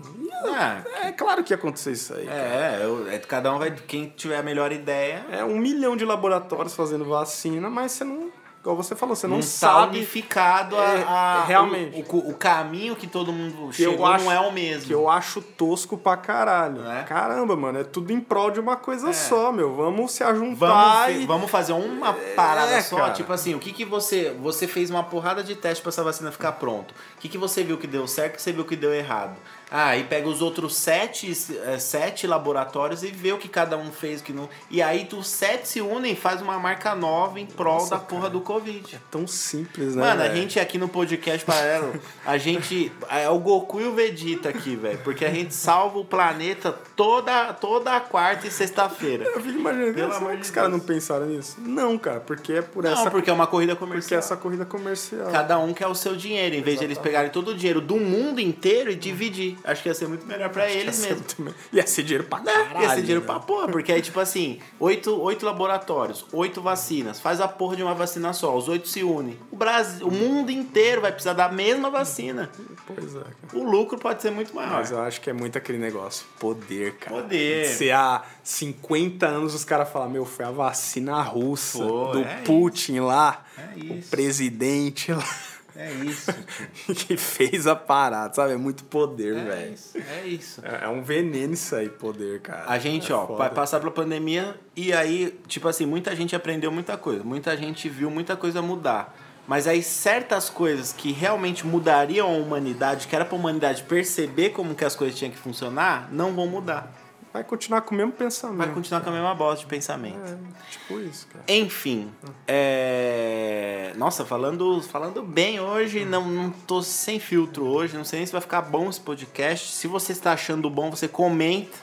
Ah, 0.46 0.83
é 1.05 1.12
claro 1.12 1.42
que 1.44 1.52
ia 1.52 1.57
acontecer 1.57 1.92
isso 1.92 2.14
aí. 2.14 2.26
é, 2.28 2.81
eu- 2.83 3.09
é, 3.11 3.18
cada 3.18 3.52
um 3.52 3.59
vai. 3.59 3.70
Quem 3.70 4.09
tiver 4.16 4.37
a 4.38 4.42
melhor 4.42 4.72
ideia. 4.72 5.24
É 5.31 5.44
um 5.44 5.59
milhão 5.59 5.96
de 5.96 6.05
laboratórios 6.05 6.74
fazendo 6.74 7.05
vacina, 7.05 7.68
mas 7.70 7.92
você 7.92 8.05
não, 8.05 8.31
igual 8.61 8.76
você 8.76 8.94
falou, 8.94 9.14
você 9.16 9.26
não, 9.26 9.37
não 9.37 9.42
sabe 9.42 9.96
unificado 9.98 10.76
a, 10.78 10.85
É, 10.85 11.02
a- 11.02 11.44
realmente. 11.46 12.05
O, 12.09 12.16
o- 12.16 12.31
o 12.31 12.35
caminho 12.35 12.94
que 12.94 13.07
todo 13.07 13.33
mundo 13.33 13.68
que 13.70 13.76
chegou 13.76 14.07
acho, 14.07 14.24
não 14.24 14.33
é 14.33 14.40
o 14.40 14.52
mesmo. 14.52 14.87
Que 14.87 14.94
eu 14.94 15.09
acho 15.09 15.40
tosco 15.40 15.96
pra 15.98 16.16
caralho. 16.16 16.87
É? 16.88 17.02
Caramba, 17.02 17.57
mano, 17.57 17.81
é 17.81 17.85
tudo 17.85 18.12
em 18.12 18.20
prol 18.20 18.50
de 18.50 18.61
uma 18.61 18.76
coisa 18.76 19.11
É. 19.11 19.12
só, 19.12 19.50
meu. 19.52 19.74
Vamos 19.74 20.12
se 20.12 20.22
Vamos, 20.24 20.42
ajuntar 20.42 21.07
fe- 21.07 21.20
e... 21.20 21.26
vamos 21.26 21.50
fazer 21.50 21.72
uma 21.72 22.12
parada 22.37 22.81
só, 22.83 22.96
cara. 22.96 23.12
tipo 23.12 23.33
assim, 23.33 23.55
o 23.55 23.59
que 23.59 23.72
que 23.72 23.85
você 23.85 24.35
você 24.40 24.66
fez 24.68 24.90
uma 24.90 25.02
porrada 25.02 25.42
de 25.42 25.55
teste 25.57 25.83
pra 25.83 25.88
essa 25.90 26.02
vacina 26.05 26.31
ficar 26.31 26.52
pronto? 26.52 26.92
O 27.16 27.20
que 27.20 27.28
que 27.28 27.38
você 27.38 27.62
viu 27.64 27.76
que 27.78 27.87
deu 27.87 28.07
certo, 28.07 28.35
o 28.35 28.37
que 28.37 28.42
você 28.42 28.52
viu 28.52 28.64
que 28.64 28.76
deu 28.76 28.92
errado? 28.94 29.37
Ah, 29.74 29.96
e 29.96 30.04
pega 30.04 30.28
os 30.28 30.42
outros 30.42 30.76
sete, 30.76 31.32
eh, 31.64 31.78
sete 31.78 32.26
laboratórios 32.26 33.02
e 33.02 33.06
vê 33.06 33.32
o 33.32 33.38
que 33.38 33.48
cada 33.48 33.78
um 33.78 33.90
fez, 33.90 34.20
que 34.20 34.30
não. 34.30 34.46
E 34.70 34.82
aí 34.82 35.08
os 35.16 35.26
sete 35.26 35.66
se 35.66 35.80
unem 35.80 36.12
e 36.12 36.16
faz 36.16 36.42
uma 36.42 36.58
marca 36.58 36.94
nova 36.94 37.40
em 37.40 37.46
prol 37.46 37.76
Nossa, 37.76 37.96
da 37.96 37.98
porra 37.98 38.28
do 38.28 38.42
Covid. 38.42 39.00
Tão 39.11 39.26
simples, 39.26 39.96
né? 39.96 40.02
Mano, 40.02 40.20
a 40.20 40.24
velho? 40.24 40.37
gente 40.37 40.61
aqui 40.61 40.76
no 40.76 40.88
podcast 40.88 41.42
paralelo, 41.46 41.98
a 42.26 42.37
gente. 42.37 42.92
É 43.08 43.30
o 43.30 43.38
Goku 43.38 43.80
e 43.80 43.85
o 43.85 43.94
Vegeta 43.94 44.50
aqui, 44.50 44.76
velho. 44.76 44.98
Porque 44.98 45.24
a 45.24 45.30
gente 45.30 45.54
salva 45.54 45.98
o 45.98 46.04
planeta 46.04 46.72
toda, 46.94 47.54
toda 47.54 47.96
a 47.96 48.00
quarta 48.00 48.46
e 48.46 48.50
sexta-feira. 48.50 49.24
Eu 49.24 49.40
fico 49.40 49.58
imaginando, 49.58 49.94
Pelo 49.94 50.12
será 50.12 50.37
que 50.37 50.42
os 50.42 50.50
caras 50.50 50.70
não 50.70 50.80
pensaram 50.80 51.24
nisso? 51.24 51.56
Não, 51.58 51.96
cara, 51.96 52.20
porque 52.20 52.52
é 52.52 52.62
por 52.62 52.85
Não, 52.85 52.92
essa... 52.92 53.11
porque 53.11 53.30
é 53.30 53.32
uma 53.32 53.46
corrida 53.46 53.74
porque 53.74 53.88
comercial. 53.88 54.18
essa 54.18 54.37
corrida 54.37 54.66
comercial. 54.66 55.30
Cada 55.30 55.58
um 55.58 55.72
quer 55.72 55.87
o 55.87 55.94
seu 55.94 56.14
dinheiro, 56.14 56.54
em 56.54 56.61
vez 56.61 56.78
de 56.78 56.85
eles 56.85 56.98
pegarem 56.98 57.30
todo 57.30 57.52
o 57.52 57.54
dinheiro 57.54 57.80
do 57.80 57.96
mundo 57.96 58.38
inteiro 58.38 58.90
e 58.90 58.94
dividir. 58.94 59.56
Acho 59.64 59.83
que 59.83 59.88
ia 59.88 59.94
ser 59.94 60.09
muito 60.09 60.27
melhor 60.27 60.48
pra 60.51 60.70
eles 60.70 60.85
Ia 60.87 60.92
ser 60.92 61.09
mesmo. 61.14 61.25
muito 61.38 61.55
Ia 61.72 61.87
ser 61.87 62.03
dinheiro 62.03 62.25
pra 62.25 62.38
É, 62.40 62.42
caralho. 62.42 62.83
ia 62.83 62.88
ser 62.90 63.01
dinheiro 63.01 63.20
né? 63.20 63.27
pra 63.27 63.40
porra, 63.40 63.68
porque 63.68 63.92
aí, 63.92 64.03
tipo 64.03 64.18
assim, 64.20 64.59
oito, 64.81 65.20
oito 65.20 65.46
laboratórios, 65.46 66.25
oito 66.33 66.61
vacinas, 66.61 67.20
faz 67.20 67.40
a 67.40 67.46
porra 67.48 67.77
de 67.77 67.83
uma 67.83 67.94
vacina 67.94 68.33
só, 68.33 68.57
os 68.57 68.68
oito 68.68 68.88
se 68.88 69.03
unem. 69.05 69.38
O 69.51 69.57
Brasil, 69.57 70.07
o 70.07 70.11
mundo 70.11 70.51
inteiro 70.51 71.01
vai 71.01 71.12
precisar 71.12 71.33
da 71.35 71.48
mesma 71.48 71.90
vacina. 71.90 72.51
Pois 72.87 73.14
é, 73.14 73.20
cara. 73.20 73.35
O 73.55 73.62
lucro 73.62 73.98
pode 73.98 74.20
ser 74.22 74.31
muito 74.31 74.55
maior. 74.55 74.72
Mas 74.72 74.90
eu 74.90 75.01
acho 75.01 75.20
que 75.20 75.31
é 75.31 75.33
muito 75.33 75.57
aquele 75.57 75.79
negócio. 75.79 76.27
Poder, 76.38 76.94
cara. 76.96 77.22
Poder. 77.22 77.66
Se 77.68 77.90
há 77.90 78.22
50 78.42 79.27
anos 79.27 79.55
os 79.55 79.64
caras 79.64 79.88
falam, 79.90 80.11
meu, 80.11 80.25
foi 80.25 80.44
a 80.44 80.51
vacina 80.51 81.20
russa 81.22 81.79
Pô, 81.79 82.12
do 82.12 82.20
é 82.20 82.42
Putin 82.44 83.01
lá, 83.01 83.44
É 83.57 83.75
o 83.79 83.94
isso. 83.98 84.11
presidente 84.11 85.12
lá, 85.12 85.25
É 85.74 85.90
isso, 85.90 86.32
tio. 86.32 86.94
que 86.94 87.16
fez 87.16 87.66
a 87.66 87.74
parada, 87.74 88.35
sabe? 88.35 88.52
É 88.52 88.56
muito 88.56 88.85
poder, 88.85 89.37
É 89.37 89.44
velho. 89.44 89.72
isso. 89.74 89.98
É 89.98 90.26
isso. 90.26 90.61
É, 90.64 90.85
é 90.85 90.88
um 90.88 91.02
veneno 91.02 91.54
isso 91.54 91.74
aí, 91.74 91.88
poder, 91.88 92.40
cara. 92.40 92.64
A 92.66 92.78
gente, 92.78 93.11
É 93.11 93.14
ó, 93.14 93.26
foda. 93.26 93.38
vai 93.38 93.50
passar 93.50 93.80
pela 93.80 93.90
pandemia 93.92 94.54
e 94.76 94.92
aí, 94.92 95.38
tipo 95.48 95.66
assim, 95.68 95.87
muita 95.87 96.14
gente 96.14 96.37
aprendeu 96.37 96.70
muita 96.70 96.96
coisa, 96.96 97.24
muita 97.24 97.56
gente 97.56 97.88
viu 97.88 98.11
muita 98.11 98.37
coisa 98.37 98.61
mudar. 98.61 99.16
Mas 99.46 99.66
aí 99.66 99.82
certas 99.82 100.48
coisas 100.48 100.92
que 100.92 101.11
realmente 101.11 101.66
mudariam 101.66 102.28
a 102.28 102.37
humanidade, 102.37 103.08
que 103.08 103.16
era 103.16 103.24
pra 103.24 103.37
humanidade 103.37 103.82
perceber 103.82 104.50
como 104.50 104.74
que 104.74 104.85
as 104.85 104.94
coisas 104.94 105.18
tinham 105.18 105.32
que 105.32 105.38
funcionar, 105.38 106.08
não 106.12 106.32
vão 106.32 106.46
mudar. 106.46 106.92
Vai 107.33 107.42
continuar 107.42 107.81
com 107.81 107.95
o 107.95 107.99
mesmo 107.99 108.12
pensamento. 108.12 108.59
Vai 108.59 108.75
continuar 108.75 109.01
com 109.01 109.09
a 109.09 109.12
mesma 109.12 109.35
bosta 109.35 109.61
de 109.61 109.66
pensamento. 109.66 110.18
É, 110.18 110.37
tipo 110.71 111.01
isso, 111.01 111.27
cara. 111.29 111.45
Enfim, 111.49 112.12
é... 112.47 113.92
nossa, 113.97 114.25
falando, 114.25 114.83
falando 114.83 115.23
bem 115.23 115.59
hoje, 115.59 116.05
não, 116.05 116.29
não 116.29 116.51
tô 116.51 116.83
sem 116.83 117.18
filtro 117.18 117.66
hoje, 117.66 117.97
não 117.97 118.05
sei 118.05 118.18
nem 118.18 118.27
se 118.27 118.33
vai 118.33 118.40
ficar 118.42 118.61
bom 118.61 118.90
esse 118.90 119.01
podcast. 119.01 119.73
Se 119.73 119.87
você 119.87 120.12
está 120.12 120.33
achando 120.33 120.68
bom, 120.68 120.90
você 120.90 121.09
comenta. 121.09 121.79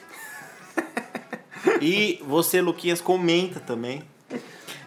e 1.82 2.22
você, 2.28 2.62
Luquinhas, 2.62 3.02
comenta 3.02 3.60
também. 3.60 4.04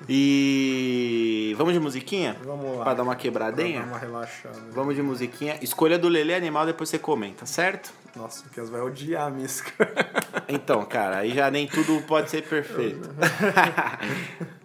E 0.09 1.55
vamos 1.57 1.73
de 1.75 1.81
musiquinha? 1.81 2.37
Vamos 2.45 2.77
lá. 2.79 2.85
Pra 2.85 2.95
dar 2.95 3.03
uma 3.03 3.13
Pra 3.15 3.21
quebradinha? 3.23 3.81
dar 3.81 3.87
uma 3.87 3.99
relaxada. 3.99 4.59
Vamos 4.73 4.95
de 4.95 5.03
musiquinha. 5.03 5.59
Escolha 5.63 5.99
do 5.99 6.09
Lelê 6.09 6.35
Animal, 6.35 6.67
depois 6.67 6.89
você 6.89 6.99
comenta, 6.99 7.47
certo? 7.47 7.93
Nossa, 8.17 8.45
o 8.47 8.51
Kias 8.51 8.69
vai 8.71 8.81
odiar 8.81 9.27
a 9.27 9.31
Misca. 9.33 9.73
Então, 10.49 10.85
cara, 10.85 11.19
aí 11.19 11.33
já 11.35 11.51
nem 11.51 11.67
tudo 11.67 12.03
pode 12.03 12.31
ser 12.31 12.43
perfeito. 12.43 13.09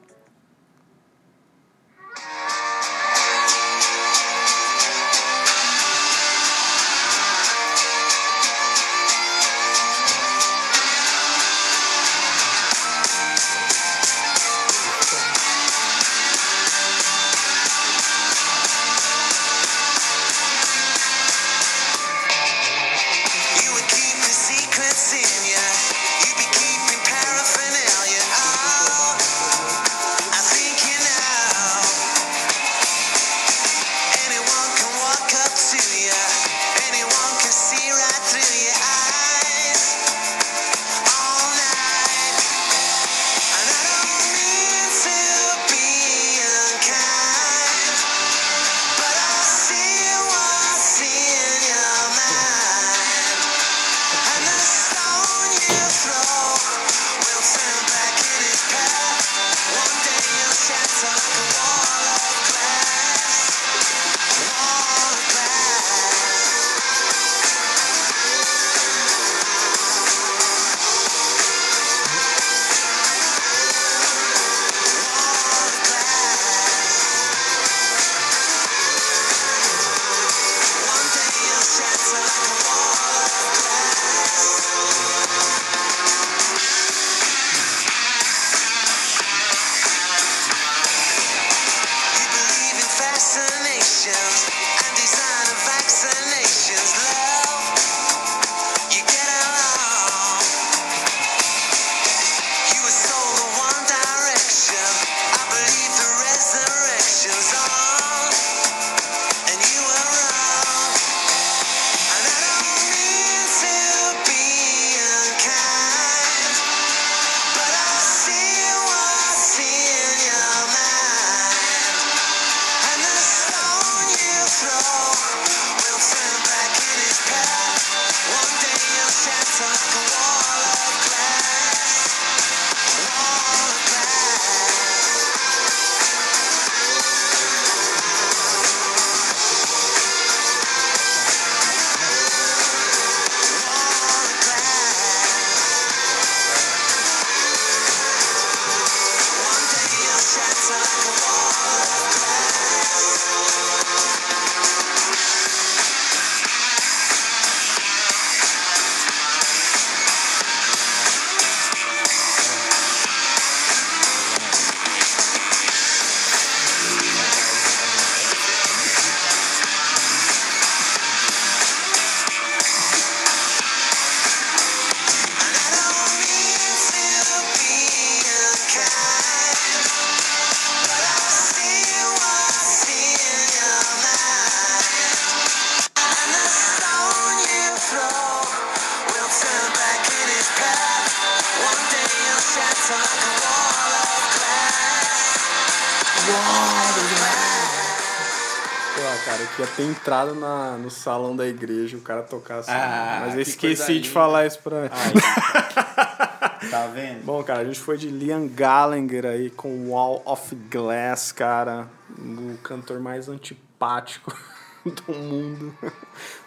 entrado 200.08 200.36
na, 200.36 200.78
no 200.78 200.90
salão 200.90 201.36
da 201.36 201.46
igreja 201.46 201.98
o 201.98 202.02
cara 202.02 202.24
tocasse. 202.24 202.72
Ah, 202.72 203.24
mas 203.26 203.36
eu 203.38 203.44
que 203.44 203.50
esqueci 203.50 204.00
de 204.00 204.10
falar 204.10 204.46
isso 204.46 204.60
pra. 204.60 204.84
Aí, 204.84 204.90
tá 206.72 206.88
vendo? 206.88 207.26
Bom, 207.26 207.44
cara, 207.44 207.60
a 207.60 207.66
gente 207.66 207.80
foi 207.80 207.98
de 207.98 208.08
Liam 208.08 208.48
Gallagher 208.48 209.26
aí 209.26 209.50
com 209.50 209.90
Wall 209.90 210.22
of 210.26 210.56
Glass, 210.72 211.34
cara. 211.34 211.90
O 212.18 212.58
cantor 212.64 213.02
mais 213.02 213.28
antipático 213.28 214.34
do 214.86 215.14
mundo. 215.14 215.76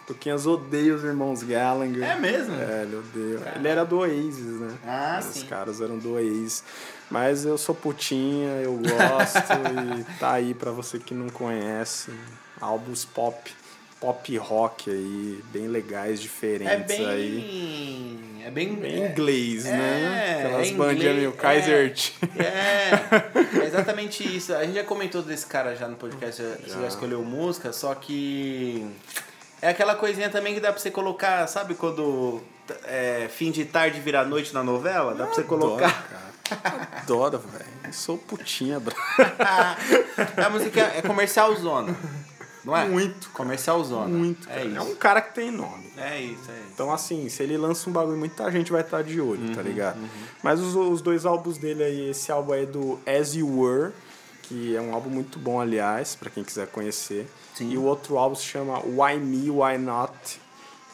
Toquinhas 0.07 0.47
odeia 0.47 0.95
os 0.95 1.03
irmãos 1.03 1.43
Gallagher. 1.43 2.03
É 2.03 2.19
mesmo? 2.19 2.55
É, 2.55 2.81
ele 2.81 2.95
odeia. 2.95 3.53
Ele 3.55 3.67
era 3.67 3.85
do 3.85 3.99
Oasis, 3.99 4.59
né? 4.59 4.75
Ah, 4.85 5.19
Os 5.19 5.25
sim. 5.25 5.45
caras 5.45 5.79
eram 5.79 5.99
do 5.99 6.13
Oasis. 6.13 6.63
Mas 7.11 7.45
eu 7.45 7.57
sou 7.57 7.75
putinha, 7.75 8.53
eu 8.61 8.73
gosto 8.73 9.37
e 9.99 10.03
tá 10.17 10.31
aí 10.31 10.53
pra 10.53 10.71
você 10.71 10.97
que 10.97 11.13
não 11.13 11.29
conhece. 11.29 12.11
Álbuns 12.61 13.03
pop, 13.03 13.51
pop 13.99 14.37
rock 14.37 14.89
aí, 14.89 15.43
bem 15.51 15.67
legais, 15.67 16.19
É 16.19 16.21
diferentes 16.21 16.99
aí. 16.99 17.31
bem. 17.31 18.43
É 18.45 18.49
bem. 18.51 18.75
Bem 18.75 19.05
inglês, 19.05 19.65
né? 19.65 20.37
É, 20.41 20.45
Aquelas 20.45 20.69
é 20.69 20.73
bandinhas 20.73 21.15
meio 21.15 21.31
Kaiser 21.33 21.93
É, 22.37 22.43
é, 22.43 23.61
é 23.61 23.65
exatamente 23.65 24.23
isso. 24.23 24.53
A 24.55 24.63
gente 24.63 24.75
já 24.75 24.83
comentou 24.83 25.21
desse 25.21 25.45
cara 25.45 25.75
já 25.75 25.87
no 25.87 25.95
podcast, 25.95 26.41
já. 26.41 26.49
você 26.55 26.81
já 26.81 26.87
escolheu 26.87 27.23
música, 27.23 27.73
só 27.73 27.93
que 27.95 28.87
é 29.61 29.69
aquela 29.69 29.95
coisinha 29.95 30.29
também 30.29 30.53
que 30.53 30.59
dá 30.59 30.71
pra 30.71 30.81
você 30.81 30.89
colocar, 30.89 31.45
sabe 31.47 31.75
quando 31.75 32.41
é, 32.85 33.27
fim 33.29 33.51
de 33.51 33.65
tarde 33.65 33.99
vira 33.99 34.23
noite 34.23 34.53
na 34.53 34.63
novela? 34.63 35.13
Dá 35.13 35.25
pra 35.25 35.35
você 35.35 35.43
colocar. 35.43 36.29
Adoro, 37.03 37.39
velho. 37.39 37.93
Sou 37.93 38.17
putinha, 38.17 38.79
bro. 38.79 38.95
a 40.43 40.49
música 40.49 40.81
é 40.95 41.01
comercial 41.01 41.55
zona. 41.55 41.95
Não 42.63 42.75
é? 42.75 42.87
Muito. 42.87 43.29
Comercial 43.31 43.83
zona. 43.83 44.07
Muito. 44.07 44.47
É. 44.49 44.65
É 44.75 44.81
um 44.81 44.95
cara 44.95 45.21
que 45.21 45.33
tem 45.33 45.49
nome. 45.51 45.91
É 45.97 46.21
isso, 46.21 46.49
é 46.49 46.53
isso. 46.53 46.71
Então, 46.73 46.91
assim, 46.91 47.27
se 47.29 47.41
ele 47.43 47.57
lança 47.57 47.89
um 47.89 47.93
bagulho, 47.93 48.17
muita 48.17 48.49
gente 48.51 48.71
vai 48.71 48.81
estar 48.81 49.01
de 49.03 49.19
olho, 49.19 49.41
Uhum, 49.47 49.55
tá 49.55 49.61
ligado? 49.61 49.99
Mas 50.43 50.59
os, 50.59 50.75
os 50.75 51.01
dois 51.01 51.25
álbuns 51.25 51.57
dele 51.57 51.83
aí, 51.83 52.09
esse 52.09 52.31
álbum 52.31 52.53
aí 52.53 52.63
é 52.63 52.65
do 52.65 52.99
As 53.05 53.33
You 53.35 53.59
Were, 53.59 53.91
que 54.43 54.75
é 54.75 54.81
um 54.81 54.93
álbum 54.93 55.09
muito 55.09 55.39
bom, 55.39 55.59
aliás, 55.59 56.15
pra 56.15 56.29
quem 56.29 56.43
quiser 56.43 56.67
conhecer. 56.67 57.27
Sim. 57.55 57.71
E 57.71 57.77
o 57.77 57.83
outro 57.83 58.17
álbum 58.17 58.35
se 58.35 58.43
chama 58.43 58.79
Why 58.79 59.17
Me, 59.19 59.49
Why 59.49 59.77
Not, 59.77 60.39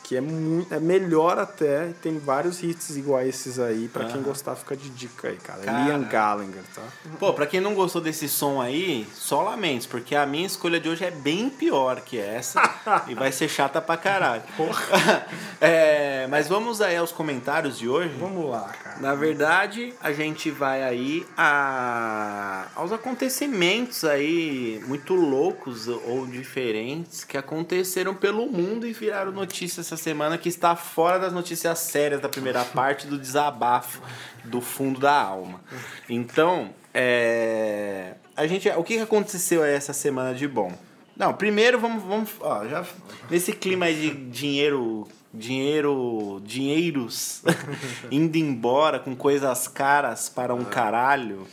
que 0.07 0.15
é, 0.15 0.21
muito, 0.21 0.73
é 0.73 0.79
melhor 0.79 1.37
até, 1.37 1.89
tem 2.01 2.17
vários 2.17 2.63
hits 2.63 2.95
igual 2.95 3.19
a 3.19 3.25
esses 3.25 3.59
aí, 3.59 3.89
pra 3.89 4.05
quem 4.05 4.21
gostar 4.21 4.55
fica 4.55 4.73
de 4.73 4.89
dica 4.89 5.27
aí, 5.27 5.35
cara. 5.35 5.59
Cara. 5.59 5.83
Liam 5.83 6.01
Gallagher, 6.03 6.63
tá? 6.73 6.81
Pô, 7.19 7.33
pra 7.33 7.45
quem 7.45 7.59
não 7.59 7.75
gostou 7.75 8.01
desse 8.01 8.29
som 8.29 8.61
aí, 8.61 9.05
só 9.13 9.41
lamentos, 9.41 9.85
porque 9.85 10.15
a 10.15 10.25
minha 10.25 10.47
escolha 10.47 10.79
de 10.79 10.87
hoje 10.87 11.03
é 11.03 11.11
bem 11.11 11.49
pior 11.49 11.99
que 11.99 12.17
essa 12.17 12.61
e 13.09 13.15
vai 13.15 13.33
ser 13.33 13.49
chata 13.49 13.81
pra 13.81 13.97
caralho. 13.97 14.43
É, 15.59 16.27
mas 16.29 16.47
vamos 16.47 16.81
aí 16.81 16.95
aos 16.95 17.11
comentários 17.11 17.79
de 17.79 17.89
hoje. 17.89 18.13
Vamos 18.19 18.47
lá, 18.49 18.69
cara. 18.83 18.86
Na 18.99 19.13
verdade, 19.13 19.93
a 20.01 20.11
gente 20.11 20.49
vai 20.49 20.83
aí 20.83 21.25
a, 21.37 22.67
aos 22.75 22.91
acontecimentos 22.91 24.03
aí 24.03 24.81
muito 24.87 25.13
loucos 25.13 25.87
ou 25.87 26.25
diferentes 26.25 27.23
que 27.23 27.37
aconteceram 27.37 28.15
pelo 28.15 28.47
mundo 28.47 28.87
e 28.87 28.93
viraram 28.93 29.31
notícia 29.31 29.81
essa 29.81 29.95
semana 29.95 30.37
que 30.37 30.49
está 30.49 30.75
fora 30.75 31.19
das 31.19 31.31
notícias 31.31 31.77
sérias 31.79 32.19
da 32.19 32.27
primeira 32.27 32.65
parte 32.73 33.05
do 33.05 33.17
desabafo 33.19 34.01
do 34.43 34.61
fundo 34.61 34.99
da 34.99 35.13
alma. 35.13 35.61
Então, 36.09 36.73
é, 36.93 38.15
a 38.35 38.47
gente, 38.47 38.67
o 38.69 38.83
que 38.83 38.97
aconteceu 38.97 39.61
aí 39.61 39.73
essa 39.73 39.93
semana 39.93 40.33
de 40.33 40.47
bom? 40.47 40.73
Não, 41.15 41.33
primeiro 41.33 41.79
vamos, 41.79 42.03
vamos 42.03 42.29
ó, 42.39 42.67
já 42.67 42.85
nesse 43.29 43.51
clima 43.51 43.85
aí 43.85 43.95
de 43.95 44.11
dinheiro, 44.29 45.07
dinheiro, 45.37 46.41
dinheiros 46.43 47.41
indo 48.11 48.37
embora 48.37 48.99
com 48.99 49.15
coisas 49.15 49.67
caras 49.67 50.27
para 50.29 50.53
um 50.53 50.63
caralho. 50.63 51.47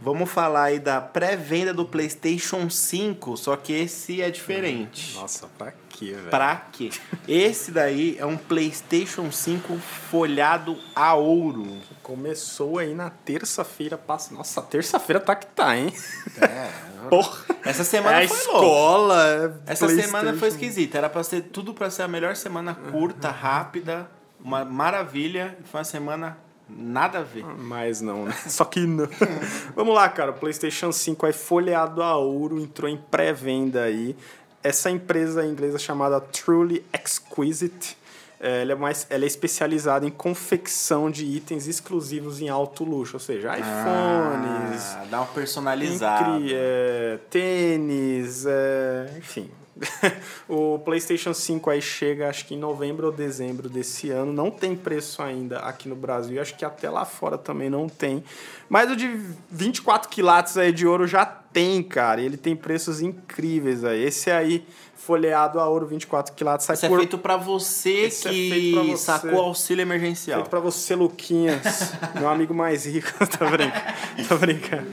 Vamos 0.00 0.30
falar 0.30 0.64
aí 0.64 0.78
da 0.78 1.00
pré-venda 1.00 1.72
do 1.72 1.84
PlayStation 1.84 2.68
5, 2.68 3.36
só 3.36 3.56
que 3.56 3.72
esse 3.72 4.20
é 4.20 4.30
diferente. 4.30 5.16
Nossa, 5.16 5.48
pra 5.58 5.72
quê, 5.88 6.12
velho? 6.12 6.30
Pra 6.30 6.56
quê? 6.72 6.90
Esse 7.28 7.70
daí 7.70 8.16
é 8.18 8.26
um 8.26 8.36
PlayStation 8.36 9.30
5 9.30 9.76
folhado 10.10 10.78
a 10.94 11.14
ouro. 11.14 11.78
Começou 12.02 12.78
aí 12.78 12.94
na 12.94 13.10
terça-feira 13.10 13.96
passa. 13.96 14.34
Nossa, 14.34 14.62
terça-feira 14.62 15.20
tá 15.20 15.34
que 15.34 15.46
tá, 15.46 15.76
hein? 15.76 15.92
É. 16.40 16.70
Porra. 17.08 17.44
Essa 17.64 17.84
semana 17.84 18.20
é 18.20 18.24
a 18.24 18.28
foi 18.28 18.36
escola. 18.36 19.26
é 19.66 19.72
Essa 19.72 19.88
semana 19.88 20.34
foi 20.34 20.48
esquisita. 20.48 20.98
Era 20.98 21.08
pra 21.08 21.22
ser 21.22 21.42
tudo 21.42 21.72
pra 21.72 21.90
ser 21.90 22.02
a 22.02 22.08
melhor 22.08 22.36
semana 22.36 22.74
curta, 22.74 23.30
rápida, 23.30 24.10
uma 24.42 24.64
maravilha. 24.64 25.56
Foi 25.64 25.78
uma 25.80 25.84
semana 25.84 26.36
nada 26.78 27.18
a 27.18 27.22
ver. 27.22 27.44
Mas 27.58 28.00
não, 28.00 28.24
né? 28.26 28.32
Só 28.48 28.64
que 28.64 28.80
não. 28.80 29.08
Vamos 29.74 29.94
lá, 29.94 30.08
cara. 30.08 30.30
O 30.30 30.34
PlayStation 30.34 30.92
5 30.92 31.26
aí 31.26 31.32
folheado 31.32 32.02
a 32.02 32.16
ouro, 32.16 32.58
entrou 32.60 32.88
em 32.90 32.96
pré-venda 32.96 33.82
aí. 33.82 34.16
Essa 34.62 34.90
empresa 34.90 35.44
inglesa 35.46 35.78
chamada 35.78 36.20
Truly 36.20 36.84
Exquisite, 36.92 37.96
eh, 38.38 38.60
ela 38.62 38.72
é, 38.72 38.74
mais, 38.74 39.06
ela 39.08 39.24
é 39.24 39.26
especializada 39.26 40.04
em 40.06 40.10
confecção 40.10 41.10
de 41.10 41.24
itens 41.24 41.66
exclusivos 41.66 42.40
em 42.42 42.48
alto 42.50 42.84
luxo, 42.84 43.16
ou 43.16 43.20
seja, 43.20 43.48
iPhones, 43.58 44.82
Ah, 44.96 45.06
dá 45.10 45.20
uma 45.20 45.26
personalizada. 45.28 46.36
Incri- 46.38 46.52
é, 46.54 47.18
tênis, 47.30 48.44
é, 48.46 49.14
enfim. 49.16 49.50
o 50.48 50.78
PlayStation 50.78 51.32
5 51.32 51.70
aí 51.70 51.80
chega 51.80 52.28
acho 52.28 52.44
que 52.46 52.54
em 52.54 52.58
novembro 52.58 53.06
ou 53.06 53.12
dezembro 53.12 53.68
desse 53.68 54.10
ano. 54.10 54.32
Não 54.32 54.50
tem 54.50 54.76
preço 54.76 55.22
ainda 55.22 55.60
aqui 55.60 55.88
no 55.88 55.96
Brasil. 55.96 56.40
Acho 56.40 56.56
que 56.56 56.64
até 56.64 56.90
lá 56.90 57.04
fora 57.04 57.38
também 57.38 57.70
não 57.70 57.88
tem. 57.88 58.22
Mas 58.68 58.90
o 58.90 58.96
de 58.96 59.08
24 59.50 60.08
quilates 60.08 60.56
aí 60.56 60.72
de 60.72 60.86
ouro 60.86 61.06
já 61.06 61.24
tem, 61.24 61.82
cara. 61.82 62.20
Ele 62.20 62.36
tem 62.36 62.54
preços 62.54 63.00
incríveis 63.00 63.84
aí. 63.84 64.04
Esse 64.04 64.30
aí, 64.30 64.64
folheado 65.00 65.58
a 65.58 65.66
ouro 65.66 65.86
24 65.86 66.34
quilates, 66.34 66.66
sai 66.66 66.74
Isso 66.74 66.84
é 66.86 66.88
por... 66.88 66.98
feito 66.98 67.18
pra 67.18 67.36
você 67.36 67.90
Esse 67.90 68.28
é 68.28 68.30
que 68.30 68.72
pra 68.74 68.82
você. 68.82 68.96
sacou 68.96 69.40
auxílio 69.40 69.82
emergencial. 69.82 70.40
Feito 70.40 70.50
pra 70.50 70.60
você, 70.60 70.94
Luquinhas, 70.94 71.92
meu 72.14 72.28
amigo 72.28 72.52
mais 72.52 72.84
rico. 72.86 73.08
Tô 73.38 73.48
brincando. 73.48 74.28
Tô 74.28 74.36
brincando. 74.36 74.86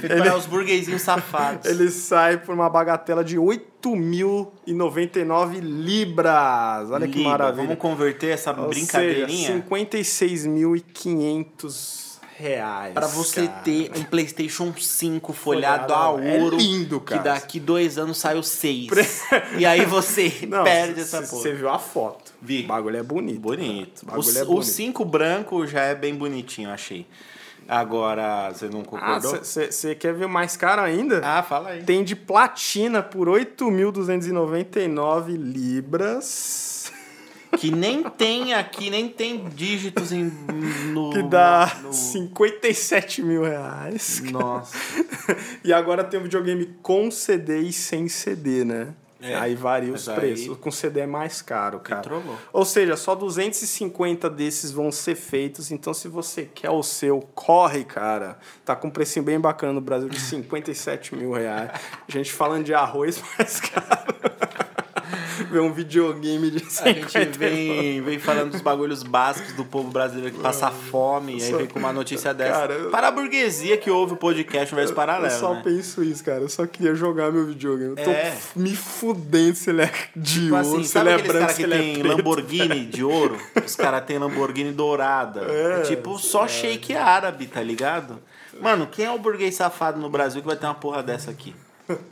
Feito 0.00 0.16
para 0.18 0.36
os 0.36 0.46
burguesinhos 0.46 1.02
safados. 1.02 1.70
Ele 1.70 1.88
sai 1.90 2.38
por 2.38 2.52
uma 2.54 2.68
bagatela 2.68 3.22
de 3.22 3.36
8.099 3.38 5.60
libras. 5.60 6.90
Olha 6.90 7.06
que 7.06 7.18
Libra, 7.18 7.30
maravilha. 7.30 7.62
Vamos 7.62 7.78
converter 7.78 8.30
essa 8.30 8.50
Ou 8.58 8.68
brincadeirinha 8.68 9.46
seja, 9.46 9.62
56.500 9.62 12.07
reais. 12.38 12.94
Pra 12.94 13.06
você 13.08 13.46
cara. 13.48 13.60
ter 13.62 13.90
um 13.96 14.04
PlayStation 14.04 14.72
5 14.72 15.32
folhado, 15.32 15.88
Folhado 15.88 15.94
a 15.94 15.96
a 15.96 16.10
ouro. 16.10 16.56
É 16.56 16.60
lindo, 16.60 17.00
cara. 17.00 17.20
Que 17.20 17.28
daqui 17.28 17.60
dois 17.60 17.98
anos 17.98 18.16
sai 18.18 18.38
o 18.38 18.42
6. 18.42 18.88
e 19.58 19.66
aí 19.66 19.84
você 19.84 20.32
Não, 20.48 20.62
perde 20.64 21.00
essa 21.00 21.20
porra. 21.22 21.42
Você 21.42 21.52
viu 21.52 21.68
a 21.68 21.78
foto. 21.78 22.32
Vi. 22.40 22.64
O 22.64 22.68
bagulho 22.68 22.96
é 22.96 23.02
bonito. 23.02 23.40
Bonito. 23.40 24.06
cara. 24.06 24.18
O 24.18 24.22
O- 24.24 24.38
é 24.38 24.42
o 24.42 24.46
bonito. 24.46 24.64
5 24.64 25.04
branco 25.04 25.66
já 25.66 25.82
é 25.82 25.94
bem 25.94 26.14
bonitinho, 26.14 26.70
achei. 26.70 27.06
Agora, 27.70 28.50
você 28.50 28.66
não 28.68 28.80
Ah, 28.80 28.84
concordou? 28.84 29.44
você 29.44 29.94
quer 29.94 30.14
ver 30.14 30.26
mais 30.26 30.56
caro 30.56 30.80
ainda? 30.80 31.20
Ah, 31.22 31.42
fala 31.42 31.70
aí. 31.70 31.82
Tem 31.82 32.02
de 32.02 32.16
platina 32.16 33.02
por 33.02 33.28
8.299 33.28 35.36
libras. 35.36 36.90
Que 37.56 37.70
nem 37.70 38.02
tem 38.02 38.54
aqui, 38.54 38.90
nem 38.90 39.08
tem 39.08 39.48
dígitos 39.48 40.12
em, 40.12 40.24
no... 40.92 41.10
Que 41.10 41.22
dá 41.22 41.78
no- 41.82 41.92
57 41.92 43.22
mil 43.22 43.42
reais. 43.42 44.20
Nossa. 44.30 44.76
E 45.64 45.72
agora 45.72 46.02
tem 46.04 46.18
um 46.18 46.22
videogame 46.22 46.66
com 46.82 47.10
CD 47.10 47.60
e 47.60 47.72
sem 47.72 48.08
CD, 48.08 48.64
né? 48.64 48.94
É, 49.20 49.34
aí 49.34 49.54
varia 49.56 49.92
os 49.92 50.08
aí- 50.08 50.14
preços. 50.14 50.56
Com 50.58 50.70
CD 50.70 51.00
é 51.00 51.06
mais 51.06 51.42
caro, 51.42 51.80
cara. 51.80 52.00
trollou. 52.02 52.36
Ou 52.52 52.64
seja, 52.64 52.96
só 52.96 53.14
250 53.14 54.30
desses 54.30 54.70
vão 54.70 54.92
ser 54.92 55.16
feitos. 55.16 55.70
Então, 55.72 55.92
se 55.92 56.06
você 56.08 56.44
quer 56.54 56.70
o 56.70 56.82
seu, 56.84 57.20
corre, 57.34 57.84
cara. 57.84 58.38
Tá 58.64 58.76
com 58.76 58.86
um 58.86 58.90
precinho 58.90 59.24
bem 59.24 59.38
bacana 59.40 59.72
no 59.72 59.80
Brasil 59.80 60.08
de 60.08 60.20
57 60.20 61.14
mil 61.16 61.32
reais. 61.32 61.72
Gente 62.06 62.32
falando 62.32 62.64
de 62.64 62.72
arroz 62.72 63.20
mais 63.36 63.60
caro. 63.60 64.27
Ver 65.50 65.60
um 65.60 65.72
videogame 65.72 66.50
de 66.50 66.58
A 66.64 66.70
50 66.70 67.08
gente 67.08 67.38
vem, 67.38 68.00
vem 68.02 68.18
falando 68.18 68.50
dos 68.52 68.60
bagulhos 68.60 69.02
básicos 69.02 69.52
do 69.54 69.64
povo 69.64 69.90
brasileiro 69.90 70.36
que 70.36 70.42
passa 70.42 70.70
fome, 70.70 71.38
e 71.38 71.42
aí 71.42 71.50
só- 71.50 71.56
vem 71.56 71.66
com 71.66 71.78
uma 71.78 71.92
notícia 71.92 72.34
dessa. 72.34 72.52
Cara, 72.60 72.74
eu- 72.74 72.90
Para 72.90 73.08
a 73.08 73.10
burguesia 73.10 73.76
que 73.76 73.90
ouve 73.90 74.14
o 74.14 74.16
podcast 74.16 74.72
Universo 74.74 74.92
Eu 74.92 74.96
Paralelo, 74.96 75.38
só 75.40 75.54
né? 75.54 75.60
penso 75.64 76.02
isso, 76.02 76.24
cara. 76.24 76.40
Eu 76.40 76.48
só 76.48 76.66
queria 76.66 76.94
jogar 76.94 77.30
meu 77.32 77.46
videogame. 77.46 77.94
Eu 77.96 78.04
tô 78.04 78.10
É. 78.10 78.36
me 78.56 78.74
fudendo 78.76 79.54
se 79.56 79.70
ele 79.70 79.82
é 79.82 79.92
de 80.14 80.40
Tipo 80.42 80.54
ouro, 80.56 80.68
assim, 80.76 80.84
se 80.84 80.98
ele 80.98 81.08
é 81.10 81.16
branco, 81.18 81.32
caras 81.32 81.50
se 81.52 81.56
que 81.56 81.62
ele 81.62 81.74
é 81.74 81.78
tem 81.78 81.92
preto. 82.00 82.16
Lamborghini 82.16 82.86
de 82.86 83.04
ouro? 83.04 83.38
Os 83.64 83.74
caras 83.76 84.04
têm 84.04 84.18
Lamborghini 84.18 84.72
dourada. 84.72 85.42
É, 85.48 85.80
É, 85.80 85.80
tipo 85.82 86.18
só 86.18 86.46
shake 86.48 86.94
árabe, 86.94 87.46
tá 87.46 87.62
ligado? 87.62 88.18
Mano, 88.60 88.86
quem 88.86 89.04
é 89.04 89.10
o 89.10 89.18
burguês 89.18 89.54
safado 89.54 90.00
no 90.00 90.10
Brasil 90.10 90.40
que 90.40 90.46
vai 90.46 90.56
ter 90.56 90.66
uma 90.66 90.74
porra 90.74 91.02
dessa 91.02 91.30
aqui? 91.30 91.54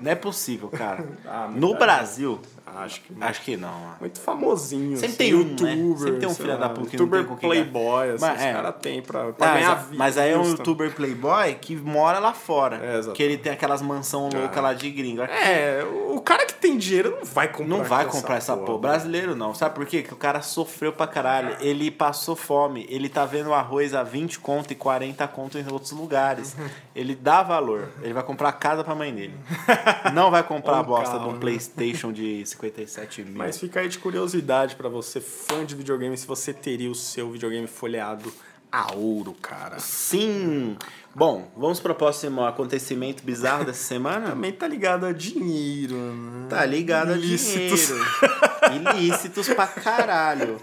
Não 0.00 0.10
é 0.10 0.14
possível, 0.14 0.68
cara. 0.68 1.04
Ah, 1.26 1.50
no 1.54 1.74
Brasil, 1.74 2.40
Acho 2.76 3.00
que 3.00 3.14
acho 3.20 3.42
que 3.42 3.56
não. 3.56 3.68
mano. 3.68 3.96
muito 4.00 4.20
famosinho. 4.20 4.96
Sempre 4.96 5.06
assim, 5.06 5.16
tem 5.16 5.34
um, 5.34 5.38
né? 5.44 5.50
youtuber, 5.50 5.98
Sempre 5.98 6.20
tem 6.20 6.28
um 6.28 6.34
filho 6.34 6.58
da 6.58 6.68
puta 6.68 6.90
que 6.90 6.96
não 6.96 7.04
youtuber 7.04 7.26
tem 7.26 7.36
playboy, 7.48 8.10
assim, 8.10 8.24
Mas, 8.24 8.36
os 8.38 8.44
é. 8.44 8.52
caras 8.52 8.74
têm 8.80 9.02
pra, 9.02 9.32
pra 9.32 9.50
Ah, 9.50 9.54
ganhar 9.54 9.70
mas, 9.76 9.84
vida. 9.86 9.96
mas 9.98 10.18
aí 10.18 10.30
é 10.32 10.38
um 10.38 10.44
youtuber 10.46 10.94
playboy 10.94 11.54
que 11.54 11.76
mora 11.76 12.18
lá 12.18 12.32
fora. 12.32 12.76
É, 12.76 13.12
que 13.12 13.22
ele 13.22 13.36
tem 13.38 13.52
aquelas 13.52 13.80
mansão 13.82 14.28
louca 14.32 14.60
lá 14.60 14.74
de 14.74 14.90
gringo. 14.90 15.22
É, 15.22 15.84
o 16.10 16.20
cara 16.20 16.46
que 16.46 16.54
tem 16.54 16.76
dinheiro 16.76 17.16
não 17.18 17.24
vai 17.24 17.48
comprar 17.48 17.66
Não 17.66 17.84
vai 17.84 18.04
comprar 18.06 18.36
essa 18.36 18.56
porra. 18.56 18.78
Brasileiro 18.78 19.34
não. 19.34 19.54
Sabe 19.54 19.74
por 19.74 19.86
quê? 19.86 20.02
Que 20.02 20.12
o 20.12 20.16
cara 20.16 20.42
sofreu 20.42 20.92
pra 20.92 21.06
caralho. 21.06 21.56
Ele 21.60 21.90
passou 21.90 22.36
fome. 22.36 22.86
Ele 22.88 23.08
tá 23.08 23.24
vendo 23.24 23.52
arroz 23.54 23.94
a 23.94 24.02
20 24.02 24.38
conto 24.40 24.72
e 24.72 24.74
40 24.74 25.26
conto 25.28 25.58
em 25.58 25.66
outros 25.70 25.92
lugares. 25.92 26.56
Ele 26.94 27.14
dá 27.14 27.42
valor. 27.42 27.88
Ele 28.02 28.12
vai 28.12 28.22
comprar 28.22 28.52
casa 28.52 28.82
pra 28.82 28.94
mãe 28.94 29.14
dele. 29.14 29.34
Não 30.14 30.30
vai 30.30 30.42
comprar 30.42 30.78
a 30.78 30.82
bosta 30.82 31.18
de 31.18 31.24
um? 31.26 31.38
Playstation 31.38 32.12
de 32.12 32.40
57 32.70 33.22
mil. 33.24 33.34
Mas 33.34 33.58
fica 33.58 33.80
aí 33.80 33.88
de 33.88 33.98
curiosidade 33.98 34.76
pra 34.76 34.88
você, 34.88 35.20
fã 35.20 35.64
de 35.64 35.74
videogame, 35.74 36.16
se 36.16 36.26
você 36.26 36.52
teria 36.52 36.90
o 36.90 36.94
seu 36.94 37.30
videogame 37.30 37.66
folheado 37.66 38.32
a 38.70 38.94
ouro, 38.94 39.32
cara. 39.34 39.78
Sim. 39.78 40.76
Bom, 41.18 41.48
vamos 41.56 41.80
pro 41.80 41.94
próximo 41.94 42.44
acontecimento 42.44 43.22
bizarro 43.22 43.64
dessa 43.64 43.82
semana? 43.82 44.28
Também 44.36 44.52
tá 44.52 44.68
ligado 44.68 45.06
a 45.06 45.12
dinheiro, 45.12 45.96
né? 45.96 46.46
Tá 46.50 46.62
ligado 46.66 47.12
a 47.12 47.16
Ilícitos. 47.16 47.86
dinheiro. 47.88 48.96
Ilícitos 48.98 49.48
pra 49.48 49.66
caralho. 49.66 50.60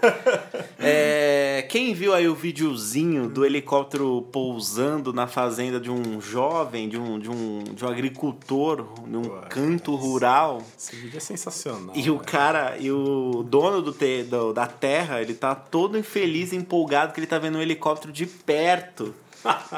É, 0.78 1.66
quem 1.68 1.92
viu 1.92 2.14
aí 2.14 2.28
o 2.28 2.36
videozinho 2.36 3.28
do 3.28 3.44
helicóptero 3.44 4.22
pousando 4.30 5.12
na 5.12 5.26
fazenda 5.26 5.80
de 5.80 5.90
um 5.90 6.20
jovem, 6.20 6.88
de 6.88 6.98
um, 6.98 7.18
de 7.18 7.28
um, 7.28 7.64
de 7.64 7.84
um 7.84 7.88
agricultor, 7.88 8.86
num 9.08 9.22
Pô, 9.22 9.30
canto 9.48 9.96
rural, 9.96 10.62
Esse 10.78 10.94
vídeo 10.94 11.16
é 11.16 11.20
sensacional. 11.20 11.94
e 11.96 12.08
o 12.10 12.18
cara, 12.20 12.76
e 12.78 12.92
o 12.92 13.42
dono 13.42 13.82
do 13.82 13.92
te, 13.92 14.22
do- 14.22 14.52
da 14.52 14.66
terra, 14.68 15.20
ele 15.20 15.34
tá 15.34 15.54
todo 15.54 15.98
infeliz, 15.98 16.52
empolgado, 16.52 17.12
que 17.12 17.18
ele 17.18 17.26
tá 17.26 17.38
vendo 17.40 17.58
um 17.58 17.62
helicóptero 17.62 18.12
de 18.12 18.26
perto, 18.26 19.14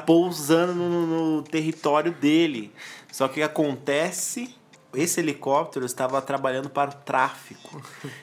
pousando 0.07 0.75
no, 0.75 1.07
no 1.37 1.43
território 1.43 2.13
dele. 2.13 2.73
Só 3.11 3.29
que 3.29 3.43
acontece? 3.43 4.49
Esse 4.97 5.21
helicóptero 5.21 5.85
estava 5.85 6.21
trabalhando 6.23 6.71
para 6.71 6.91
o 6.91 6.95
tráfico 6.95 7.83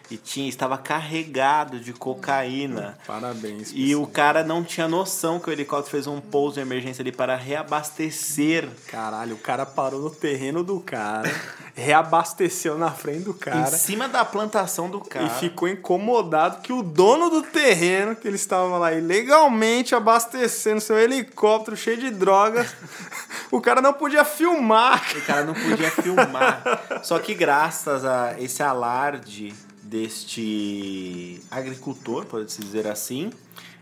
e 0.09 0.17
tinha, 0.17 0.49
estava 0.49 0.77
carregado 0.77 1.79
de 1.79 1.93
cocaína. 1.93 2.97
Parabéns. 3.05 3.71
E 3.73 3.95
o 3.95 4.07
cara 4.07 4.43
não 4.43 4.63
tinha 4.63 4.87
noção 4.87 5.39
que 5.39 5.49
o 5.49 5.53
helicóptero 5.53 5.91
fez 5.91 6.07
um 6.07 6.19
pouso 6.19 6.55
de 6.55 6.61
emergência 6.61 7.01
ali 7.01 7.11
para 7.11 7.35
reabastecer 7.35 8.69
Caralho, 8.87 9.35
o 9.35 9.39
cara 9.39 9.65
parou 9.65 10.01
no 10.01 10.09
terreno 10.09 10.63
do 10.63 10.79
cara, 10.79 11.29
reabasteceu 11.75 12.77
na 12.77 12.91
frente 12.91 13.23
do 13.23 13.31
em 13.31 13.33
cara 13.33 13.77
cima 13.77 14.07
da 14.07 14.23
plantação 14.23 14.89
do 14.89 14.99
cara. 14.99 15.25
e 15.25 15.29
ficou 15.39 15.67
incomodado 15.67 16.61
que 16.61 16.71
o 16.71 16.81
dono 16.83 17.29
do 17.29 17.41
terreno, 17.41 18.15
que 18.15 18.27
ele 18.27 18.35
estava 18.35 18.77
lá 18.77 18.93
ilegalmente 18.93 19.95
abastecendo 19.95 20.81
seu 20.81 20.97
helicóptero 20.97 21.75
cheio 21.75 21.97
de 21.97 22.11
drogas, 22.11 22.75
o 23.51 23.61
cara 23.61 23.81
não 23.81 23.93
podia 23.93 24.23
filmar. 24.23 25.03
O 25.15 25.21
cara 25.25 25.43
não 25.43 25.53
podia 25.53 25.91
filmar. 25.91 26.62
Só 27.03 27.19
que 27.19 27.33
graças 27.33 28.05
a 28.05 28.39
esse 28.39 28.61
alarde 28.61 29.53
deste 29.81 31.41
agricultor, 31.51 32.25
pode-se 32.25 32.61
dizer 32.61 32.87
assim, 32.87 33.31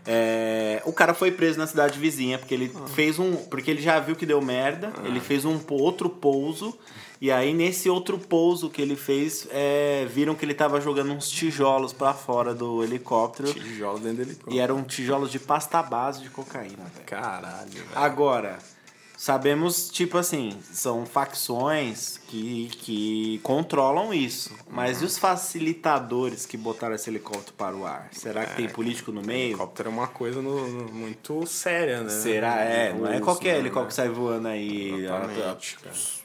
é, 0.04 0.82
o 0.84 0.92
cara 0.92 1.14
foi 1.14 1.30
preso 1.30 1.58
na 1.58 1.66
cidade 1.66 1.98
vizinha, 1.98 2.38
porque 2.38 2.54
ele 2.54 2.72
fez 2.94 3.18
um. 3.18 3.36
Porque 3.36 3.70
ele 3.70 3.80
já 3.80 4.00
viu 4.00 4.16
que 4.16 4.26
deu 4.26 4.40
merda, 4.42 4.92
ele 5.04 5.20
fez 5.20 5.44
um 5.44 5.60
outro 5.70 6.08
pouso. 6.08 6.76
E 7.20 7.30
aí, 7.30 7.54
nesse 7.54 7.88
outro 7.88 8.18
pouso 8.18 8.68
que 8.68 8.82
ele 8.82 8.96
fez, 8.96 9.46
é, 9.52 10.04
viram 10.10 10.34
que 10.34 10.44
ele 10.44 10.54
tava 10.54 10.80
jogando 10.80 11.12
uns 11.12 11.30
tijolos 11.30 11.92
pra 11.92 12.12
fora 12.12 12.52
do 12.52 12.82
helicóptero. 12.82 13.54
Tijolo 13.54 14.00
dentro 14.00 14.16
do 14.16 14.22
helicóptero. 14.22 14.56
E 14.56 14.58
eram 14.58 14.82
tijolos 14.82 15.30
de 15.30 15.38
pasta 15.38 15.80
base 15.84 16.20
de 16.20 16.30
cocaína. 16.30 16.84
Caralho. 17.06 17.84
Agora, 17.94 18.58
sabemos, 19.16 19.88
tipo 19.88 20.18
assim, 20.18 20.58
são 20.72 21.06
facções 21.06 22.18
que, 22.32 22.68
que 22.80 23.40
controlam 23.42 24.14
isso. 24.14 24.50
Mas 24.70 25.02
e 25.02 25.04
os 25.04 25.18
facilitadores 25.18 26.46
que 26.46 26.56
botaram 26.56 26.94
esse 26.94 27.10
helicóptero 27.10 27.52
para 27.58 27.76
o 27.76 27.84
ar? 27.86 28.08
Será 28.10 28.46
que 28.46 28.56
tem 28.56 28.68
político 28.70 29.12
no 29.12 29.20
meio? 29.20 29.48
Helicóptero 29.50 29.90
é 29.90 29.92
uma 29.92 30.06
coisa 30.06 30.40
no- 30.40 30.66
no- 30.66 30.92
muito 30.92 31.46
séria, 31.46 32.00
né? 32.00 32.08
Será? 32.08 32.56
É, 32.62 32.92
não 32.94 33.06
é 33.12 33.20
qualquer 33.20 33.52
né? 33.54 33.58
helicóptero 33.58 33.88
que 33.88 33.94
sai 33.94 34.08
voando 34.08 34.48
aí 34.48 35.02
Exatamente, 35.04 35.76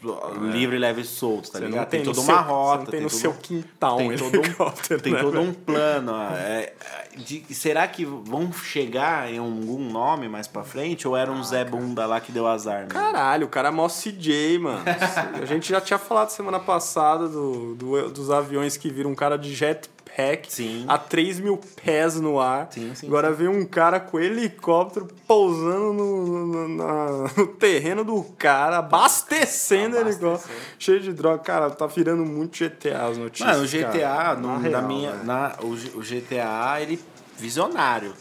ó, 0.06 0.32
livre, 0.46 0.78
leve 0.78 1.02
e 1.02 1.04
solto, 1.06 1.52
tá 1.52 1.60
Você 1.60 1.66
ligado? 1.66 1.80
não 1.82 1.86
tem, 1.90 2.00
Tem, 2.04 2.14
toda 2.14 2.22
seu, 2.26 2.34
uma 2.34 2.44
você 2.44 2.50
rota. 2.50 2.78
não 2.78 2.86
tem 2.86 3.02
no 3.02 3.10
todo- 3.10 3.20
seu 3.20 3.34
quintal 3.34 3.98
tem 3.98 4.12
um 4.12 4.16
todo 4.18 4.38
um- 4.40 4.44
helicóptero, 4.44 5.02
Tem 5.02 5.14
né, 5.14 5.22
todo 5.22 5.42
um 5.42 5.54
plano. 5.54 6.14
é, 6.34 6.74
é, 7.16 7.18
de- 7.18 7.44
será 7.54 7.86
que 7.88 8.06
vão 8.06 8.52
chegar 8.54 9.30
em 9.30 9.40
algum 9.40 9.90
nome 9.92 10.30
mais 10.30 10.48
pra 10.48 10.64
frente? 10.64 11.06
Ou 11.08 11.18
era 11.18 11.30
um 11.32 11.44
Zé 11.44 11.66
Bunda 11.66 12.06
lá 12.06 12.22
que 12.22 12.32
deu 12.32 12.48
azar? 12.48 12.78
Mesmo? 12.82 12.94
Caralho, 12.94 13.46
o 13.48 13.50
cara 13.50 13.68
é 13.68 13.72
mó 13.72 13.90
CJ, 13.90 14.60
mano. 14.60 14.84
A 15.42 15.46
gente 15.46 15.68
já 15.70 15.82
tinha 15.82 15.97
falado 15.98 16.30
semana 16.30 16.60
passada 16.60 17.28
do, 17.28 17.76
do- 17.76 18.10
dos 18.10 18.30
aviões 18.32 18.78
que 18.78 18.90
viram 18.90 19.12
um 19.12 19.16
cara 19.16 19.38
de 19.38 19.54
jetpack 19.54 20.52
Sim. 20.52 20.86
a 20.88 20.98
3 20.98 21.40
mil 21.40 21.60
pés 21.84 22.20
no 22.20 22.40
ar. 22.40 22.68
Sim, 22.72 22.94
sim, 22.96 23.08
Agora 23.08 23.32
vem 23.32 23.48
um 23.48 23.66
cara 23.66 24.00
com 24.00 24.20
helicóptero 24.20 25.08
pousando 25.28 25.94
no, 25.94 26.46
no- 26.48 26.68
na- 26.70 27.32
no 27.38 27.48
terreno 27.48 28.04
do 28.04 28.24
cara, 28.38 28.78
abastecendo 28.80 29.96
o 29.96 30.00
helicóptero, 30.00 30.54
cheio 30.80 31.00
de 31.00 31.14
droga. 31.14 31.40
Cara, 31.40 31.70
tá 31.70 31.86
virando 31.88 32.26
muito 32.26 32.58
GTA 32.58 33.06
as 33.08 33.18
notícias. 33.18 33.50
Mano, 33.50 33.64
o 33.64 33.68
GTA, 33.68 34.00
cara. 34.02 34.36
no- 34.36 34.48
Na 34.48 34.60
na 34.60 34.68
real, 34.70 34.88
minha, 34.88 35.12
velho. 35.12 35.24
na, 35.26 35.56
o, 35.62 35.68
o 36.00 36.02
GTA, 36.02 36.82
ele 36.82 37.00
visionário. 37.38 38.14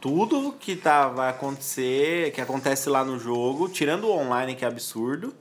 Tudo 0.00 0.52
que 0.58 0.76
tá, 0.76 1.08
vai 1.08 1.30
acontecer, 1.30 2.30
que 2.32 2.40
acontece 2.40 2.88
lá 2.90 3.02
no 3.04 3.18
jogo, 3.18 3.68
tirando 3.68 4.04
o 4.04 4.10
online, 4.12 4.54
que 4.54 4.64
é 4.64 4.68
absurdo, 4.68 5.32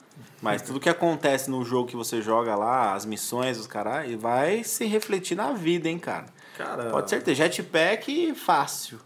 mas 0.43 0.61
tudo 0.61 0.77
que 0.77 0.89
acontece 0.89 1.49
no 1.49 1.63
jogo 1.63 1.87
que 1.87 1.95
você 1.95 2.21
joga 2.21 2.53
lá, 2.53 2.93
as 2.93 3.05
missões, 3.05 3.57
os 3.57 3.65
caras, 3.65 4.13
vai 4.15 4.61
se 4.63 4.85
refletir 4.85 5.35
na 5.35 5.53
vida, 5.53 5.87
hein, 5.87 5.97
cara. 5.97 6.25
Cara, 6.57 6.89
Pode 6.91 7.09
ser 7.09 7.23
ter 7.23 7.33
jetpack 7.33 8.35
fácil, 8.35 8.99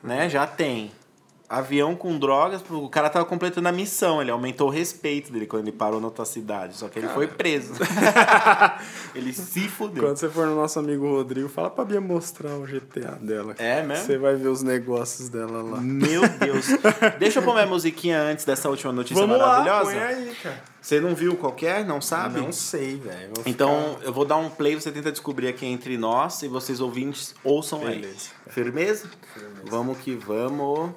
né? 0.00 0.28
Já 0.28 0.46
tem. 0.46 0.92
Avião 1.50 1.96
com 1.96 2.16
drogas, 2.16 2.62
o 2.70 2.88
cara 2.88 3.10
tava 3.10 3.24
completando 3.24 3.66
a 3.66 3.72
missão, 3.72 4.22
ele 4.22 4.30
aumentou 4.30 4.68
o 4.68 4.70
respeito 4.70 5.32
dele 5.32 5.46
quando 5.46 5.62
ele 5.66 5.72
parou 5.76 5.98
na 6.00 6.06
outra 6.06 6.24
cidade, 6.24 6.76
só 6.76 6.88
que 6.88 7.00
ele 7.00 7.08
foi 7.08 7.26
preso. 7.26 7.72
ele 9.16 9.32
se 9.32 9.66
fudeu. 9.68 10.04
Quando 10.04 10.16
você 10.16 10.28
for 10.28 10.46
no 10.46 10.54
nosso 10.54 10.78
amigo 10.78 11.08
Rodrigo, 11.08 11.48
fala 11.48 11.68
pra 11.68 11.84
Bia 11.84 12.00
mostrar 12.00 12.54
o 12.54 12.62
GTA 12.62 13.18
dela. 13.20 13.56
É 13.58 13.82
mesmo? 13.82 14.06
Você 14.06 14.16
vai 14.16 14.36
ver 14.36 14.46
os 14.46 14.62
negócios 14.62 15.28
dela 15.28 15.60
lá. 15.60 15.80
Meu 15.80 16.22
Deus. 16.38 16.66
Deixa 17.18 17.40
eu 17.40 17.42
pôr 17.42 17.54
minha 17.54 17.66
musiquinha 17.66 18.20
antes 18.22 18.44
dessa 18.44 18.68
última 18.68 18.92
notícia 18.92 19.20
Vamos 19.20 19.36
lá, 19.36 19.58
maravilhosa. 19.64 19.90
põe 19.90 19.98
aí, 19.98 20.34
cara. 20.40 20.62
Você 20.80 21.00
não 21.00 21.16
viu 21.16 21.36
qualquer? 21.36 21.84
Não 21.84 22.00
sabe? 22.00 22.40
Não 22.40 22.52
sei, 22.52 22.96
velho. 22.96 23.32
Então, 23.44 23.94
ficar- 23.96 24.06
eu 24.06 24.12
vou 24.12 24.24
dar 24.24 24.36
um 24.36 24.48
play, 24.48 24.76
você 24.76 24.92
tenta 24.92 25.10
descobrir 25.10 25.48
aqui 25.48 25.66
entre 25.66 25.98
nós 25.98 26.42
e 26.42 26.48
vocês 26.48 26.80
ouvintes 26.80 27.34
ouçam 27.42 27.80
Beleza. 27.80 28.30
aí. 28.46 28.52
Firmeza? 28.52 29.10
Vamos 29.64 29.98
que 29.98 30.14
vamos. 30.14 30.92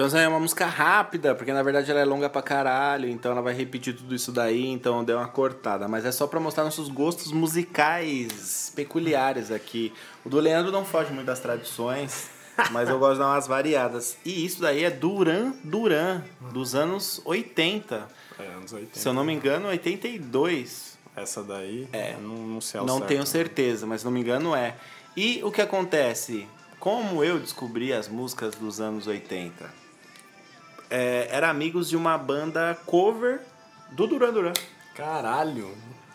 Tivemos 0.00 0.14
aí 0.14 0.26
uma 0.26 0.40
música 0.40 0.64
rápida, 0.64 1.34
porque 1.34 1.52
na 1.52 1.62
verdade 1.62 1.90
ela 1.90 2.00
é 2.00 2.06
longa 2.06 2.30
pra 2.30 2.40
caralho, 2.40 3.06
então 3.06 3.32
ela 3.32 3.42
vai 3.42 3.52
repetir 3.52 3.94
tudo 3.94 4.14
isso 4.14 4.32
daí, 4.32 4.66
então 4.66 5.04
deu 5.04 5.18
uma 5.18 5.28
cortada. 5.28 5.86
Mas 5.88 6.06
é 6.06 6.10
só 6.10 6.26
pra 6.26 6.40
mostrar 6.40 6.64
nossos 6.64 6.88
gostos 6.88 7.30
musicais 7.32 8.72
peculiares 8.74 9.50
aqui. 9.50 9.92
O 10.24 10.30
do 10.30 10.40
Leandro 10.40 10.72
não 10.72 10.86
foge 10.86 11.12
muito 11.12 11.26
das 11.26 11.38
tradições, 11.38 12.30
mas 12.72 12.88
eu 12.88 12.98
gosto 12.98 13.12
de 13.14 13.18
dar 13.18 13.26
umas 13.26 13.46
variadas. 13.46 14.16
E 14.24 14.42
isso 14.42 14.62
daí 14.62 14.84
é 14.84 14.90
Duran 14.90 15.52
Duran, 15.62 16.22
dos 16.50 16.74
anos 16.74 17.20
80. 17.26 18.08
É, 18.38 18.46
anos 18.54 18.72
80. 18.72 18.98
Se 18.98 19.06
eu 19.06 19.12
não 19.12 19.22
me 19.22 19.34
engano, 19.34 19.68
82. 19.68 20.98
Essa 21.14 21.42
daí, 21.42 21.86
É. 21.92 22.16
não, 22.22 22.36
não 22.36 22.60
sei 22.62 22.80
ao 22.80 22.86
Não 22.86 22.96
certo. 23.00 23.08
tenho 23.08 23.26
certeza, 23.26 23.86
mas 23.86 24.00
se 24.00 24.06
não 24.06 24.12
me 24.12 24.20
engano 24.20 24.54
é. 24.56 24.76
E 25.14 25.42
o 25.44 25.50
que 25.52 25.60
acontece? 25.60 26.46
Como 26.78 27.22
eu 27.22 27.38
descobri 27.38 27.92
as 27.92 28.08
músicas 28.08 28.54
dos 28.54 28.80
anos 28.80 29.06
80? 29.06 29.79
É, 30.90 31.28
era 31.30 31.48
amigos 31.48 31.88
de 31.88 31.96
uma 31.96 32.18
banda 32.18 32.76
cover 32.86 33.40
do 33.92 34.06
Duran 34.06 34.32
Duran. 34.32 34.52
Caralho. 34.94 35.70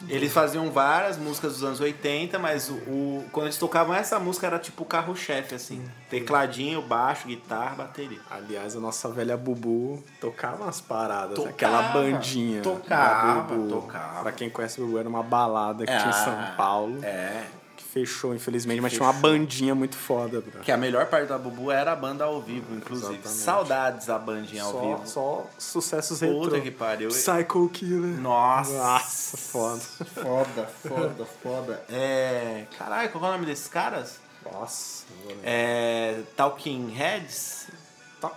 Eles 0.10 0.32
faziam 0.34 0.70
várias 0.70 1.18
músicas 1.18 1.54
dos 1.54 1.64
anos 1.64 1.80
80, 1.80 2.38
mas 2.38 2.70
o, 2.70 2.74
o- 2.74 3.26
quando 3.32 3.46
eles 3.48 3.58
tocavam 3.58 3.96
essa 3.96 4.20
música 4.20 4.46
era 4.46 4.60
tipo 4.60 4.84
o 4.84 4.86
carro-chefe, 4.86 5.56
assim. 5.56 5.84
Tecladinho, 6.10 6.82
baixo, 6.82 7.28
guitarra, 7.28 7.76
bateria. 7.76 8.20
Aliás, 8.30 8.76
a 8.76 8.80
nossa 8.80 9.10
velha 9.10 9.36
Bubu 9.38 10.04
tocava 10.22 10.64
umas 10.64 10.80
paradas. 10.82 11.36
Tocava, 11.36 11.50
aquela 11.52 11.82
bandinha. 11.82 12.62
tocava, 12.62 13.42
Bubu. 13.56 13.70
tocava. 13.82 14.22
Pra 14.24 14.32
quem 14.34 14.50
conhece 14.50 14.80
Bubu, 14.80 15.00
era 15.00 15.10
uma 15.10 15.24
balada 15.24 15.86
que 15.86 15.92
tinha 15.98 16.10
em 16.10 16.14
São 16.14 16.56
Paulo. 16.58 17.00
É. 17.04 17.46
Fechou, 17.96 18.36
infelizmente, 18.36 18.82
mas 18.82 18.92
Fechou. 18.92 19.08
tinha 19.08 19.16
uma 19.16 19.22
bandinha 19.22 19.74
muito 19.74 19.96
foda, 19.96 20.42
bro. 20.42 20.60
Que 20.60 20.70
a 20.70 20.76
melhor 20.76 21.06
parte 21.06 21.30
da 21.30 21.38
Bubu 21.38 21.72
era 21.72 21.94
a 21.94 21.96
banda 21.96 22.26
ao 22.26 22.42
vivo, 22.42 22.76
inclusive. 22.76 23.14
Exatamente. 23.14 23.40
Saudades 23.42 24.08
da 24.08 24.20
bandinha 24.20 24.64
ao 24.64 24.72
Só, 24.74 24.82
vivo. 24.82 25.08
só 25.08 25.50
sucessos 25.58 26.20
Puta 26.20 26.34
retrô. 26.58 26.62
que 26.62 26.72
pariu. 26.72 27.08
Psycho 27.08 27.70
Killer. 27.70 28.20
Nossa. 28.20 28.74
Nossa, 28.74 29.38
foda. 29.38 29.80
Foda, 30.14 30.70
foda, 30.86 31.26
foda. 31.42 31.86
É. 31.90 32.66
Caralho, 32.78 33.10
qual 33.12 33.24
é 33.24 33.28
o 33.30 33.32
nome 33.32 33.46
desses 33.46 33.70
caras? 33.70 34.20
Nossa. 34.52 35.06
É. 35.42 36.20
Talking 36.36 36.90
Heads? 36.90 37.68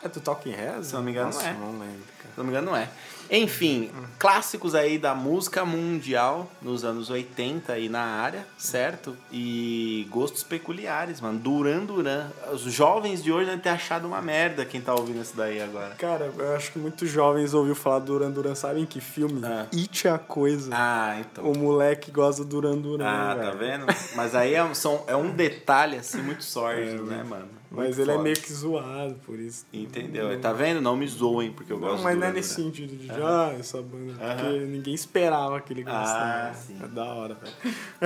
É 0.05 0.09
do 0.09 0.21
Talking 0.21 0.53
Heads? 0.53 0.87
Se 0.89 0.95
não 0.95 1.03
me 1.03 1.11
engano, 1.11 1.27
Nossa, 1.33 1.49
é. 1.49 1.53
não 1.55 1.73
lembro, 1.73 2.05
cara. 2.19 2.31
Se 2.33 2.39
não 2.39 2.45
me 2.45 2.51
engano, 2.51 2.71
não 2.71 2.77
é. 2.77 2.89
Enfim, 3.31 3.91
clássicos 4.19 4.75
aí 4.75 4.99
da 4.99 5.15
música 5.15 5.65
mundial 5.65 6.51
nos 6.63 6.85
anos 6.85 7.11
80 7.11 7.73
aí 7.75 7.89
na 7.89 8.01
área, 8.03 8.47
certo? 8.57 9.17
E 9.31 10.07
gostos 10.11 10.43
peculiares, 10.43 11.21
mano. 11.21 11.39
Duran 11.39 11.85
Duran. 11.85 12.29
Os 12.53 12.63
jovens 12.63 13.23
de 13.23 13.31
hoje 13.31 13.47
devem 13.47 13.61
ter 13.61 13.69
achado 13.69 14.07
uma 14.07 14.23
merda 14.23 14.65
quem 14.65 14.81
tá 14.81 14.95
ouvindo 14.95 15.21
isso 15.21 15.37
daí 15.37 15.61
agora. 15.61 15.95
Cara, 15.97 16.33
eu 16.39 16.57
acho 16.57 16.73
que 16.73 16.79
muitos 16.79 17.09
jovens 17.11 17.53
ouviram 17.55 17.77
falar 17.77 17.99
Duran 17.99 18.31
Duran, 18.31 18.55
sabem 18.55 18.87
que 18.87 19.01
filme? 19.01 19.43
Ah. 19.45 19.67
It 19.73 20.07
é 20.09 20.11
a 20.11 20.19
coisa. 20.19 20.71
Ah, 20.73 21.17
então. 21.21 21.45
O 21.45 21.57
moleque 21.57 22.11
gosta 22.11 22.43
do 22.45 22.49
Duran 22.49 22.79
Duran, 22.79 23.07
Ah, 23.07 23.35
velho. 23.35 23.51
tá 23.53 23.57
vendo? 23.57 23.87
Mas 24.15 24.35
aí 24.35 24.55
é, 24.55 24.65
um- 24.65 24.75
são, 24.75 25.05
é 25.07 25.15
um 25.17 25.31
detalhe, 25.31 25.97
assim, 25.99 26.23
muito 26.23 26.45
sórdido, 26.45 27.05
né, 27.05 27.23
mano? 27.23 27.58
Mas 27.71 27.97
Muito 27.97 28.01
ele 28.01 28.11
é 28.11 28.15
foda. 28.15 28.25
meio 28.25 28.37
que 28.37 28.53
zoado 28.53 29.15
por 29.27 29.39
isso. 29.39 29.67
Entendeu? 29.71 30.41
Tá 30.41 30.55
vendo? 30.55 30.81
Não 30.81 30.97
me 30.97 31.07
zoem, 31.07 31.53
porque 31.53 31.71
eu 31.71 31.79
Não, 31.79 31.89
gosto 31.89 32.03
mas 32.03 32.19
não 32.19 32.27
é 32.27 32.33
nesse 32.33 32.55
sentido 32.55 32.97
de, 32.97 33.11
ah, 33.11 33.55
essa 33.61 33.83
banda. 33.83 34.15
Porque 34.15 34.59
ninguém 34.61 34.95
esperava 34.95 35.61
que 35.61 35.75
ele 35.75 35.83
gostasse. 35.83 36.17
Ah, 36.17 36.49
né? 36.49 36.55
sim. 36.55 36.79
É 36.83 36.89
da 36.89 37.05
hora. 37.05 37.37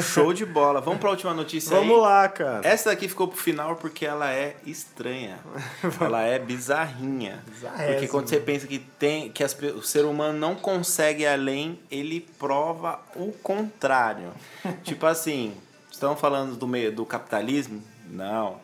Show 0.01 0.33
de 0.33 0.45
bola. 0.47 0.81
Vamos 0.81 0.99
pra 0.99 1.11
última 1.11 1.33
notícia 1.33 1.77
aí? 1.79 1.87
Vamos 1.87 2.03
lá, 2.03 2.29
cara. 2.29 2.67
Essa 2.67 2.91
daqui 2.91 3.07
ficou 3.09 3.29
pro 3.29 3.37
final 3.39 3.77
porque 3.77 4.05
ela 4.05 4.33
é 4.33 4.57
estranha. 4.67 5.39
ela 6.01 6.23
é 6.23 6.41
bizarrinha. 6.41 7.45
Bizarrésima. 7.47 7.93
Porque 7.93 8.09
quando 8.09 8.29
você 8.29 8.41
pensa 8.41 8.67
que 8.67 8.81
tem 8.81 9.31
que 9.31 9.45
as 9.45 9.57
o 9.77 9.83
ser 9.83 10.05
humano 10.05 10.37
não 10.37 10.57
consegue 10.57 11.25
além, 11.25 11.79
ele 11.89 12.27
prova 12.37 13.01
o 13.15 13.31
contrário. 13.31 14.33
tipo 14.83 15.07
assim, 15.07 15.55
estamos 15.91 16.19
falando 16.19 16.57
do 16.57 16.67
meio 16.67 16.91
do 16.91 17.07
capitalismo? 17.07 17.81
Não. 18.11 18.57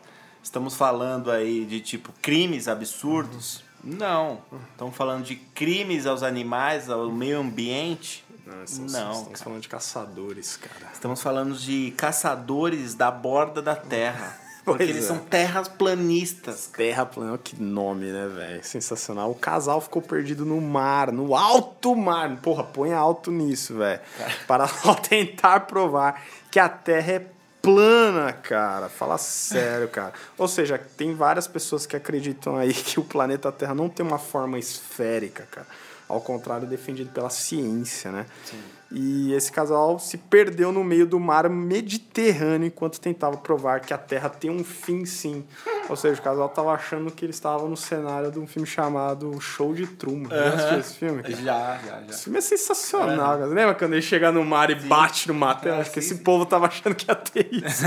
Estamos 0.49 0.75
falando 0.75 1.29
aí 1.29 1.63
de 1.63 1.79
tipo 1.79 2.11
crimes 2.23 2.67
absurdos? 2.67 3.63
Não. 3.83 4.41
Estamos 4.71 4.95
falando 4.95 5.23
de 5.23 5.35
crimes 5.35 6.07
aos 6.07 6.23
animais, 6.23 6.89
ao 6.89 7.11
meio 7.11 7.39
ambiente? 7.39 8.25
Não, 8.47 8.63
estamos, 8.63 8.91
Não, 8.91 9.11
estamos 9.11 9.27
cara. 9.27 9.43
falando 9.43 9.61
de 9.61 9.67
caçadores, 9.69 10.57
cara. 10.57 10.91
Estamos 10.91 11.21
falando 11.21 11.53
de 11.55 11.93
caçadores 11.95 12.95
da 12.95 13.11
borda 13.11 13.61
da 13.61 13.75
terra. 13.75 14.35
Porque 14.65 14.85
Pois 14.85 14.89
eles 14.89 15.05
é. 15.05 15.07
são 15.07 15.19
terraplanistas. 15.19 16.65
Terra 16.65 17.05
plana, 17.05 17.37
que 17.37 17.61
nome, 17.61 18.07
né, 18.07 18.27
velho? 18.27 18.63
Sensacional. 18.63 19.29
O 19.29 19.35
casal 19.35 19.79
ficou 19.79 20.01
perdido 20.01 20.47
no 20.47 20.59
mar, 20.59 21.11
no 21.11 21.35
alto 21.35 21.95
mar. 21.95 22.37
Porra, 22.37 22.63
põe 22.63 22.91
alto 22.91 23.29
nisso, 23.29 23.77
velho. 23.77 24.01
Para 24.47 24.65
só 24.81 24.95
tentar 24.95 25.59
provar 25.61 26.23
que 26.49 26.59
a 26.59 26.67
Terra 26.67 27.11
é 27.13 27.38
plana, 27.61 28.33
cara. 28.33 28.89
Fala 28.89 29.17
sério, 29.17 29.87
cara. 29.87 30.13
Ou 30.37 30.47
seja, 30.47 30.77
tem 30.97 31.13
várias 31.13 31.47
pessoas 31.47 31.85
que 31.85 31.95
acreditam 31.95 32.55
aí 32.55 32.73
que 32.73 32.99
o 32.99 33.03
planeta 33.03 33.51
Terra 33.51 33.73
não 33.73 33.89
tem 33.89 34.05
uma 34.05 34.19
forma 34.19 34.57
esférica, 34.57 35.47
cara. 35.51 35.67
Ao 36.07 36.19
contrário, 36.19 36.67
defendido 36.67 37.11
pela 37.11 37.29
ciência, 37.29 38.11
né? 38.11 38.25
E 38.91 39.33
esse 39.33 39.51
casal 39.51 39.99
se 39.99 40.17
perdeu 40.17 40.71
no 40.71 40.83
meio 40.83 41.05
do 41.05 41.19
mar 41.19 41.47
Mediterrâneo 41.49 42.67
enquanto 42.67 42.99
tentava 42.99 43.37
provar 43.37 43.81
que 43.81 43.93
a 43.93 43.97
Terra 43.97 44.29
tem 44.29 44.49
um 44.49 44.63
fim 44.63 45.05
sim. 45.05 45.43
Ou 45.87 45.95
seja, 45.95 46.19
o 46.19 46.23
casal 46.23 46.49
tava 46.49 46.71
achando 46.71 47.11
que 47.11 47.25
ele 47.25 47.31
estava 47.31 47.67
no 47.67 47.75
cenário 47.77 48.31
de 48.31 48.39
um 48.39 48.45
filme 48.47 48.67
chamado 48.67 49.39
Show 49.39 49.73
de 49.73 49.85
Truman. 49.87 50.29
Já 50.29 50.47
assistiu 50.53 50.79
esse 50.79 50.93
filme? 50.95 51.21
cara? 51.23 51.35
Já, 51.35 51.77
já, 51.85 52.01
já. 52.01 52.05
Esse 52.09 52.23
filme 52.23 52.37
é 52.39 52.41
sensacional, 52.41 53.17
cara. 53.17 53.45
Lembra 53.45 53.75
quando 53.75 53.93
ele 53.93 54.01
chega 54.01 54.31
no 54.31 54.43
mar 54.45 54.69
e 54.69 54.75
bate 54.75 55.27
no 55.27 55.33
mar? 55.33 55.59
Ah, 55.65 55.79
Acho 55.79 55.91
que 55.91 56.01
sim, 56.01 56.13
esse 56.13 56.23
povo 56.23 56.45
tava 56.45 56.67
achando 56.67 56.95
que 56.95 57.09
ia 57.09 57.15
ter 57.15 57.47
isso. 57.53 57.83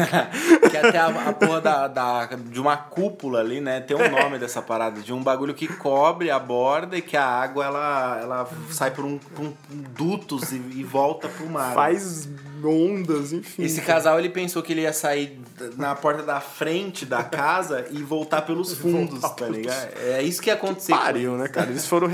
que 0.70 0.76
até 0.76 0.98
a, 0.98 1.06
a 1.06 1.32
porra 1.32 1.60
da, 1.60 1.88
da- 1.88 2.26
de 2.26 2.60
uma 2.60 2.76
cúpula 2.76 3.40
ali, 3.40 3.60
né? 3.60 3.80
Tem 3.80 3.96
um 3.96 4.10
nome 4.10 4.38
dessa 4.38 4.60
parada. 4.62 5.00
De 5.00 5.12
um 5.12 5.22
bagulho 5.22 5.54
que 5.54 5.66
cobre 5.68 6.30
a 6.30 6.38
borda 6.38 6.96
e 6.96 7.02
que 7.02 7.16
a 7.16 7.24
água 7.26 7.64
ela, 7.64 8.18
ela 8.20 8.48
sai 8.70 8.90
por 8.90 9.04
um, 9.04 9.18
por 9.18 9.44
um 9.46 9.52
dutos 9.70 10.50
e, 10.52 10.56
e 10.56 10.84
volta 10.92 11.28
pro 11.28 11.46
mar. 11.46 11.74
Faz 11.74 12.28
ondas, 12.64 13.32
enfim. 13.32 13.64
Esse 13.64 13.80
casal 13.80 14.18
ele 14.18 14.28
pensou 14.28 14.62
que 14.62 14.72
ele 14.72 14.82
ia 14.82 14.92
sair 14.92 15.40
na 15.76 15.94
porta 15.94 16.22
da 16.22 16.40
frente 16.40 17.04
da 17.04 17.22
casa 17.22 17.86
e 17.90 18.02
voltar 18.02 18.42
pelos 18.42 18.72
fundos, 18.76 19.20
tá 19.20 19.48
ligado? 19.48 19.92
É 19.98 20.22
isso 20.22 20.40
que 20.40 20.50
ia 20.50 20.54
acontecer. 20.54 20.92
Pariu, 20.92 21.36
né, 21.36 21.48
cara? 21.48 21.70
Eles 21.70 21.86
foram 21.86 22.08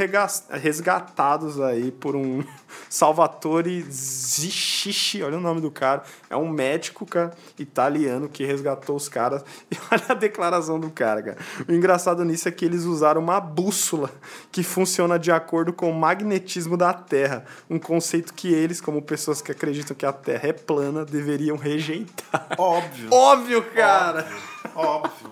resgatados 0.51 1.61
aí 1.61 1.91
por 1.91 2.17
um 2.17 2.43
Salvatore 2.89 3.83
Zichisci, 3.91 5.23
olha 5.23 5.39
o 5.39 5.41
nome 5.41 5.61
do 5.61 5.71
cara. 5.71 6.03
É 6.31 6.37
um 6.37 6.49
médico, 6.49 7.07
cara, 7.07 7.33
italiano 7.59 8.29
que 8.29 8.45
resgatou 8.45 8.97
os 8.97 9.09
caras. 9.09 9.45
E 9.71 9.77
olha 9.91 10.05
a 10.09 10.15
declaração 10.15 10.81
do 10.81 10.91
cara, 10.91 11.23
cara. 11.23 11.39
O 11.69 11.73
engraçado 11.73 12.25
nisso 12.25 12.49
é 12.49 12.51
que 12.51 12.65
eles 12.65 12.85
usaram 12.85 13.21
uma 13.21 13.39
bússola 13.39 14.11
que 14.51 14.63
funciona 14.63 15.19
de 15.19 15.31
acordo 15.31 15.73
com 15.73 15.91
o 15.91 15.95
magnetismo 15.95 16.77
da 16.77 16.93
Terra. 16.93 17.45
Um 17.69 17.79
conceito 17.79 18.33
que 18.33 18.53
eles, 18.53 18.81
como 18.81 19.03
pessoas 19.03 19.43
que 19.43 19.53
acreditam 19.53 19.97
que 19.97 20.07
a 20.07 20.13
Terra 20.13 20.38
é 20.43 20.53
plana, 20.53 21.05
deveriam 21.05 21.57
rejeitar. 21.57 22.49
Óbvio. 22.59 23.09
Óbvio, 23.13 23.63
cara! 23.75 24.27
Óbvio. 24.75 25.31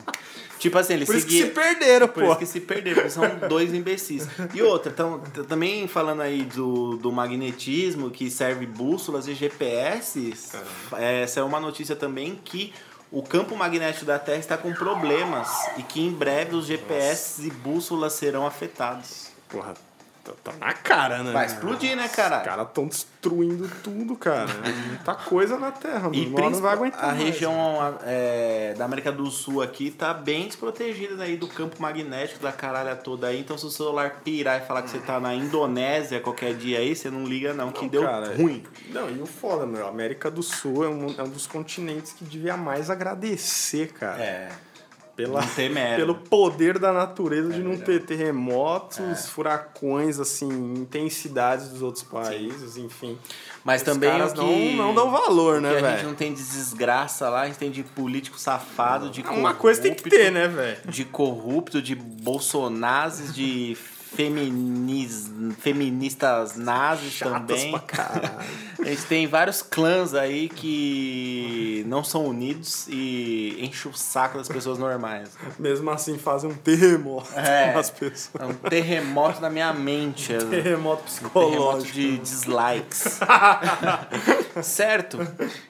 Tipo 0.59 0.79
assim, 0.79 0.95
eles 0.95 1.07
Por 1.07 1.15
isso 1.17 1.27
que 1.27 1.33
seguiam- 1.35 1.49
se 1.49 1.55
perderam, 1.55 2.09
Por 2.09 2.23
pô. 2.25 2.31
isso 2.31 2.39
que 2.39 2.47
se 2.47 2.61
perderam, 2.61 2.95
porque 2.97 3.11
são 3.11 3.49
dois 3.49 3.75
imbecis. 3.75 4.27
E 4.55 4.63
outra, 4.63 4.91
tão, 4.91 5.21
também 5.47 5.87
falando 5.87 6.23
aí 6.23 6.43
do, 6.45 6.97
do 6.97 7.13
magnetismo 7.13 8.11
que 8.11 8.31
serve 8.31 8.67
bússolas 8.67 9.29
e 9.29 9.35
GPS, 9.35 10.33
é, 10.97 11.27
saiu 11.27 11.47
uma 11.47 11.61
notícia 11.61 11.95
também 11.95 12.41
que 12.43 12.73
o 13.13 13.23
campo 13.23 13.55
magnético 13.55 14.07
da 14.07 14.19
Terra 14.19 14.39
está 14.39 14.57
com 14.57 14.73
problemas 14.73 15.49
e 15.77 15.83
que 15.83 16.01
em 16.01 16.11
breve 16.11 16.57
os 16.57 16.67
GPS 16.67 17.47
e 17.47 17.51
bússolas 17.51 18.15
serão 18.15 18.47
afetados. 18.47 19.29
Porra, 19.49 19.75
tá, 20.33 20.53
tá 20.53 20.53
na 20.59 20.73
cara, 20.73 21.23
né? 21.23 21.33
Vai 21.33 21.47
explodir, 21.47 21.97
né, 21.97 22.09
cara? 22.09 22.39
Os 22.39 22.45
caras 22.45 22.67
estão 22.69 22.87
destruindo 22.87 23.71
tudo, 23.83 24.17
cara. 24.17 24.51
É 24.65 24.73
muita 24.89 25.15
coisa 25.15 25.59
na 25.59 25.71
Terra, 25.71 26.11
E 26.13 26.27
mano. 26.27 26.51
Não 26.51 26.61
vai 26.61 26.73
aguentar 26.73 27.05
a 27.05 27.07
mais. 27.09 27.23
região 27.23 27.99
é, 28.05 28.75
da 28.77 28.85
América 28.85 29.13
do 29.13 29.31
Sul 29.31 29.63
aqui 29.63 29.91
tá 29.91 30.13
bem 30.15 30.47
desprotegida 30.47 31.23
aí 31.23 31.37
do 31.37 31.47
campo 31.47 31.81
magnético 31.81 32.43
da 32.43 32.53
caralha 32.53 32.97
toda 32.97 33.29
aí. 33.29 33.41
Então 33.41 33.57
se 33.57 33.67
o 33.67 33.71
celular 33.71 34.21
pirar 34.25 34.63
e 34.63 34.67
falar 34.67 34.83
que 34.83 34.91
você 34.91 34.99
tá 34.99 35.19
na 35.21 35.35
Indonésia 35.35 36.21
qualquer 36.21 36.55
dia 36.55 36.79
aí, 36.79 36.95
você 36.95 37.11
não 37.11 37.25
liga 37.25 37.53
não, 37.53 37.71
que 37.73 37.83
Não, 37.83 37.89
deu 37.89 38.03
cara, 38.03 38.35
ruim. 38.37 38.63
Não, 38.91 39.11
e 39.11 39.21
o 39.21 39.27
foda, 39.27 39.67
meu. 39.67 39.87
A 39.87 39.89
América 39.91 40.31
do 40.31 40.43
Sul 40.43 40.85
é 40.85 40.89
um, 40.89 41.15
é 41.19 41.23
um 41.23 41.29
dos 41.29 41.47
continentes 41.47 42.13
que 42.13 42.25
devia 42.25 42.57
mais 42.57 42.91
agradecer, 42.91 43.93
cara. 43.93 44.23
É. 44.23 44.49
Pela, 45.17 45.41
Não. 45.41 45.97
Pelo 45.97 46.15
poder 46.15 46.79
da 46.79 46.93
natureza 46.93 47.51
de 47.51 47.63
não 47.63 47.79
ter 47.79 48.05
terremotos, 48.05 49.27
furacões, 49.31 50.21
assim, 50.21 50.49
intensidades 50.75 51.69
dos 51.71 51.81
outros 51.81 52.05
países, 52.05 52.77
enfim. 52.77 53.19
Mas 53.65 53.81
Os 53.81 53.87
também 53.87 54.11
caras 54.11 54.33
o 54.33 54.35
que... 54.35 54.77
não, 54.77 54.89
não 54.89 54.95
dão 54.95 55.11
valor, 55.11 55.61
né, 55.61 55.71
que 55.71 55.77
a 55.77 55.81
gente 55.81 55.97
velho? 55.97 56.09
não 56.09 56.15
tem 56.15 56.35
de 56.35 56.43
desgraça 56.43 57.31
lá, 57.31 57.41
a 57.41 57.47
gente 57.47 57.59
tem 57.59 57.71
de 57.71 57.83
político 57.83 58.39
safado, 58.39 59.09
de 59.09 59.23
Uma 59.23 59.55
coisa 59.55 59.81
tem 59.81 59.95
que 59.95 60.03
corrupto, 60.03 60.23
ter, 60.23 60.31
né, 60.31 60.49
velho? 60.49 60.81
De 60.85 61.05
corrupto, 61.07 61.81
de 61.81 61.95
bolsonazes, 61.95 63.35
de 63.35 63.75
feminis, 64.15 65.31
feministas 65.59 66.57
nazis 66.57 67.13
Chatas 67.13 67.41
também. 67.59 67.71
pra 67.71 67.81
caralho. 67.81 68.47
A 68.81 68.85
gente 68.85 69.03
tem 69.07 69.27
vários 69.27 69.63
clãs 69.63 70.15
aí 70.15 70.49
que 70.49 71.83
não 71.89 72.05
são 72.05 72.25
unidos 72.27 72.87
e 72.89 73.57
enchem 73.61 73.91
o 73.91 73.95
saco 73.97 74.39
das 74.39 74.49
pessoas 74.49 74.79
normais. 74.79 75.31
Mesmo 75.59 75.91
assim, 75.91 76.19
fazem 76.19 76.51
um 76.51 76.55
terremoto 76.55 77.29
É. 77.35 77.73
nas 77.75 77.91
pessoas. 77.91 78.31
É 78.39 78.45
um 78.45 78.55
terremoto 78.55 79.41
na 79.41 79.51
minha 79.51 79.73
mente. 79.73 80.33
é 80.33 80.37
um 80.37 80.39
Terremoto 80.51 80.63
terremoto 80.63 81.03
psicológico. 81.05 81.93
de 81.93 82.19
dislikes. 82.19 83.19
certo? 84.63 85.19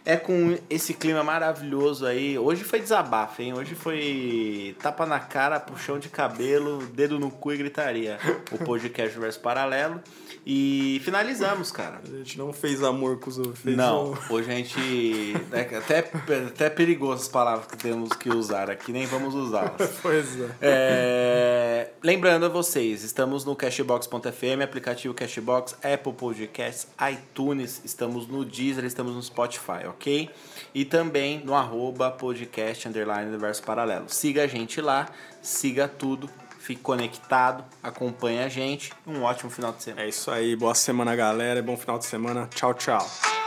É 0.05 0.17
com 0.17 0.57
esse 0.71 0.95
clima 0.95 1.23
maravilhoso 1.23 2.07
aí. 2.07 2.39
Hoje 2.39 2.65
foi 2.65 2.81
desabafo, 2.81 3.43
hein? 3.43 3.53
Hoje 3.55 3.75
foi 3.75 4.77
tapa 4.81 5.07
na 5.07 5.19
cara, 5.21 5.59
puxão 5.61 5.99
de 5.99 6.09
cabelo, 6.09 6.85
dedo 6.95 7.19
no 7.19 7.31
cu 7.31 7.53
e 7.53 7.57
gritaria. 7.57 8.19
O 8.53 8.59
podcast 8.59 9.19
Verso 9.19 9.41
Paralelo. 9.41 10.01
E 10.49 11.01
finalizamos, 11.05 11.73
cara. 11.73 12.01
A 12.05 12.17
gente 12.19 12.39
não 12.39 12.53
fez 12.53 12.83
amor 12.83 13.19
com 13.19 13.29
os 13.29 13.39
outros. 13.39 13.65
Não, 13.65 14.13
um- 14.13 14.17
hoje 14.35 14.51
a 14.51 14.55
gente. 14.55 15.35
É 15.53 15.77
até, 15.77 15.99
até 16.47 16.71
perigoso 16.71 17.23
as 17.23 17.29
palavras 17.29 17.67
que 17.67 17.77
temos 17.77 18.11
que 18.11 18.29
usar 18.31 18.71
aqui, 18.71 18.93
nem 18.93 19.07
vamos 19.07 19.35
usá-las. 19.35 19.97
Pois 20.03 20.41
é. 20.41 20.49
É, 20.61 21.91
lembrando 22.03 22.47
a 22.47 22.49
vocês, 22.49 23.03
estamos 23.03 23.45
no 23.45 23.57
Cashbox.fm, 23.57 24.63
aplicativo 24.63 25.13
Cashbox, 25.15 25.75
Apple 25.83 26.13
Podcasts, 26.13 26.87
iTunes, 27.11 27.81
estamos 27.85 28.29
no 28.29 28.45
Deezer, 28.77 28.85
estamos 28.85 29.15
no 29.15 29.23
Spotify, 29.23 29.87
ok? 29.89 30.31
E 30.75 30.85
também 30.85 31.43
no 31.45 31.55
arroba 31.55 32.11
podcast 32.11 32.87
underline 32.89 33.29
universo 33.29 33.63
paralelo. 33.63 34.09
Siga 34.09 34.45
a 34.45 34.47
gente 34.47 34.81
lá, 34.81 35.09
siga 35.41 35.89
tudo, 35.89 36.29
fique 36.59 36.83
conectado, 36.83 37.65
acompanhe 37.83 38.43
a 38.43 38.49
gente. 38.49 38.93
Um 39.07 39.23
ótimo 39.23 39.51
final 39.51 39.73
de 39.73 39.83
semana. 39.83 40.03
É 40.03 40.09
isso 40.09 40.31
aí. 40.31 40.55
Boa 40.55 40.75
semana, 40.75 41.17
galera. 41.17 41.63
Bom 41.63 41.77
final 41.77 41.99
de 41.99 42.05
semana. 42.05 42.49
Tchau, 42.55 42.75
tchau. 42.75 43.46